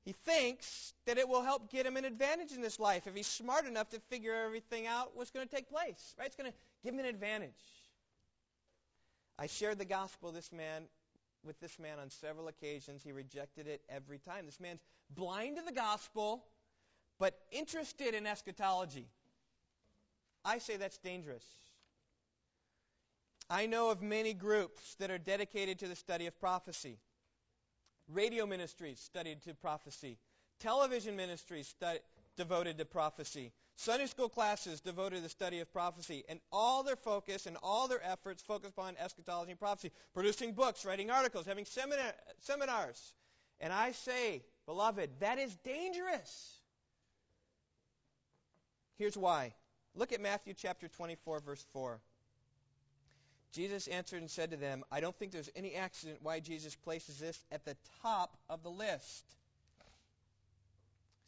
he 0.06 0.14
thinks 0.26 0.94
that 1.06 1.18
it 1.18 1.30
will 1.30 1.44
help 1.44 1.72
get 1.72 1.86
him 1.86 1.96
an 1.96 2.06
advantage 2.06 2.54
in 2.54 2.62
this 2.62 2.80
life 2.80 3.06
if 3.06 3.16
he's 3.16 3.28
smart 3.28 3.66
enough 3.66 3.90
to 3.90 4.00
figure 4.10 4.34
everything 4.34 4.88
out 4.88 5.12
what's 5.14 5.30
going 5.30 5.48
to 5.48 5.56
take 5.56 5.70
place. 5.70 6.16
Right? 6.18 6.26
It's 6.26 6.36
going 6.36 6.52
to 6.52 6.58
give 6.84 6.94
him 6.94 7.00
an 7.00 7.06
advantage. 7.06 7.52
I 9.38 9.48
shared 9.48 9.78
the 9.78 9.86
gospel 9.86 10.32
this 10.32 10.52
man 10.52 10.84
with 11.44 11.60
this 11.60 11.78
man 11.80 12.00
on 12.00 12.10
several 12.10 12.48
occasions. 12.48 13.02
He 13.04 13.12
rejected 13.12 13.68
it 13.68 13.82
every 13.90 14.20
time. 14.20 14.46
This 14.46 14.60
man's 14.60 14.82
blind 15.10 15.58
to 15.58 15.64
the 15.64 15.72
gospel, 15.72 16.44
but 17.20 17.38
interested 17.52 18.16
in 18.16 18.26
eschatology. 18.26 19.08
I 20.44 20.58
say 20.58 20.78
that's 20.78 20.98
dangerous. 20.98 21.46
I 23.50 23.66
know 23.66 23.90
of 23.92 24.02
many 24.02 24.34
groups 24.34 24.96
that 24.96 25.12
are 25.12 25.18
dedicated 25.18 25.80
to 25.80 25.88
the 25.88 25.96
study 25.96 26.26
of 26.26 26.40
prophecy. 26.40 26.98
Radio 28.14 28.46
ministries 28.46 29.00
studied 29.00 29.42
to 29.44 29.54
prophecy. 29.54 30.18
Television 30.60 31.16
ministries 31.16 31.74
devoted 32.38 32.78
to 32.78 32.86
prophecy. 32.86 33.52
Sunday 33.78 34.06
school 34.06 34.30
classes 34.30 34.82
devoted 34.82 35.18
to 35.18 35.22
the 35.22 35.30
study 35.30 35.60
of 35.60 35.72
prophecy, 35.74 36.24
and 36.30 36.40
all 36.52 36.84
their 36.84 36.96
focus 36.96 37.48
and 37.48 37.58
all 37.64 37.88
their 37.88 38.04
efforts 38.04 38.44
focused 38.44 38.74
upon 38.78 38.96
eschatology 38.98 39.52
and 39.52 39.60
prophecy, 39.60 39.92
producing 40.14 40.54
books, 40.54 40.86
writing 40.86 41.10
articles, 41.10 41.46
having 41.46 41.66
seminar- 41.66 42.14
seminars. 42.42 43.14
And 43.60 43.74
I 43.74 43.92
say, 43.94 44.44
beloved, 44.66 45.10
that 45.20 45.40
is 45.40 45.56
dangerous. 45.58 46.60
Here's 48.98 49.18
why. 49.18 49.54
Look 49.96 50.12
at 50.12 50.22
Matthew 50.22 50.54
chapter 50.54 50.88
24, 50.88 51.40
verse 51.40 51.66
4. 51.74 52.00
Jesus 53.52 53.88
answered 53.88 54.22
and 54.22 54.32
said 54.32 54.52
to 54.52 54.58
them, 54.58 54.84
I 54.92 55.02
don't 55.02 55.16
think 55.18 55.32
there's 55.32 55.50
any 55.56 55.76
accident 55.76 56.20
why 56.22 56.40
Jesus 56.40 56.76
places 56.76 57.20
this 57.20 57.44
at 57.52 57.66
the 57.66 57.76
top 58.02 58.38
of 58.50 58.64
the 58.64 58.70
list. 58.70 59.26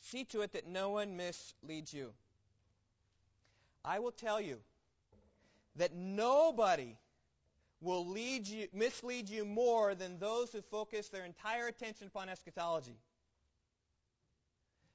See 0.01 0.23
to 0.25 0.41
it 0.41 0.53
that 0.53 0.67
no 0.67 0.91
one 0.91 1.17
misleads 1.17 1.93
you. 1.93 2.13
I 3.83 3.99
will 3.99 4.11
tell 4.11 4.39
you 4.39 4.57
that 5.75 5.93
nobody 5.93 6.95
will 7.81 8.07
lead 8.07 8.47
you, 8.47 8.67
mislead 8.73 9.29
you 9.29 9.43
more 9.43 9.93
than 9.93 10.19
those 10.19 10.51
who 10.51 10.61
focus 10.61 11.09
their 11.09 11.25
entire 11.25 11.67
attention 11.67 12.07
upon 12.07 12.29
eschatology. 12.29 12.95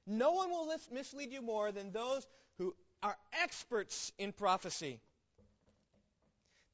No 0.07 0.31
one 0.31 0.49
will 0.49 0.73
mislead 0.91 1.31
you 1.31 1.43
more 1.43 1.71
than 1.71 1.91
those 1.91 2.25
who 2.57 2.73
are 3.03 3.15
experts 3.43 4.11
in 4.17 4.31
prophecy. 4.31 4.99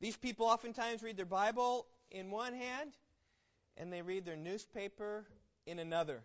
These 0.01 0.17
people 0.17 0.45
oftentimes 0.45 1.01
read 1.01 1.17
their 1.17 1.25
Bible 1.25 1.87
in 2.11 2.31
one 2.31 2.53
hand 2.53 2.91
and 3.77 3.91
they 3.91 4.01
read 4.01 4.25
their 4.25 4.35
newspaper 4.35 5.25
in 5.65 5.79
another. 5.79 6.21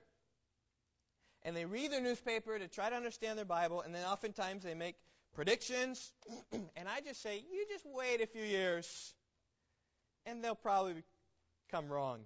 And 1.42 1.56
they 1.56 1.64
read 1.64 1.90
their 1.90 2.02
newspaper 2.02 2.58
to 2.58 2.68
try 2.68 2.90
to 2.90 2.96
understand 2.96 3.38
their 3.38 3.46
Bible, 3.46 3.80
and 3.80 3.94
then 3.94 4.04
oftentimes 4.04 4.62
they 4.62 4.74
make 4.74 4.96
predictions. 5.34 6.12
and 6.52 6.88
I 6.88 7.00
just 7.00 7.22
say, 7.22 7.42
you 7.50 7.64
just 7.70 7.86
wait 7.86 8.20
a 8.20 8.26
few 8.26 8.42
years, 8.42 9.14
and 10.26 10.44
they'll 10.44 10.54
probably 10.54 11.02
come 11.70 11.88
wrong. 11.88 12.20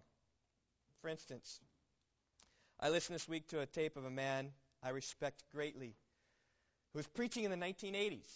For 1.00 1.08
instance, 1.08 1.60
I 2.80 2.90
listened 2.90 3.14
this 3.14 3.28
week 3.28 3.48
to 3.48 3.60
a 3.60 3.66
tape 3.66 3.96
of 3.96 4.04
a 4.04 4.10
man 4.10 4.50
I 4.82 4.90
respect 4.90 5.44
greatly 5.54 5.94
who 6.92 6.98
was 6.98 7.06
preaching 7.06 7.44
in 7.44 7.50
the 7.50 7.56
1980s. 7.56 8.26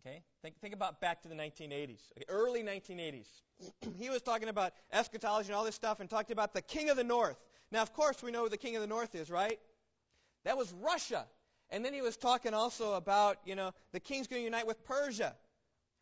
Okay? 0.00 0.22
Think, 0.42 0.58
think 0.60 0.74
about 0.74 1.00
back 1.00 1.22
to 1.22 1.28
the 1.28 1.34
1980s, 1.34 2.00
okay, 2.16 2.24
early 2.28 2.62
1980s. 2.62 3.26
he 3.98 4.10
was 4.10 4.22
talking 4.22 4.48
about 4.48 4.72
eschatology 4.92 5.48
and 5.48 5.56
all 5.56 5.64
this 5.64 5.74
stuff 5.74 6.00
and 6.00 6.08
talked 6.08 6.30
about 6.30 6.54
the 6.54 6.62
king 6.62 6.90
of 6.90 6.96
the 6.96 7.04
north. 7.04 7.36
Now, 7.72 7.82
of 7.82 7.92
course, 7.92 8.22
we 8.22 8.30
know 8.30 8.44
who 8.44 8.48
the 8.48 8.56
king 8.56 8.76
of 8.76 8.82
the 8.82 8.88
north 8.88 9.14
is, 9.14 9.30
right? 9.30 9.58
That 10.44 10.56
was 10.56 10.72
Russia. 10.72 11.26
And 11.70 11.84
then 11.84 11.92
he 11.92 12.02
was 12.02 12.16
talking 12.16 12.54
also 12.54 12.94
about, 12.94 13.38
you 13.44 13.56
know, 13.56 13.72
the 13.92 14.00
king's 14.00 14.28
going 14.28 14.40
to 14.42 14.44
unite 14.44 14.66
with 14.66 14.84
Persia, 14.84 15.34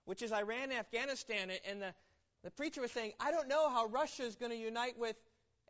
which 0.05 0.21
is 0.21 0.33
Iran 0.33 0.65
and 0.65 0.75
Afghanistan. 0.75 1.51
And 1.67 1.81
the, 1.81 1.95
the 2.43 2.51
preacher 2.51 2.83
was 2.83 2.93
saying, 2.93 3.13
I 3.19 3.31
don't 3.31 3.49
know 3.49 3.71
how 3.71 3.87
Russia 3.87 4.25
is 4.25 4.37
going 4.37 4.53
to 4.53 4.59
unite 4.59 4.99
with 4.99 5.17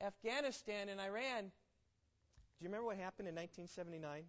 Afghanistan 0.02 0.88
and 0.88 1.00
Iran. 1.00 1.42
Do 1.42 2.64
you 2.64 2.68
remember 2.68 2.86
what 2.86 2.96
happened 2.96 3.28
in 3.28 3.34
1979? 3.34 4.24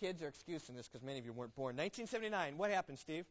Kids 0.00 0.22
are 0.22 0.28
excusing 0.28 0.74
this 0.74 0.88
because 0.88 1.04
many 1.04 1.18
of 1.18 1.26
you 1.26 1.32
weren't 1.32 1.54
born. 1.54 1.76
1979, 1.76 2.56
what 2.56 2.70
happened, 2.70 2.98
Steve? 2.98 3.26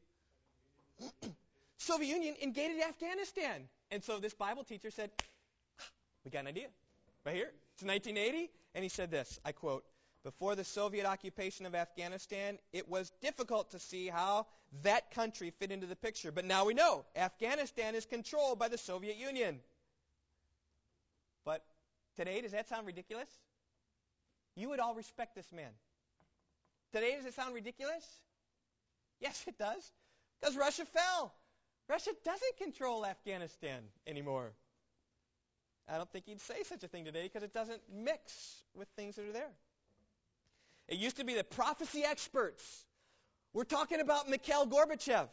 Soviet 1.78 2.13
Union 2.13 2.36
invaded 2.41 2.82
Afghanistan. 2.82 3.67
And 3.89 4.03
so 4.03 4.20
this 4.20 4.34
Bible 4.36 4.63
teacher 4.63 4.91
said, 4.91 5.09
we 6.24 6.32
got 6.32 6.41
an 6.41 6.47
idea. 6.47 6.67
Right 7.26 7.36
here. 7.36 7.51
It's 7.74 7.84
1980. 7.84 8.51
And 8.76 8.84
he 8.84 8.89
said 8.89 9.09
this, 9.09 9.39
I 9.43 9.51
quote, 9.51 9.84
before 10.24 10.55
the 10.55 10.63
Soviet 10.63 11.05
occupation 11.05 11.65
of 11.65 11.74
Afghanistan, 11.74 12.59
it 12.74 12.88
was 12.88 13.11
difficult 13.22 13.72
to 13.72 13.80
see 13.80 14.07
how 14.07 14.45
that 14.84 15.11
country 15.11 15.51
fit 15.57 15.72
into 15.72 15.88
the 15.88 15.95
picture. 15.95 16.32
But 16.32 16.45
now 16.45 16.65
we 16.65 16.74
know 16.74 17.05
Afghanistan 17.15 17.95
is 17.95 18.05
controlled 18.05 18.59
by 18.59 18.67
the 18.67 18.78
Soviet 18.78 19.17
Union. 19.17 19.59
But 21.45 21.63
today, 22.15 22.41
does 22.41 22.51
that 22.51 22.67
sound 22.67 22.86
ridiculous? 22.86 23.30
You 24.55 24.70
would 24.70 24.80
all 24.80 24.93
respect 24.93 25.36
this 25.36 25.51
man. 25.51 25.72
Today, 26.91 27.15
does 27.15 27.25
it 27.25 27.33
sound 27.33 27.53
ridiculous? 27.53 28.05
Yes, 29.19 29.43
it 29.47 29.57
does. 29.57 29.91
Because 30.39 30.57
Russia 30.57 30.85
fell. 30.85 31.33
Russia 31.87 32.11
doesn't 32.23 32.57
control 32.57 33.05
Afghanistan 33.05 33.81
anymore. 34.07 34.51
I 35.87 35.97
don't 35.97 36.09
think 36.11 36.25
he'd 36.25 36.39
say 36.41 36.63
such 36.63 36.83
a 36.83 36.87
thing 36.87 37.05
today 37.05 37.23
because 37.23 37.43
it 37.43 37.53
doesn't 37.53 37.81
mix 37.91 38.63
with 38.75 38.87
things 38.95 39.15
that 39.15 39.25
are 39.27 39.31
there. 39.31 39.51
It 40.87 40.97
used 40.97 41.17
to 41.17 41.23
be 41.23 41.33
the 41.33 41.43
prophecy 41.43 42.03
experts. 42.03 42.85
We're 43.53 43.63
talking 43.63 43.99
about 43.99 44.29
Mikhail 44.29 44.67
Gorbachev. 44.67 45.27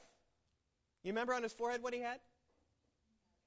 You 1.03 1.13
remember 1.13 1.35
on 1.35 1.43
his 1.43 1.53
forehead 1.53 1.83
what 1.83 1.95
he 1.95 2.01
had? 2.01 2.19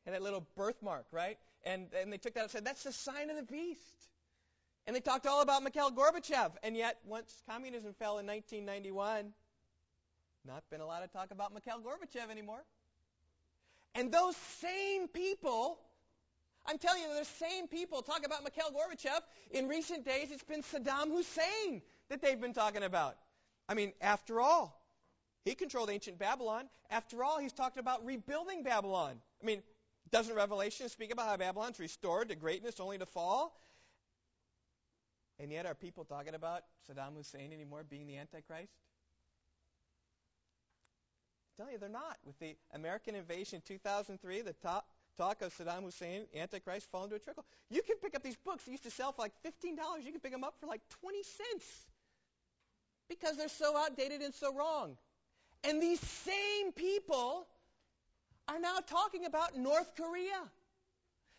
He 0.03 0.12
had 0.12 0.14
that 0.20 0.24
little 0.24 0.47
birthmark, 0.55 1.05
right? 1.12 1.38
And, 1.64 1.88
and 1.99 2.14
they 2.14 2.18
took 2.18 2.36
that 2.36 2.43
and 2.43 2.51
said, 2.51 2.66
that's 2.66 2.84
the 2.84 2.93
sign 2.93 3.30
of 3.30 3.36
the 3.36 3.43
beast. 3.43 4.09
And 4.90 4.96
they 4.96 5.02
talked 5.02 5.28
all 5.28 5.44
about 5.44 5.62
Mikhail 5.62 5.92
Gorbachev. 5.92 6.54
And 6.64 6.76
yet, 6.76 6.98
once 7.06 7.44
communism 7.48 7.94
fell 7.94 8.18
in 8.18 8.26
1991, 8.26 9.32
not 10.48 10.64
been 10.72 10.82
a 10.82 10.86
lot 10.88 11.04
of 11.04 11.14
talk 11.14 11.30
about 11.30 11.54
Mikhail 11.54 11.80
Gorbachev 11.80 12.32
anymore. 12.32 12.64
And 13.94 14.12
those 14.12 14.36
same 14.36 15.08
people, 15.08 15.78
I'm 16.66 16.80
telling 16.80 17.04
you, 17.04 17.08
those 17.10 17.28
same 17.28 17.68
people 17.68 18.02
talk 18.02 18.26
about 18.26 18.44
Mikhail 18.44 18.72
Gorbachev. 18.72 19.20
In 19.52 19.68
recent 19.68 20.06
days, 20.06 20.32
it's 20.32 20.44
been 20.44 20.64
Saddam 20.64 21.12
Hussein 21.12 21.84
that 22.10 22.24
they've 22.24 22.42
been 22.42 22.54
talking 22.54 22.82
about. 22.82 23.16
I 23.68 23.76
mean, 23.76 23.94
after 24.02 24.42
all, 24.42 24.84
he 25.46 25.54
controlled 25.54 25.92
ancient 25.92 26.18
Babylon. 26.18 26.68
After 26.90 27.24
all, 27.24 27.38
he's 27.38 27.54
talked 27.54 27.78
about 27.78 28.04
rebuilding 28.08 28.64
Babylon. 28.64 29.22
I 29.40 29.46
mean, 29.46 29.62
doesn't 30.10 30.36
Revelation 30.36 30.90
speak 30.90 31.14
about 31.14 31.28
how 31.28 31.38
Babylon's 31.38 31.80
restored 31.80 32.30
to 32.30 32.36
greatness 32.36 32.80
only 32.80 32.98
to 32.98 33.06
fall? 33.06 33.56
And 35.40 35.52
yet, 35.52 35.66
are 35.66 35.74
people 35.74 36.04
talking 36.04 36.36
about 36.36 36.64
Saddam 36.90 37.16
Hussein 37.16 37.54
anymore 37.54 37.84
being 37.90 38.08
the 38.08 38.18
Antichrist? 38.18 38.74
I 41.58 41.64
tell 41.64 41.72
you, 41.72 41.78
they're 41.78 41.90
not. 41.90 42.18
With 42.26 42.38
the 42.40 42.56
American 42.74 43.16
invasion 43.16 43.58
in 43.58 43.62
2003, 43.62 44.42
the 44.42 44.54
top, 44.54 44.86
talk 45.18 45.42
of 45.42 45.54
Saddam 45.58 45.84
Hussein, 45.84 46.26
Antichrist, 46.36 46.92
fall 46.92 47.06
into 47.06 47.16
a 47.16 47.20
trickle. 47.20 47.46
You 47.70 47.82
can 47.82 47.98
pick 47.98 48.16
up 48.16 48.24
these 48.24 48.36
books 48.36 48.66
that 48.66 48.72
used 48.72 48.84
to 48.84 48.92
sell 48.92 49.14
for 49.14 49.22
like 49.22 49.34
$15. 49.46 49.78
You 50.04 50.12
can 50.12 50.20
pick 50.20 50.32
them 50.32 50.44
up 50.44 50.56
for 50.60 50.68
like 50.68 50.82
20 51.02 51.24
cents 51.24 51.86
because 53.08 53.38
they're 53.38 53.50
so 53.50 53.78
outdated 53.78 54.22
and 54.22 54.34
so 54.34 54.54
wrong. 54.54 54.98
And 55.64 55.82
these 55.82 56.00
same 56.00 56.72
people 56.74 57.48
are 58.48 58.60
now 58.60 58.78
talking 58.88 59.26
about 59.26 59.58
North 59.58 59.96
Korea, 59.96 60.42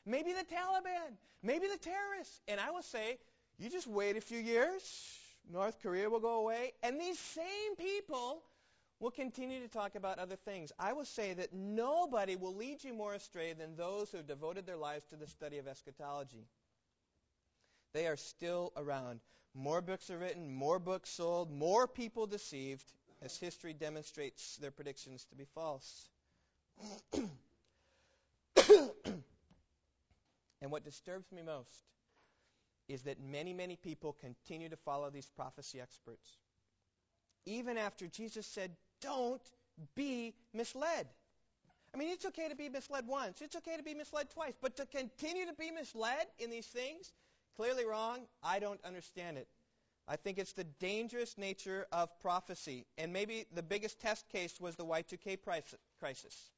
maybe 0.06 0.32
the 0.32 0.44
Taliban, 0.44 1.16
maybe 1.42 1.66
the 1.66 1.78
terrorists. 1.78 2.40
And 2.48 2.60
I 2.60 2.70
will 2.70 2.82
say, 2.82 3.18
you 3.60 3.68
just 3.68 3.86
wait 3.86 4.16
a 4.16 4.20
few 4.22 4.38
years, 4.38 5.18
North 5.52 5.82
Korea 5.82 6.08
will 6.08 6.20
go 6.20 6.40
away, 6.40 6.72
and 6.82 6.98
these 6.98 7.18
same 7.18 7.76
people 7.76 8.42
will 9.00 9.10
continue 9.10 9.60
to 9.60 9.68
talk 9.68 9.96
about 9.96 10.18
other 10.18 10.36
things. 10.36 10.72
I 10.78 10.94
will 10.94 11.04
say 11.04 11.34
that 11.34 11.52
nobody 11.52 12.36
will 12.36 12.54
lead 12.54 12.82
you 12.82 12.94
more 12.94 13.12
astray 13.12 13.52
than 13.52 13.76
those 13.76 14.10
who 14.10 14.16
have 14.16 14.26
devoted 14.26 14.66
their 14.66 14.78
lives 14.78 15.04
to 15.10 15.16
the 15.16 15.26
study 15.26 15.58
of 15.58 15.68
eschatology. 15.68 16.46
They 17.92 18.06
are 18.06 18.16
still 18.16 18.72
around. 18.76 19.20
More 19.54 19.82
books 19.82 20.08
are 20.10 20.18
written, 20.18 20.50
more 20.50 20.78
books 20.78 21.10
sold, 21.10 21.50
more 21.50 21.86
people 21.86 22.26
deceived, 22.26 22.84
as 23.20 23.36
history 23.36 23.74
demonstrates 23.74 24.56
their 24.56 24.70
predictions 24.70 25.26
to 25.26 25.36
be 25.36 25.44
false. 25.54 26.08
and 30.62 30.70
what 30.70 30.84
disturbs 30.84 31.30
me 31.30 31.42
most 31.42 31.84
is 32.90 33.02
that 33.02 33.20
many, 33.20 33.52
many 33.52 33.76
people 33.76 34.16
continue 34.20 34.68
to 34.68 34.76
follow 34.76 35.10
these 35.10 35.30
prophecy 35.36 35.80
experts. 35.80 36.38
Even 37.46 37.78
after 37.78 38.06
Jesus 38.06 38.46
said, 38.46 38.72
don't 39.00 39.42
be 39.94 40.34
misled. 40.52 41.06
I 41.94 41.98
mean, 41.98 42.10
it's 42.10 42.26
okay 42.26 42.48
to 42.48 42.56
be 42.56 42.68
misled 42.68 43.06
once. 43.06 43.40
It's 43.40 43.56
okay 43.56 43.76
to 43.76 43.82
be 43.82 43.94
misled 43.94 44.30
twice. 44.30 44.54
But 44.60 44.76
to 44.76 44.86
continue 44.86 45.46
to 45.46 45.54
be 45.54 45.70
misled 45.70 46.26
in 46.38 46.50
these 46.50 46.66
things, 46.66 47.12
clearly 47.56 47.84
wrong, 47.84 48.20
I 48.42 48.58
don't 48.58 48.80
understand 48.84 49.38
it. 49.38 49.48
I 50.06 50.16
think 50.16 50.38
it's 50.38 50.52
the 50.52 50.64
dangerous 50.80 51.38
nature 51.38 51.86
of 51.92 52.08
prophecy. 52.20 52.86
And 52.98 53.12
maybe 53.12 53.46
the 53.54 53.62
biggest 53.62 54.00
test 54.00 54.28
case 54.28 54.60
was 54.60 54.76
the 54.76 54.84
Y2K 54.84 55.38
crisis. 56.00 56.50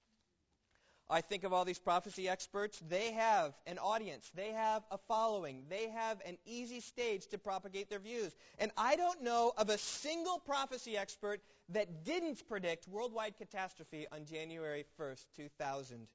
I 1.12 1.20
think 1.20 1.44
of 1.44 1.52
all 1.52 1.66
these 1.66 1.78
prophecy 1.78 2.26
experts. 2.26 2.82
They 2.88 3.12
have 3.12 3.52
an 3.66 3.78
audience. 3.78 4.30
They 4.34 4.52
have 4.52 4.82
a 4.90 4.96
following. 5.08 5.64
They 5.68 5.90
have 5.90 6.22
an 6.26 6.38
easy 6.46 6.80
stage 6.80 7.26
to 7.28 7.38
propagate 7.38 7.90
their 7.90 7.98
views. 7.98 8.34
And 8.58 8.70
I 8.78 8.96
don't 8.96 9.22
know 9.22 9.52
of 9.58 9.68
a 9.68 9.76
single 9.76 10.38
prophecy 10.38 10.96
expert 10.96 11.42
that 11.68 12.04
didn't 12.04 12.48
predict 12.48 12.88
worldwide 12.88 13.36
catastrophe 13.36 14.06
on 14.10 14.24
January 14.24 14.86
1st, 14.98 15.26
2000. 15.36 16.06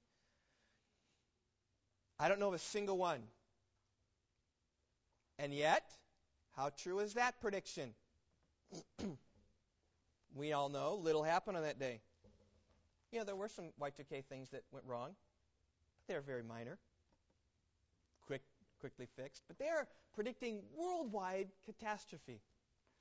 I 2.19 2.27
don't 2.27 2.39
know 2.39 2.47
of 2.47 2.55
a 2.55 2.59
single 2.59 2.97
one. 2.97 3.21
And 5.37 5.53
yet, 5.53 5.83
how 6.55 6.69
true 6.69 6.99
is 6.99 7.13
that 7.13 7.39
prediction? 7.39 7.93
we 10.35 10.53
all 10.53 10.69
know 10.69 10.95
little 10.95 11.21
happened 11.21 11.55
on 11.55 11.63
that 11.63 11.79
day. 11.79 12.01
You 13.11 13.19
know, 13.19 13.25
there 13.25 13.35
were 13.35 13.47
some 13.47 13.69
Y2K 13.81 14.25
things 14.25 14.49
that 14.49 14.63
went 14.71 14.85
wrong. 14.85 15.11
They're 16.07 16.21
very 16.21 16.43
minor, 16.43 16.77
quick, 18.25 18.41
quickly 18.79 19.07
fixed. 19.15 19.43
But 19.47 19.57
they're 19.57 19.87
predicting 20.13 20.61
worldwide 20.75 21.47
catastrophe. 21.65 22.41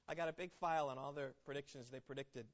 I 0.09 0.15
got 0.15 0.29
a 0.29 0.33
big 0.33 0.53
file 0.61 0.89
on 0.89 0.99
all 0.99 1.13
their 1.13 1.33
predictions 1.45 1.91
they 1.91 2.01
predicted. 2.01 2.47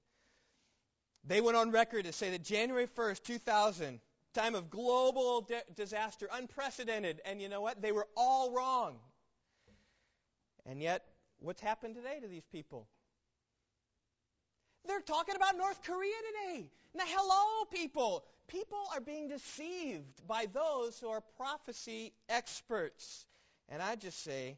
They 1.24 1.40
went 1.40 1.56
on 1.56 1.70
record 1.70 2.04
to 2.06 2.12
say 2.12 2.30
that 2.30 2.42
January 2.42 2.86
1st, 2.86 3.22
2000, 3.22 4.00
time 4.32 4.54
of 4.54 4.70
global 4.70 5.42
de- 5.42 5.62
disaster, 5.74 6.28
unprecedented. 6.32 7.20
And 7.24 7.40
you 7.40 7.48
know 7.48 7.60
what? 7.60 7.80
They 7.80 7.92
were 7.92 8.08
all 8.16 8.50
wrong. 8.50 8.96
And 10.66 10.82
yet, 10.82 11.04
what's 11.38 11.60
happened 11.60 11.94
today 11.94 12.18
to 12.20 12.28
these 12.28 12.46
people? 12.50 12.88
They're 14.86 15.00
talking 15.00 15.36
about 15.36 15.56
North 15.56 15.82
Korea 15.84 16.14
today. 16.32 16.66
Now, 16.94 17.04
hello, 17.06 17.64
people. 17.72 18.24
People 18.48 18.82
are 18.94 19.00
being 19.00 19.28
deceived 19.28 20.26
by 20.26 20.46
those 20.52 20.98
who 20.98 21.08
are 21.08 21.22
prophecy 21.36 22.12
experts. 22.28 23.26
And 23.68 23.80
I 23.80 23.96
just 23.96 24.22
say 24.22 24.56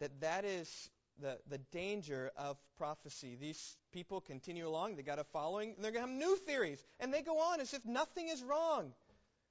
that 0.00 0.20
that 0.20 0.44
is 0.44 0.90
the, 1.20 1.38
the 1.48 1.58
danger 1.72 2.30
of 2.36 2.56
prophecy. 2.76 3.36
These 3.40 3.76
people 3.92 4.20
continue 4.20 4.66
along, 4.66 4.96
they 4.96 5.02
got 5.02 5.18
a 5.18 5.24
following, 5.24 5.74
and 5.74 5.84
they're 5.84 5.92
going 5.92 6.04
to 6.04 6.10
have 6.10 6.18
new 6.18 6.36
theories. 6.36 6.84
And 6.98 7.12
they 7.14 7.22
go 7.22 7.38
on 7.38 7.60
as 7.60 7.72
if 7.72 7.84
nothing 7.84 8.28
is 8.28 8.42
wrong. 8.42 8.92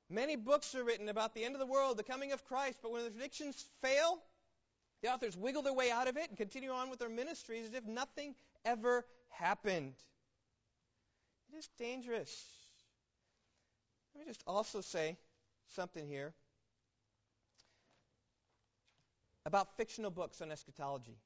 Many 0.10 0.36
books 0.36 0.74
are 0.76 0.84
written 0.84 1.08
about 1.08 1.36
the 1.36 1.46
end 1.46 1.56
of 1.56 1.60
the 1.60 1.68
world, 1.68 1.98
the 1.98 2.04
coming 2.04 2.32
of 2.32 2.44
Christ, 2.46 2.80
but 2.82 2.92
when 2.92 3.04
the 3.04 3.12
predictions 3.12 3.64
fail, 3.82 4.20
the 5.02 5.10
authors 5.10 5.38
wiggle 5.38 5.62
their 5.62 5.74
way 5.74 5.92
out 5.92 6.08
of 6.08 6.18
it 6.18 6.30
and 6.30 6.38
continue 6.38 6.72
on 6.72 6.90
with 6.90 7.00
their 7.00 7.10
ministries 7.10 7.68
as 7.68 7.74
if 7.74 7.86
nothing 7.86 8.36
ever 8.66 9.06
happened. 9.30 9.94
It 11.52 11.58
is 11.58 11.70
dangerous. 11.78 12.46
Let 14.14 14.26
me 14.26 14.30
just 14.30 14.44
also 14.46 14.82
say 14.82 15.18
something 15.68 16.08
here 16.08 16.34
about 19.46 19.76
fictional 19.78 20.12
books 20.12 20.42
on 20.42 20.52
eschatology. 20.52 21.18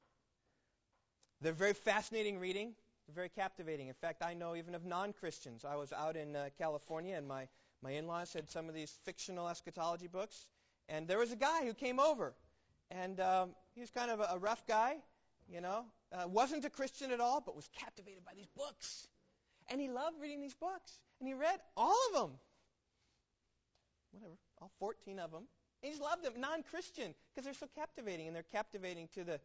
They're 1.42 1.52
very 1.52 1.74
fascinating 1.74 2.40
reading. 2.40 2.74
They're 3.08 3.16
very 3.16 3.30
captivating. 3.30 3.88
In 3.88 3.94
fact, 3.94 4.24
I 4.24 4.34
know 4.34 4.56
even 4.56 4.76
of 4.76 4.86
non-Christians. 4.86 5.66
I 5.66 5.76
was 5.76 5.92
out 5.92 6.16
in 6.16 6.36
uh, 6.36 6.50
California, 6.58 7.18
and 7.18 7.28
my, 7.28 7.48
my 7.82 7.92
in-laws 7.92 8.32
had 8.32 8.50
some 8.50 8.70
of 8.70 8.76
these 8.76 8.98
fictional 9.04 9.50
eschatology 9.50 10.08
books. 10.08 10.48
And 10.88 11.08
there 11.08 11.18
was 11.18 11.32
a 11.32 11.36
guy 11.36 11.66
who 11.66 11.74
came 11.74 12.00
over, 12.00 12.34
and 12.92 13.20
um, 13.20 13.56
he 13.74 13.82
was 13.82 13.90
kind 13.90 14.12
of 14.12 14.20
a, 14.20 14.30
a 14.32 14.38
rough 14.38 14.66
guy, 14.68 14.98
you 15.50 15.60
know, 15.60 15.86
uh, 16.14 16.28
wasn't 16.28 16.66
a 16.66 16.70
Christian 16.70 17.12
at 17.12 17.20
all, 17.20 17.42
but 17.42 17.56
was 17.56 17.68
captivated 17.80 18.24
by 18.24 18.34
these 18.36 18.50
books. 18.56 19.08
And 19.70 19.82
he 19.82 19.90
loved 19.90 20.22
reading 20.22 20.42
these 20.42 20.54
books. 20.54 21.00
And 21.20 21.28
he 21.28 21.34
read 21.34 21.60
all 21.76 21.98
of 22.14 22.14
them. 22.14 22.32
Whatever, 24.12 24.38
all 24.62 24.72
14 24.80 25.20
of 25.20 25.32
them. 25.32 25.44
And 25.82 25.88
he 25.88 25.90
just 25.90 26.02
loved 26.02 26.24
them, 26.24 26.34
non 26.38 26.64
Christian, 26.64 27.14
because 27.34 27.46
they're 27.46 27.54
so 27.54 27.68
captivating, 27.76 28.28
and 28.28 28.36
they're 28.36 28.46
captivating 28.52 29.10
to 29.16 29.24
the 29.24 29.40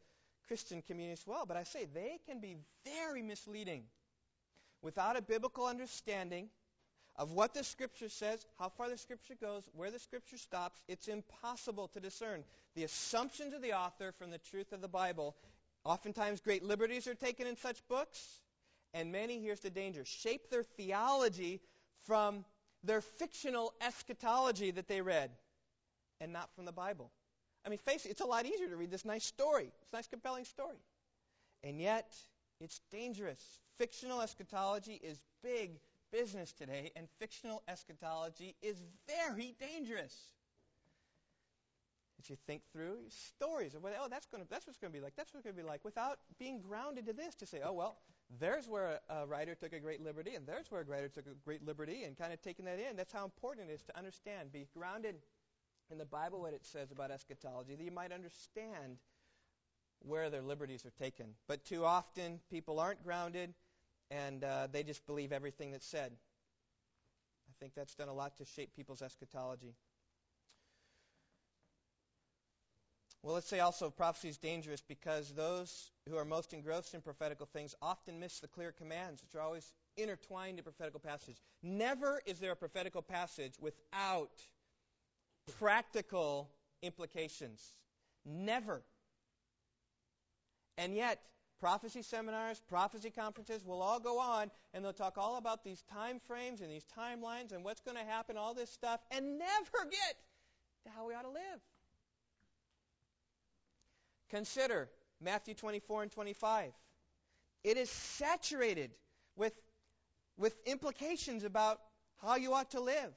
Christian 0.47 0.83
community 0.83 1.13
as 1.13 1.27
well. 1.27 1.47
But 1.47 1.57
I 1.57 1.63
say 1.63 1.87
they 1.93 2.19
can 2.29 2.41
be 2.41 2.57
very 2.85 3.23
misleading. 3.23 3.85
Without 4.83 5.17
a 5.17 5.23
biblical 5.23 5.67
understanding 5.67 6.49
of 7.17 7.33
what 7.33 7.53
the 7.53 7.65
Scripture 7.65 8.09
says, 8.09 8.45
how 8.59 8.69
far 8.69 8.89
the 8.89 8.97
Scripture 8.97 9.35
goes, 9.41 9.65
where 9.75 9.91
the 9.91 9.99
Scripture 9.99 10.39
stops, 10.39 10.81
it's 10.87 11.09
impossible 11.09 11.89
to 11.89 12.01
discern 12.01 12.45
the 12.77 12.85
assumptions 12.85 13.55
of 13.55 13.63
the 13.63 13.73
author 13.73 14.13
from 14.19 14.31
the 14.31 14.39
truth 14.39 14.73
of 14.73 14.81
the 14.81 14.89
Bible. 14.89 15.35
Oftentimes, 15.89 16.43
great 16.43 16.63
liberties 16.63 17.07
are 17.07 17.15
taken 17.15 17.47
in 17.47 17.57
such 17.57 17.79
books. 17.89 18.43
And 18.93 19.11
many, 19.11 19.41
here's 19.41 19.61
the 19.61 19.71
danger, 19.71 20.05
shape 20.05 20.51
their 20.51 20.63
theology 20.63 21.63
from 22.07 22.45
their 22.85 23.01
fictional 23.01 23.73
eschatology 23.81 24.71
that 24.73 24.87
they 24.87 25.01
read 25.01 25.31
and 26.21 26.31
not 26.31 26.51
from 26.55 26.67
the 26.67 26.73
Bible. 26.73 27.11
I 27.65 27.71
mean, 27.71 27.79
face 27.79 28.05
it, 28.05 28.11
it's 28.11 28.21
a 28.21 28.27
lot 28.27 28.45
easier 28.45 28.69
to 28.69 28.77
read 28.77 28.91
this 28.91 29.07
nice 29.07 29.25
story. 29.25 29.73
It's 29.81 29.93
a 29.93 29.97
nice, 29.97 30.07
compelling 30.07 30.45
story. 30.45 30.77
And 31.65 31.81
yet, 31.81 32.15
it's 32.61 32.81
dangerous. 32.91 33.43
Fictional 33.79 34.21
eschatology 34.21 35.01
is 35.03 35.19
big 35.43 35.81
business 36.13 36.53
today, 36.53 36.93
and 36.97 37.09
fictional 37.19 37.63
eschatology 37.67 38.57
is 38.61 38.77
very 39.07 39.55
dangerous. 39.59 40.15
As 42.21 42.29
you 42.29 42.37
think 42.47 42.63
through 42.73 42.97
stories 43.09 43.75
of, 43.75 43.83
what 43.83 43.95
oh, 44.01 44.09
that's, 44.11 44.27
gonna, 44.27 44.45
that's 44.51 44.67
what's 44.67 44.79
going 44.79 44.93
to 44.93 44.99
be 44.99 45.03
like, 45.03 45.15
that's 45.17 45.33
what's 45.33 45.45
going 45.45 45.55
to 45.55 45.63
be 45.63 45.67
like, 45.67 45.85
without 45.85 46.19
being 46.39 46.61
grounded 46.61 47.07
to 47.07 47.13
this, 47.13 47.35
to 47.37 47.47
say, 47.47 47.61
oh, 47.65 47.73
well, 47.73 47.99
there's 48.41 48.69
where 48.69 48.99
a, 49.09 49.21
a 49.21 49.27
writer 49.27 49.55
took 49.55 49.73
a 49.73 49.79
great 49.79 50.03
liberty, 50.03 50.35
and 50.35 50.47
there's 50.47 50.71
where 50.71 50.81
a 50.81 50.85
writer 50.85 51.09
took 51.09 51.27
a 51.27 51.35
great 51.45 51.65
liberty, 51.65 52.03
and 52.05 52.19
kind 52.19 52.33
of 52.33 52.43
taking 52.43 52.65
that 52.65 52.81
in. 52.81 52.97
That's 52.97 53.13
how 53.13 53.25
important 53.25 53.71
it 53.71 53.75
is 53.75 53.83
to 53.85 53.97
understand, 53.97 54.53
be 54.53 54.67
grounded 54.77 55.17
in 55.91 55.99
the 55.99 56.05
Bible, 56.05 56.41
what 56.41 56.53
it 56.53 56.67
says 56.67 56.91
about 56.91 57.11
eschatology, 57.11 57.77
that 57.77 57.85
you 57.85 57.93
might 57.93 58.13
understand 58.13 58.99
where 60.01 60.31
their 60.31 60.43
liberties 60.43 60.85
are 60.85 60.93
taken. 61.03 61.27
But 61.47 61.65
too 61.65 61.85
often, 61.85 62.41
people 62.51 62.81
aren't 62.81 63.03
grounded 63.03 63.55
and 64.11 64.45
uh, 64.45 64.69
they 64.71 64.83
just 64.83 65.07
believe 65.07 65.33
everything 65.33 65.73
that's 65.73 65.87
said. 65.87 66.13
I 67.49 67.53
think 67.61 67.75
that's 67.75 67.95
done 67.95 68.09
a 68.09 68.15
lot 68.15 68.37
to 68.39 68.45
shape 68.45 68.75
people's 68.75 69.03
eschatology. 69.03 69.75
Well, 73.23 73.35
let's 73.35 73.49
say 73.49 73.59
also 73.59 73.91
prophecy 73.91 74.29
is 74.29 74.39
dangerous 74.39 74.81
because 74.81 75.35
those 75.35 75.91
who 76.09 76.17
are 76.17 76.25
most 76.25 76.53
engrossed 76.53 76.95
in 76.95 77.01
prophetical 77.01 77.47
things 77.47 77.75
often 77.83 78.21
miss 78.21 78.39
the 78.39 78.47
clear 78.47 78.73
commands, 78.73 79.23
which 79.23 79.35
are 79.35 79.41
always 79.41 79.73
intertwined 79.97 80.59
in 80.59 80.65
prophetical 80.65 81.01
passage. 81.01 81.37
Never 81.63 82.23
is 82.27 82.39
there 82.39 82.53
a 82.53 82.57
prophetical 82.57 83.03
passage 83.03 83.55
without 83.61 84.31
practical 85.59 86.49
implications. 86.83 87.75
Never. 88.25 88.83
And 90.77 90.95
yet, 90.95 91.21
prophecy 91.59 92.03
seminars, 92.03 92.63
prophecy 92.69 93.11
conferences 93.11 93.65
will 93.65 93.83
all 93.83 93.99
go 93.99 94.21
on 94.21 94.51
and 94.73 94.85
they'll 94.85 94.93
talk 94.93 95.19
all 95.19 95.39
about 95.39 95.65
these 95.65 95.83
time 95.93 96.21
frames 96.21 96.61
and 96.61 96.71
these 96.71 96.85
timelines 96.97 97.53
and 97.53 97.65
what's 97.65 97.81
going 97.81 97.97
to 97.97 98.05
happen, 98.05 98.37
all 98.37 98.55
this 98.55 98.71
stuff, 98.71 99.01
and 99.11 99.39
never 99.39 99.91
get 99.91 100.17
to 100.85 100.91
how 100.95 101.09
we 101.09 101.15
ought 101.15 101.23
to 101.23 101.31
live. 101.31 101.61
Consider 104.31 104.89
Matthew 105.21 105.55
24 105.55 106.03
and 106.05 106.13
25. 106.13 106.73
It 107.65 107.77
is 107.77 107.91
saturated 107.91 108.91
with, 109.37 109.53
with 110.37 110.55
implications 110.67 111.45
about 111.45 111.81
how 112.23 112.37
you 112.37 112.55
ought 112.55 112.71
to 112.73 112.81
live. 112.81 113.13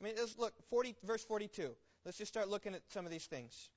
I 0.00 0.04
mean, 0.04 0.14
let's 0.16 0.38
look, 0.38 0.52
40, 0.70 0.94
verse 1.04 1.24
42. 1.24 1.70
Let's 2.04 2.18
just 2.18 2.32
start 2.32 2.48
looking 2.48 2.74
at 2.74 2.82
some 2.90 3.04
of 3.04 3.10
these 3.10 3.26
things. 3.26 3.68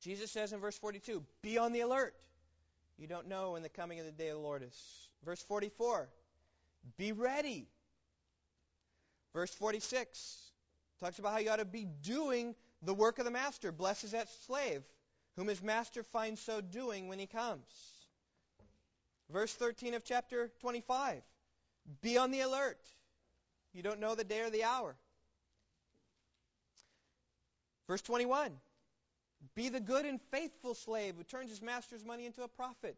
Jesus 0.00 0.30
says 0.30 0.52
in 0.52 0.60
verse 0.60 0.78
42, 0.78 1.22
Be 1.42 1.58
on 1.58 1.72
the 1.72 1.80
alert. 1.80 2.14
You 2.98 3.06
don't 3.06 3.28
know 3.28 3.52
when 3.52 3.62
the 3.62 3.68
coming 3.68 3.98
of 3.98 4.06
the 4.06 4.12
day 4.12 4.28
of 4.28 4.36
the 4.36 4.42
Lord 4.42 4.62
is. 4.62 5.08
Verse 5.24 5.42
44, 5.42 6.08
Be 6.96 7.12
ready. 7.12 7.66
Verse 9.32 9.52
46 9.54 10.52
talks 11.00 11.18
about 11.18 11.32
how 11.32 11.38
you 11.38 11.50
ought 11.50 11.56
to 11.56 11.64
be 11.64 11.86
doing 12.02 12.54
the 12.82 12.94
work 12.94 13.18
of 13.18 13.24
the 13.24 13.30
master. 13.30 13.72
Blessed 13.72 14.04
is 14.04 14.10
that 14.12 14.28
slave 14.46 14.82
whom 15.36 15.48
his 15.48 15.62
master 15.62 16.02
finds 16.02 16.40
so 16.40 16.60
doing 16.60 17.08
when 17.08 17.18
he 17.18 17.26
comes. 17.26 17.64
Verse 19.30 19.52
13 19.54 19.94
of 19.94 20.04
chapter 20.04 20.50
25 20.60 21.22
Be 22.02 22.16
on 22.18 22.30
the 22.30 22.40
alert. 22.40 22.78
You 23.72 23.82
don't 23.82 24.00
know 24.00 24.14
the 24.14 24.24
day 24.24 24.40
or 24.40 24.50
the 24.50 24.64
hour. 24.64 24.94
Verse 27.88 28.02
21 28.02 28.52
Be 29.54 29.68
the 29.68 29.80
good 29.80 30.04
and 30.04 30.20
faithful 30.30 30.74
slave 30.74 31.14
who 31.16 31.24
turns 31.24 31.50
his 31.50 31.62
master's 31.62 32.04
money 32.04 32.26
into 32.26 32.42
a 32.42 32.48
profit. 32.48 32.96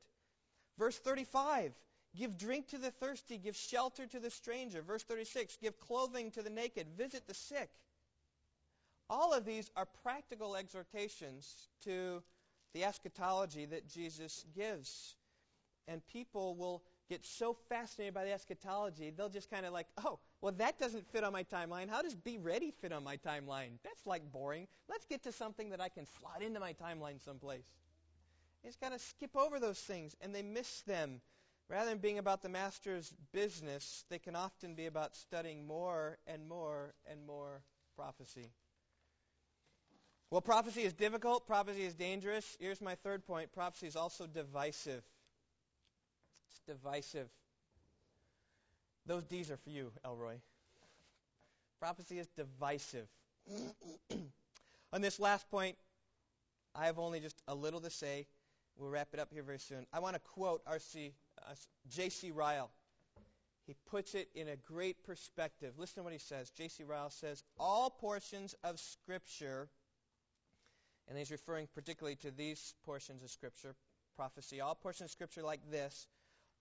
Verse 0.78 0.98
35 0.98 1.72
Give 2.16 2.38
drink 2.38 2.68
to 2.68 2.78
the 2.78 2.90
thirsty, 2.90 3.36
give 3.36 3.56
shelter 3.56 4.06
to 4.06 4.18
the 4.18 4.30
stranger. 4.30 4.82
Verse 4.82 5.02
36 5.02 5.58
Give 5.60 5.78
clothing 5.78 6.30
to 6.32 6.42
the 6.42 6.50
naked, 6.50 6.86
visit 6.96 7.26
the 7.26 7.34
sick. 7.34 7.70
All 9.08 9.32
of 9.32 9.44
these 9.44 9.70
are 9.76 9.86
practical 10.02 10.56
exhortations 10.56 11.68
to 11.84 12.22
the 12.74 12.84
eschatology 12.84 13.64
that 13.66 13.88
Jesus 13.88 14.44
gives. 14.54 15.16
And 15.88 16.04
people 16.08 16.56
will 16.56 16.82
get 17.08 17.24
so 17.24 17.56
fascinated 17.68 18.14
by 18.14 18.24
the 18.24 18.32
eschatology, 18.32 19.10
they'll 19.10 19.28
just 19.28 19.50
kind 19.50 19.64
of 19.64 19.72
like, 19.72 19.86
oh, 20.04 20.18
well, 20.40 20.52
that 20.52 20.78
doesn't 20.78 21.06
fit 21.12 21.24
on 21.24 21.32
my 21.32 21.44
timeline. 21.44 21.88
How 21.88 22.02
does 22.02 22.14
be 22.14 22.38
ready 22.38 22.72
fit 22.80 22.92
on 22.92 23.04
my 23.04 23.16
timeline? 23.16 23.78
That's 23.84 24.06
like 24.06 24.30
boring. 24.32 24.66
Let's 24.88 25.04
get 25.04 25.22
to 25.24 25.32
something 25.32 25.70
that 25.70 25.80
I 25.80 25.88
can 25.88 26.06
slot 26.18 26.42
into 26.42 26.60
my 26.60 26.72
timeline 26.72 27.24
someplace. 27.24 27.66
They 28.62 28.68
just 28.68 28.80
kind 28.80 28.94
of 28.94 29.00
skip 29.00 29.36
over 29.36 29.60
those 29.60 29.78
things 29.78 30.16
and 30.20 30.34
they 30.34 30.42
miss 30.42 30.82
them. 30.82 31.20
Rather 31.68 31.90
than 31.90 31.98
being 31.98 32.18
about 32.18 32.42
the 32.42 32.48
master's 32.48 33.12
business, 33.32 34.04
they 34.08 34.18
can 34.18 34.36
often 34.36 34.74
be 34.74 34.86
about 34.86 35.16
studying 35.16 35.66
more 35.66 36.18
and 36.26 36.48
more 36.48 36.94
and 37.10 37.24
more 37.26 37.62
prophecy. 37.96 38.50
Well, 40.30 40.40
prophecy 40.40 40.82
is 40.82 40.92
difficult. 40.92 41.46
Prophecy 41.46 41.84
is 41.84 41.94
dangerous. 41.94 42.56
Here's 42.58 42.80
my 42.80 42.96
third 42.96 43.24
point 43.26 43.52
prophecy 43.52 43.86
is 43.86 43.94
also 43.96 44.26
divisive. 44.26 45.02
It's 46.50 46.60
divisive. 46.66 47.28
Those 49.06 49.22
D's 49.24 49.50
are 49.52 49.56
for 49.56 49.70
you, 49.70 49.92
Elroy. 50.04 50.36
Prophecy 51.78 52.18
is 52.18 52.26
divisive. 52.36 53.06
On 54.92 55.00
this 55.00 55.20
last 55.20 55.48
point, 55.48 55.76
I 56.74 56.86
have 56.86 56.98
only 56.98 57.20
just 57.20 57.40
a 57.46 57.54
little 57.54 57.80
to 57.80 57.90
say. 57.90 58.26
We'll 58.76 58.90
wrap 58.90 59.08
it 59.12 59.20
up 59.20 59.32
here 59.32 59.42
very 59.42 59.58
soon. 59.60 59.86
I 59.92 60.00
want 60.00 60.14
to 60.14 60.20
quote 60.20 60.60
R.C. 60.66 61.12
Uh, 61.38 61.54
J.C. 61.88 62.30
Ryle. 62.32 62.70
He 63.66 63.74
puts 63.90 64.14
it 64.14 64.28
in 64.34 64.48
a 64.48 64.56
great 64.56 65.02
perspective. 65.04 65.74
Listen 65.78 65.96
to 65.96 66.02
what 66.02 66.12
he 66.12 66.18
says. 66.18 66.50
J.C. 66.50 66.84
Ryle 66.84 67.10
says, 67.10 67.42
All 67.58 67.90
portions 67.90 68.54
of 68.64 68.78
Scripture 68.78 69.68
and 71.08 71.16
he's 71.16 71.30
referring 71.30 71.68
particularly 71.74 72.16
to 72.16 72.30
these 72.30 72.74
portions 72.84 73.22
of 73.22 73.30
Scripture, 73.30 73.74
prophecy. 74.16 74.60
All 74.60 74.74
portions 74.74 75.08
of 75.08 75.12
Scripture 75.12 75.42
like 75.42 75.60
this 75.70 76.06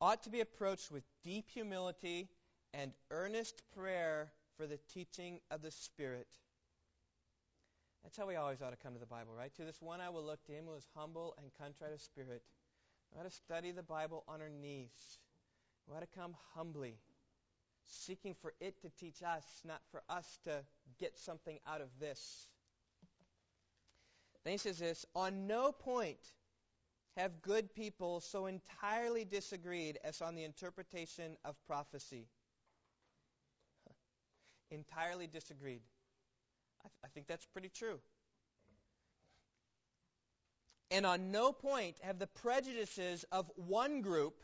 ought 0.02 0.24
to 0.24 0.30
be 0.30 0.42
approached 0.42 0.92
with 0.92 1.04
deep 1.24 1.50
humility 1.50 2.30
and 2.74 2.92
earnest 3.12 3.64
prayer 3.76 4.32
for 4.58 4.68
the 4.68 4.80
teaching 4.94 5.40
of 5.50 5.62
the 5.62 5.72
Spirit. 5.72 6.28
That's 8.06 8.18
how 8.18 8.28
we 8.28 8.36
always 8.36 8.62
ought 8.62 8.70
to 8.70 8.78
come 8.78 8.94
to 8.94 9.00
the 9.00 9.08
Bible, 9.08 9.34
right? 9.36 9.52
To 9.56 9.64
this 9.64 9.82
one 9.82 10.00
I 10.00 10.10
will 10.10 10.24
look 10.24 10.46
to 10.46 10.52
him 10.52 10.66
who 10.68 10.76
is 10.76 10.86
humble 10.96 11.34
and 11.40 11.52
contrite 11.58 11.92
of 11.92 12.00
spirit. 12.00 12.44
We 13.12 13.20
ought 13.20 13.24
to 13.24 13.32
study 13.32 13.72
the 13.72 13.82
Bible 13.82 14.24
on 14.28 14.42
our 14.42 14.50
knees. 14.50 15.18
We 15.88 15.98
ought 15.98 16.02
to 16.02 16.20
come 16.20 16.36
humbly, 16.54 17.00
seeking 17.84 18.36
for 18.40 18.54
it 18.60 18.80
to 18.84 18.90
teach 18.90 19.24
us, 19.24 19.44
not 19.66 19.82
for 19.90 20.04
us 20.08 20.38
to 20.44 20.64
get 21.00 21.18
something 21.18 21.58
out 21.68 21.82
of 21.82 21.88
this. 22.00 22.50
Then 24.46 24.54
he 24.54 24.58
says 24.58 24.80
this 24.80 25.06
On 25.16 25.48
no 25.48 25.72
point 25.74 26.20
have 27.18 27.42
good 27.42 27.74
people 27.74 28.22
so 28.22 28.46
entirely 28.46 29.26
disagreed 29.26 29.98
as 30.04 30.22
on 30.22 30.36
the 30.36 30.44
interpretation 30.44 31.36
of 31.44 31.56
prophecy. 31.66 32.28
entirely 34.72 35.28
disagreed. 35.28 35.82
I, 36.82 36.88
th- 36.88 37.00
I 37.04 37.08
think 37.08 37.28
that's 37.28 37.46
pretty 37.48 37.70
true. 37.70 38.00
And 40.92 41.06
on 41.06 41.32
no 41.32 41.52
point 41.52 41.96
have 42.04 42.20
the 42.20 42.28
prejudices 42.28 43.26
of 43.32 43.50
one 43.56 44.02
group, 44.02 44.36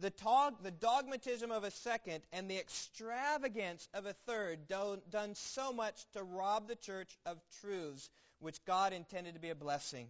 the, 0.00 0.10
tog- 0.10 0.64
the 0.64 0.72
dogmatism 0.72 1.52
of 1.52 1.62
a 1.62 1.70
second, 1.70 2.24
and 2.32 2.50
the 2.50 2.58
extravagance 2.58 3.88
of 3.94 4.06
a 4.06 4.14
third 4.26 4.66
do- 4.66 5.00
done 5.10 5.36
so 5.36 5.72
much 5.72 6.04
to 6.14 6.24
rob 6.24 6.66
the 6.66 6.74
church 6.74 7.16
of 7.24 7.38
truths 7.60 8.10
which 8.42 8.64
God 8.64 8.92
intended 8.92 9.34
to 9.34 9.40
be 9.40 9.50
a 9.50 9.54
blessing. 9.54 10.08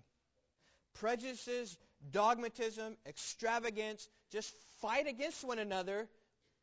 Prejudices, 0.95 1.77
dogmatism, 2.11 2.97
extravagance 3.07 4.09
just 4.31 4.53
fight 4.81 5.07
against 5.07 5.45
one 5.45 5.59
another 5.59 6.09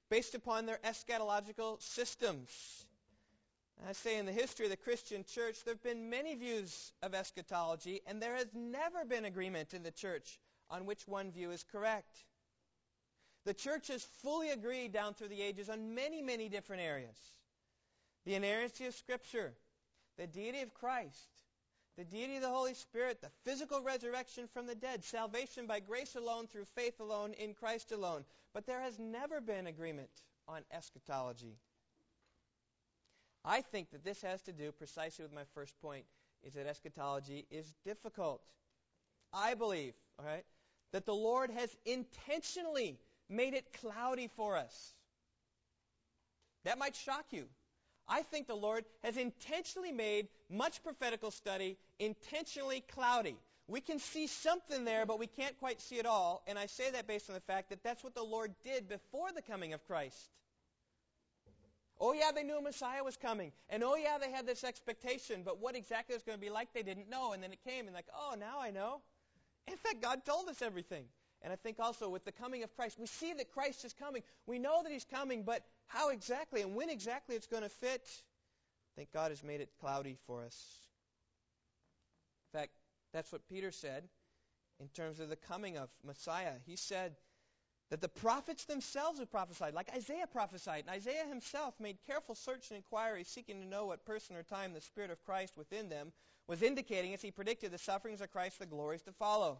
based 0.09 0.36
upon 0.36 0.65
their 0.65 0.80
eschatological 0.84 1.82
systems. 1.82 2.49
I 3.88 3.93
say 3.93 4.17
in 4.17 4.26
the 4.26 4.32
history 4.32 4.65
of 4.65 4.72
the 4.72 4.78
Christian 4.78 5.24
church, 5.24 5.63
there 5.63 5.74
have 5.74 5.84
been 5.84 6.09
many 6.09 6.36
views 6.36 6.91
of 7.01 7.13
eschatology, 7.13 8.01
and 8.05 8.22
there 8.22 8.36
has 8.36 8.47
never 8.53 9.05
been 9.05 9.24
agreement 9.24 9.74
in 9.74 9.84
the 9.84 9.91
church 9.91 10.38
on 10.70 10.86
which 10.86 11.07
one 11.07 11.32
view 11.32 11.51
is 11.51 11.63
correct. 11.72 12.26
The 13.45 13.53
church 13.53 13.88
has 13.88 14.03
fully 14.22 14.49
agreed 14.49 14.91
down 14.91 15.13
through 15.13 15.30
the 15.30 15.41
ages 15.41 15.70
on 15.70 15.95
many, 15.95 16.22
many 16.22 16.49
different 16.49 16.82
areas. 16.82 17.17
The 18.26 18.36
inerrancy 18.36 18.86
of 18.86 18.95
Scripture, 18.95 19.53
the 20.17 20.28
deity 20.28 20.61
of 20.61 20.74
Christ, 20.74 21.30
the 22.00 22.06
deity 22.06 22.38
of 22.38 22.41
the 22.41 22.47
Holy 22.47 22.74
Spirit, 22.74 23.20
the 23.22 23.30
physical 23.43 23.82
resurrection 23.82 24.47
from 24.54 24.66
the 24.66 24.74
dead, 24.74 25.04
salvation 25.04 25.68
by 25.68 25.82
grace 25.82 26.16
alone, 26.16 26.47
through 26.47 26.64
faith 26.74 26.97
alone, 27.02 27.34
in 27.34 27.54
Christ 27.54 27.91
alone. 27.91 28.24
But 28.54 28.66
there 28.66 28.80
has 28.80 28.97
never 28.97 29.41
been 29.41 29.68
agreement 29.68 30.10
on 30.47 30.62
eschatology. 30.72 31.58
I 33.43 33.60
think 33.60 33.91
that 33.91 34.06
this 34.06 34.22
has 34.22 34.41
to 34.43 34.54
do 34.54 34.72
precisely 34.72 35.24
with 35.24 35.34
my 35.34 35.43
first 35.54 35.74
point, 35.82 36.06
is 36.41 36.54
that 36.54 36.68
eschatology 36.68 37.45
is 37.52 37.76
difficult. 37.84 38.41
I 39.34 39.56
believe, 39.56 39.93
all 40.18 40.26
right, 40.26 40.45
that 40.93 41.06
the 41.06 41.14
Lord 41.14 41.50
has 41.50 41.76
intentionally 41.86 42.97
made 43.28 43.54
it 43.54 43.74
cloudy 43.82 44.30
for 44.38 44.56
us. 44.56 44.93
That 46.64 46.80
might 46.80 46.95
shock 46.95 47.26
you. 47.32 47.43
I 48.10 48.24
think 48.24 48.47
the 48.47 48.55
Lord 48.55 48.86
has 49.03 49.18
intentionally 49.18 49.91
made 49.91 50.28
much 50.49 50.84
prophetical 50.84 51.32
study 51.32 51.78
intentionally 51.99 52.84
cloudy. 52.93 53.36
We 53.68 53.82
can 53.82 53.99
see 53.99 54.26
something 54.26 54.84
there, 54.84 55.05
but 55.05 55.20
we 55.20 55.28
can't 55.28 55.57
quite 55.60 55.80
see 55.80 55.99
it 55.99 56.07
all. 56.07 56.41
And 56.47 56.57
I 56.57 56.66
say 56.66 56.89
that 56.91 57.07
based 57.07 57.30
on 57.30 57.36
the 57.36 57.41
fact 57.41 57.70
that 57.70 57.84
that's 57.84 58.03
what 58.03 58.16
the 58.16 58.24
Lord 58.24 58.51
did 58.64 58.89
before 58.89 59.32
the 59.34 59.43
coming 59.43 59.74
of 59.74 59.86
Christ. 59.86 60.18
Oh, 61.99 62.14
yeah, 62.14 62.32
they 62.34 62.43
knew 62.43 62.57
a 62.57 62.62
Messiah 62.62 63.03
was 63.03 63.18
coming. 63.18 63.51
And 63.70 63.84
oh, 63.84 63.95
yeah, 63.95 64.18
they 64.20 64.32
had 64.32 64.47
this 64.47 64.64
expectation. 64.64 65.43
But 65.45 65.62
what 65.62 65.76
exactly 65.76 66.14
it 66.14 66.18
was 66.18 66.24
going 66.24 66.38
to 66.38 66.43
be 66.43 66.49
like, 66.49 66.74
they 66.74 66.82
didn't 66.82 67.10
know. 67.10 67.34
And 67.34 67.43
then 67.43 67.51
it 67.51 67.60
came, 67.64 67.86
and 67.86 67.93
like, 67.93 68.07
oh, 68.16 68.36
now 68.39 68.60
I 68.60 68.72
know. 68.72 69.01
In 69.68 69.78
fact, 69.78 70.01
God 70.01 70.26
told 70.26 70.49
us 70.49 70.62
everything. 70.64 71.03
And 71.41 71.53
I 71.53 71.55
think 71.57 71.78
also 71.80 72.10
with 72.10 72.26
the 72.26 72.32
coming 72.32 72.64
of 72.64 72.76
Christ, 72.76 72.97
we 72.99 73.05
see 73.05 73.34
that 73.34 73.51
Christ 73.51 73.86
is 73.86 73.93
coming. 73.93 74.24
We 74.47 74.60
know 74.60 74.82
that 74.82 74.91
he's 74.91 75.05
coming, 75.05 75.43
but 75.43 75.62
how 75.90 76.10
exactly 76.10 76.62
and 76.62 76.76
when 76.76 76.90
exactly 76.90 77.36
it's 77.36 77.48
going 77.48 77.64
to 77.64 77.70
fit, 77.70 78.02
I 78.06 78.92
think 78.96 79.12
God 79.12 79.32
has 79.32 79.44
made 79.44 79.62
it 79.62 79.70
cloudy 79.80 80.18
for 80.26 80.44
us. 80.44 80.58
In 82.54 82.60
fact, 82.60 82.72
that's 83.14 83.32
what 83.32 83.48
Peter 83.50 83.72
said 83.72 84.04
in 84.80 84.88
terms 84.90 85.20
of 85.20 85.30
the 85.30 85.36
coming 85.36 85.78
of 85.78 85.90
Messiah. 86.06 86.54
He 86.66 86.76
said 86.76 87.16
that 87.90 88.02
the 88.02 88.08
prophets 88.08 88.66
themselves 88.66 89.20
have 89.20 89.32
prophesied, 89.32 89.74
like 89.74 89.90
Isaiah 89.96 90.28
prophesied. 90.32 90.86
And 90.88 90.96
Isaiah 90.96 91.26
himself 91.28 91.74
made 91.80 91.98
careful 92.06 92.36
search 92.36 92.70
and 92.70 92.78
inquiry, 92.78 93.24
seeking 93.24 93.62
to 93.62 93.68
know 93.68 93.88
what 93.88 94.06
person 94.06 94.36
or 94.36 94.44
time 94.44 94.74
the 94.74 94.82
Spirit 94.82 95.12
of 95.12 95.24
Christ 95.26 95.58
within 95.58 95.90
them 95.90 96.12
was 96.48 96.62
indicating 96.62 97.14
as 97.14 97.22
he 97.22 97.32
predicted 97.32 97.72
the 97.72 97.78
sufferings 97.78 98.22
of 98.22 98.32
Christ, 98.32 98.60
the 98.60 98.66
glories 98.66 99.02
to 99.04 99.12
follow. 99.12 99.60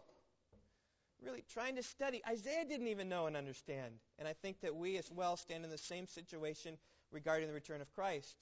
Really 1.24 1.44
trying 1.52 1.76
to 1.76 1.84
study. 1.84 2.22
Isaiah 2.28 2.66
didn't 2.66 2.88
even 2.88 3.10
know 3.10 3.28
and 3.28 3.36
understand. 3.36 3.96
And 4.18 4.28
I 4.28 4.34
think 4.34 4.62
that 4.62 4.76
we 4.76 4.98
as 4.98 5.12
well 5.12 5.36
stand 5.36 5.66
in 5.66 5.70
the 5.70 5.78
same 5.78 6.08
situation 6.08 6.78
regarding 7.12 7.48
the 7.48 7.54
return 7.54 7.82
of 7.82 7.94
Christ. 7.94 8.38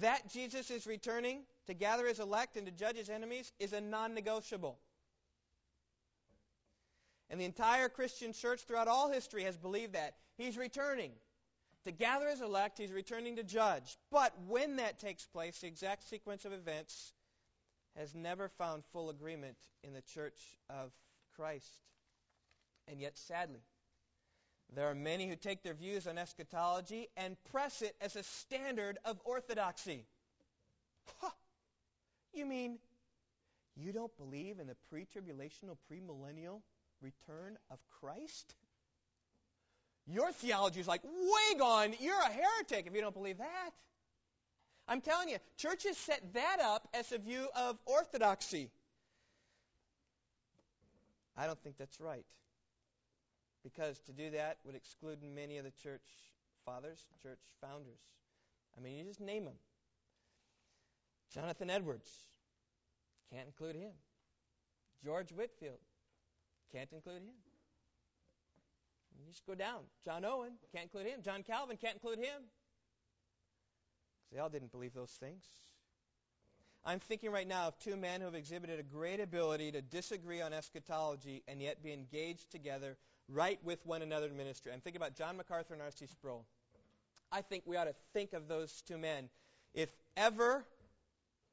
That 0.00 0.30
Jesus 0.30 0.70
is 0.70 0.86
returning 0.86 1.42
to 1.66 1.74
gather 1.74 2.06
his 2.06 2.20
elect 2.20 2.56
and 2.56 2.64
to 2.66 2.72
judge 2.72 2.96
his 2.96 3.10
enemies 3.10 3.52
is 3.58 3.72
a 3.72 3.80
non 3.80 4.14
negotiable. 4.14 4.78
And 7.28 7.40
the 7.40 7.44
entire 7.44 7.88
Christian 7.88 8.32
church 8.32 8.62
throughout 8.62 8.88
all 8.88 9.10
history 9.10 9.44
has 9.44 9.56
believed 9.56 9.92
that. 9.92 10.14
He's 10.36 10.56
returning 10.56 11.12
to 11.84 11.92
gather 11.92 12.28
his 12.28 12.40
elect, 12.40 12.78
he's 12.78 12.92
returning 12.92 13.36
to 13.36 13.42
judge. 13.42 13.96
But 14.10 14.34
when 14.46 14.76
that 14.76 14.98
takes 14.98 15.26
place, 15.26 15.58
the 15.60 15.66
exact 15.66 16.08
sequence 16.08 16.44
of 16.44 16.52
events 16.52 17.12
has 17.96 18.14
never 18.14 18.48
found 18.48 18.84
full 18.92 19.10
agreement 19.10 19.56
in 19.82 19.92
the 19.92 20.02
church 20.02 20.38
of 20.68 20.92
Christ. 21.40 21.72
And 22.86 23.00
yet, 23.00 23.16
sadly, 23.16 23.62
there 24.74 24.88
are 24.90 24.94
many 24.94 25.26
who 25.26 25.36
take 25.36 25.62
their 25.62 25.72
views 25.72 26.06
on 26.06 26.18
eschatology 26.18 27.08
and 27.16 27.34
press 27.50 27.80
it 27.80 27.96
as 28.00 28.14
a 28.14 28.22
standard 28.22 28.98
of 29.06 29.18
orthodoxy. 29.24 30.04
Huh. 31.18 31.30
You 32.34 32.44
mean 32.44 32.78
you 33.74 33.92
don't 33.92 34.14
believe 34.18 34.60
in 34.60 34.66
the 34.66 34.76
pre 34.90 35.06
tribulational, 35.06 35.76
premillennial 35.90 36.60
return 37.00 37.56
of 37.70 37.78
Christ? 38.00 38.54
Your 40.06 40.32
theology 40.32 40.80
is 40.80 40.88
like 40.88 41.02
way 41.04 41.58
gone. 41.58 41.94
You're 42.00 42.20
a 42.20 42.32
heretic 42.32 42.86
if 42.86 42.94
you 42.94 43.00
don't 43.00 43.14
believe 43.14 43.38
that. 43.38 43.70
I'm 44.86 45.00
telling 45.00 45.30
you, 45.30 45.38
churches 45.56 45.96
set 45.96 46.20
that 46.34 46.58
up 46.60 46.86
as 46.92 47.12
a 47.12 47.18
view 47.18 47.46
of 47.56 47.78
orthodoxy. 47.86 48.70
I 51.40 51.46
don't 51.46 51.58
think 51.62 51.78
that's 51.78 52.00
right. 52.00 52.26
Because 53.64 53.98
to 54.00 54.12
do 54.12 54.30
that 54.30 54.58
would 54.64 54.74
exclude 54.74 55.18
many 55.22 55.56
of 55.56 55.64
the 55.64 55.70
church 55.70 56.02
fathers, 56.66 57.06
church 57.22 57.40
founders. 57.62 58.02
I 58.76 58.82
mean, 58.82 58.98
you 58.98 59.04
just 59.04 59.20
name 59.20 59.46
them. 59.46 59.54
Jonathan 61.32 61.70
Edwards, 61.70 62.10
can't 63.32 63.46
include 63.46 63.76
him. 63.76 63.92
George 65.02 65.30
Whitefield, 65.32 65.78
can't 66.72 66.92
include 66.92 67.22
him. 67.22 67.34
You 69.18 69.32
just 69.32 69.46
go 69.46 69.54
down. 69.54 69.80
John 70.04 70.26
Owen, 70.26 70.52
can't 70.74 70.84
include 70.84 71.06
him. 71.06 71.20
John 71.22 71.42
Calvin, 71.42 71.78
can't 71.78 71.94
include 71.94 72.18
him. 72.18 72.42
They 74.30 74.40
all 74.40 74.50
didn't 74.50 74.72
believe 74.72 74.92
those 74.92 75.12
things. 75.12 75.44
I'm 76.84 76.98
thinking 76.98 77.30
right 77.30 77.46
now 77.46 77.68
of 77.68 77.78
two 77.78 77.96
men 77.96 78.20
who 78.20 78.26
have 78.26 78.34
exhibited 78.34 78.80
a 78.80 78.82
great 78.82 79.20
ability 79.20 79.70
to 79.72 79.82
disagree 79.82 80.40
on 80.40 80.52
eschatology 80.52 81.42
and 81.46 81.60
yet 81.60 81.82
be 81.82 81.92
engaged 81.92 82.50
together 82.50 82.96
right 83.28 83.58
with 83.62 83.84
one 83.84 84.02
another 84.02 84.26
in 84.26 84.36
ministry. 84.36 84.72
I'm 84.72 84.80
thinking 84.80 85.00
about 85.00 85.14
John 85.14 85.36
MacArthur 85.36 85.74
and 85.74 85.82
R.C. 85.82 86.06
Sproul. 86.06 86.46
I 87.30 87.42
think 87.42 87.64
we 87.66 87.76
ought 87.76 87.84
to 87.84 87.94
think 88.14 88.32
of 88.32 88.48
those 88.48 88.82
two 88.82 88.96
men. 88.96 89.28
If 89.74 89.90
ever 90.16 90.64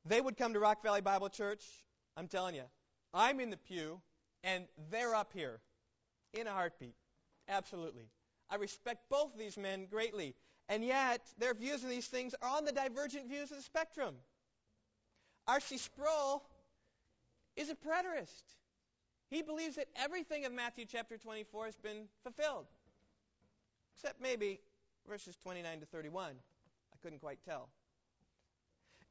they 0.06 0.22
would 0.22 0.38
come 0.38 0.54
to 0.54 0.60
Rock 0.60 0.82
Valley 0.82 1.02
Bible 1.02 1.30
Church, 1.30 1.64
I'm 2.16 2.28
telling 2.28 2.56
you, 2.56 2.64
I'm 3.14 3.40
in 3.40 3.50
the 3.50 3.58
pew 3.58 4.00
and 4.44 4.66
they're 4.90 5.14
up 5.14 5.32
here 5.34 5.60
in 6.34 6.48
a 6.48 6.52
heartbeat. 6.52 6.96
Absolutely. 7.50 8.06
I 8.50 8.56
respect 8.56 9.10
both 9.10 9.34
of 9.34 9.40
these 9.40 9.58
men 9.58 9.88
greatly. 9.92 10.36
And 10.70 10.84
yet, 10.84 11.22
their 11.38 11.54
views 11.54 11.84
on 11.84 11.90
these 11.90 12.08
things 12.08 12.34
are 12.42 12.50
on 12.50 12.66
the 12.66 12.72
divergent 12.72 13.28
views 13.28 13.52
of 13.52 13.58
the 13.58 13.64
spectrum. 13.64 14.16
R.C. 15.48 15.78
Sproul 15.78 16.44
is 17.56 17.70
a 17.70 17.76
preterist. 17.76 18.44
He 19.30 19.42
believes 19.42 19.76
that 19.76 19.88
everything 19.96 20.46
of 20.46 20.52
Matthew 20.52 20.86
chapter 20.86 21.18
24 21.18 21.66
has 21.66 21.76
been 21.76 22.08
fulfilled, 22.24 22.66
except 23.96 24.22
maybe 24.22 24.60
verses 25.08 25.36
29 25.44 25.82
to 25.82 25.86
31. 25.86 26.32
I 26.32 26.98
couldn't 27.02 27.20
quite 27.20 27.40
tell. 27.46 27.70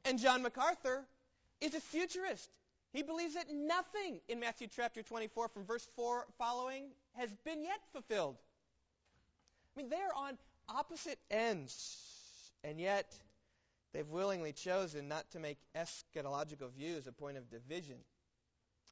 And 0.05 0.17
John 0.19 0.41
MacArthur 0.41 1.05
is 1.61 1.73
a 1.75 1.79
futurist. 1.79 2.49
He 2.93 3.03
believes 3.03 3.35
that 3.35 3.47
nothing 3.51 4.21
in 4.27 4.39
Matthew 4.39 4.67
chapter 4.73 5.03
24 5.03 5.49
from 5.49 5.65
verse 5.65 5.87
4 5.95 6.25
following 6.37 6.85
has 7.15 7.29
been 7.43 7.61
yet 7.61 7.79
fulfilled. 7.91 8.37
I 9.75 9.81
mean, 9.81 9.89
they're 9.89 10.13
on 10.15 10.37
opposite 10.69 11.19
ends, 11.29 12.51
and 12.63 12.79
yet 12.79 13.13
they've 13.93 14.07
willingly 14.07 14.53
chosen 14.53 15.07
not 15.07 15.29
to 15.31 15.39
make 15.39 15.57
eschatological 15.75 16.71
views 16.71 17.07
a 17.07 17.11
point 17.11 17.37
of 17.37 17.49
division. 17.49 17.97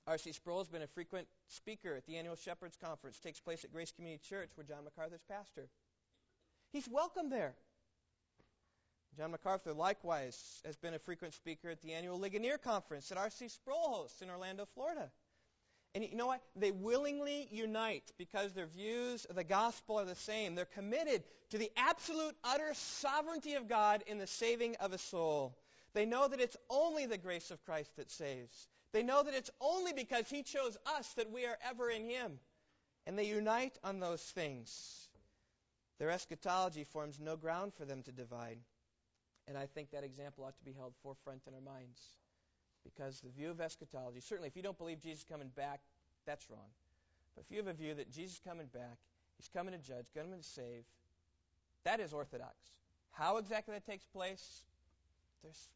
R.C. 0.08 0.34
Sproul 0.34 0.60
has 0.60 0.68
been 0.68 0.84
a 0.84 0.88
frequent 0.88 1.28
speaker 1.48 1.96
at 1.96 2.06
the 2.06 2.18
annual 2.18 2.36
Shepherds 2.36 2.78
Conference. 2.80 3.20
Takes 3.20 3.40
place 3.40 3.64
at 3.64 3.72
Grace 3.72 3.92
Community 3.92 4.22
Church, 4.28 4.52
where 4.56 4.66
John 4.66 4.84
MacArthur's 4.84 5.24
pastor. 5.28 5.68
He's 6.72 6.88
welcome 6.88 7.30
there. 7.30 7.56
John 9.18 9.32
MacArthur 9.32 9.74
likewise 9.74 10.62
has 10.66 10.76
been 10.76 10.94
a 10.94 11.00
frequent 11.00 11.34
speaker 11.34 11.70
at 11.70 11.82
the 11.82 11.94
annual 11.94 12.20
Ligonier 12.20 12.58
Conference 12.58 13.10
that 13.10 13.18
R.C. 13.18 13.48
Sproul 13.48 13.90
hosts 13.90 14.22
in 14.22 14.30
Orlando, 14.30 14.68
Florida. 14.74 15.10
And 15.96 16.04
you 16.04 16.18
know 16.18 16.28
what? 16.28 16.42
They 16.58 16.72
willingly 16.72 17.48
unite 17.50 18.12
because 18.18 18.52
their 18.52 18.68
views 18.68 19.24
of 19.26 19.38
the 19.38 19.46
gospel 19.46 19.98
are 19.98 20.06
the 20.06 20.14
same. 20.14 20.54
They're 20.54 20.66
committed 20.66 21.24
to 21.52 21.58
the 21.58 21.72
absolute, 21.78 22.36
utter 22.44 22.74
sovereignty 22.74 23.54
of 23.54 23.70
God 23.70 24.04
in 24.06 24.18
the 24.18 24.28
saving 24.28 24.76
of 24.82 24.92
a 24.92 24.98
soul. 24.98 25.58
They 25.94 26.06
know 26.06 26.28
that 26.28 26.42
it's 26.42 26.58
only 26.70 27.06
the 27.06 27.18
grace 27.18 27.50
of 27.50 27.64
Christ 27.64 27.96
that 27.96 28.12
saves. 28.12 28.68
They 28.92 29.04
know 29.04 29.24
that 29.24 29.34
it's 29.34 29.50
only 29.62 29.94
because 29.94 30.30
He 30.30 30.44
chose 30.44 30.78
us 30.98 31.14
that 31.14 31.32
we 31.32 31.46
are 31.46 31.58
ever 31.66 31.90
in 31.90 32.04
Him. 32.04 32.40
And 33.08 33.18
they 33.18 33.28
unite 33.28 33.78
on 33.82 34.02
those 34.02 34.22
things. 34.22 35.08
Their 35.98 36.10
eschatology 36.10 36.84
forms 36.84 37.22
no 37.22 37.38
ground 37.38 37.74
for 37.74 37.86
them 37.86 38.04
to 38.04 38.12
divide. 38.12 38.60
And 39.48 39.58
I 39.58 39.66
think 39.68 39.92
that 39.92 40.04
example 40.04 40.44
ought 40.44 40.58
to 40.58 40.66
be 40.66 40.74
held 40.74 40.94
forefront 41.02 41.44
in 41.48 41.54
our 41.54 41.62
minds. 41.62 42.02
Because 42.86 43.20
the 43.20 43.30
view 43.30 43.50
of 43.50 43.60
eschatology, 43.60 44.22
certainly 44.22 44.48
if 44.48 44.56
you 44.56 44.62
don't 44.62 44.78
believe 44.78 45.02
Jesus 45.02 45.26
coming 45.28 45.50
back, 45.56 45.82
that's 46.26 46.50
wrong. 46.50 46.70
But 47.36 47.44
if 47.44 47.52
you 47.52 47.58
have 47.58 47.68
a 47.68 47.74
view 47.74 47.94
that 47.96 48.12
Jesus 48.12 48.36
is 48.36 48.42
coming 48.48 48.68
back, 48.68 48.98
he's 49.38 49.50
coming 49.50 49.74
to 49.74 49.80
judge, 49.80 50.06
coming 50.16 50.38
to 50.38 50.44
save, 50.44 50.84
that 51.84 52.00
is 52.00 52.14
orthodox. 52.14 52.54
How 53.12 53.38
exactly 53.38 53.74
that 53.74 53.86
takes 53.86 54.06
place, 54.06 54.64
there's 55.44 55.70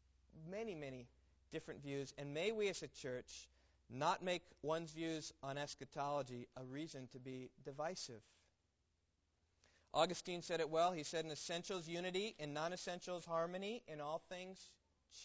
many, 0.50 0.74
many 0.74 1.06
different 1.52 1.82
views. 1.82 2.14
And 2.18 2.32
may 2.32 2.52
we 2.52 2.68
as 2.68 2.82
a 2.82 2.88
church 2.88 3.48
not 3.90 4.22
make 4.22 4.42
one's 4.62 4.92
views 4.92 5.32
on 5.42 5.58
eschatology 5.58 6.46
a 6.56 6.64
reason 6.64 7.08
to 7.12 7.18
be 7.18 7.50
divisive. 7.64 8.20
Augustine 9.92 10.42
said 10.42 10.60
it 10.60 10.70
well. 10.70 10.92
He 10.92 11.02
said, 11.02 11.24
in 11.24 11.30
essentials, 11.32 11.88
unity, 11.88 12.36
in 12.38 12.54
non 12.54 12.72
essentials, 12.72 13.24
harmony, 13.24 13.82
in 13.88 14.00
all 14.00 14.22
things, 14.28 14.70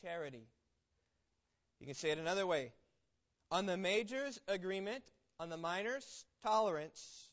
charity. 0.01 0.47
You 1.80 1.86
can 1.86 1.95
say 1.95 2.11
it 2.11 2.17
another 2.17 2.47
way. 2.47 2.71
On 3.51 3.65
the 3.65 3.78
majors, 3.78 4.39
agreement. 4.47 5.03
On 5.39 5.49
the 5.49 5.57
minors, 5.57 6.26
tolerance. 6.43 7.30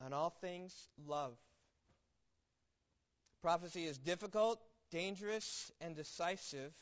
On 0.00 0.12
all 0.12 0.30
things, 0.30 0.88
love. 1.06 1.36
Prophecy 3.42 3.84
is 3.84 3.98
difficult, 3.98 4.60
dangerous, 4.90 5.70
and 5.80 5.94
decisive. 5.94 6.72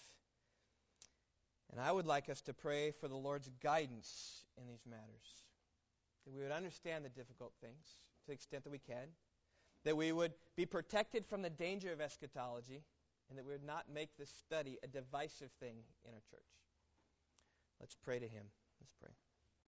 And 1.72 1.80
I 1.80 1.90
would 1.90 2.06
like 2.06 2.28
us 2.28 2.40
to 2.42 2.54
pray 2.54 2.92
for 2.92 3.08
the 3.08 3.16
Lord's 3.16 3.50
guidance 3.62 4.44
in 4.56 4.66
these 4.66 4.84
matters. 4.88 5.42
That 6.24 6.34
we 6.34 6.42
would 6.42 6.52
understand 6.52 7.04
the 7.04 7.08
difficult 7.08 7.52
things 7.60 7.84
to 8.20 8.26
the 8.28 8.34
extent 8.34 8.64
that 8.64 8.70
we 8.70 8.78
can. 8.78 9.08
That 9.84 9.96
we 9.96 10.12
would 10.12 10.32
be 10.56 10.66
protected 10.66 11.26
from 11.26 11.42
the 11.42 11.50
danger 11.50 11.92
of 11.92 12.00
eschatology. 12.00 12.84
And 13.28 13.38
that 13.38 13.44
we 13.44 13.52
would 13.52 13.64
not 13.64 13.86
make 13.92 14.16
this 14.16 14.30
study 14.30 14.78
a 14.82 14.86
divisive 14.86 15.50
thing 15.58 15.76
in 16.04 16.14
our 16.14 16.20
church. 16.30 16.61
Let's 17.82 17.96
pray 17.96 18.20
to 18.20 18.28
him. 18.28 18.46
Let's 18.80 18.92
pray. 19.00 19.10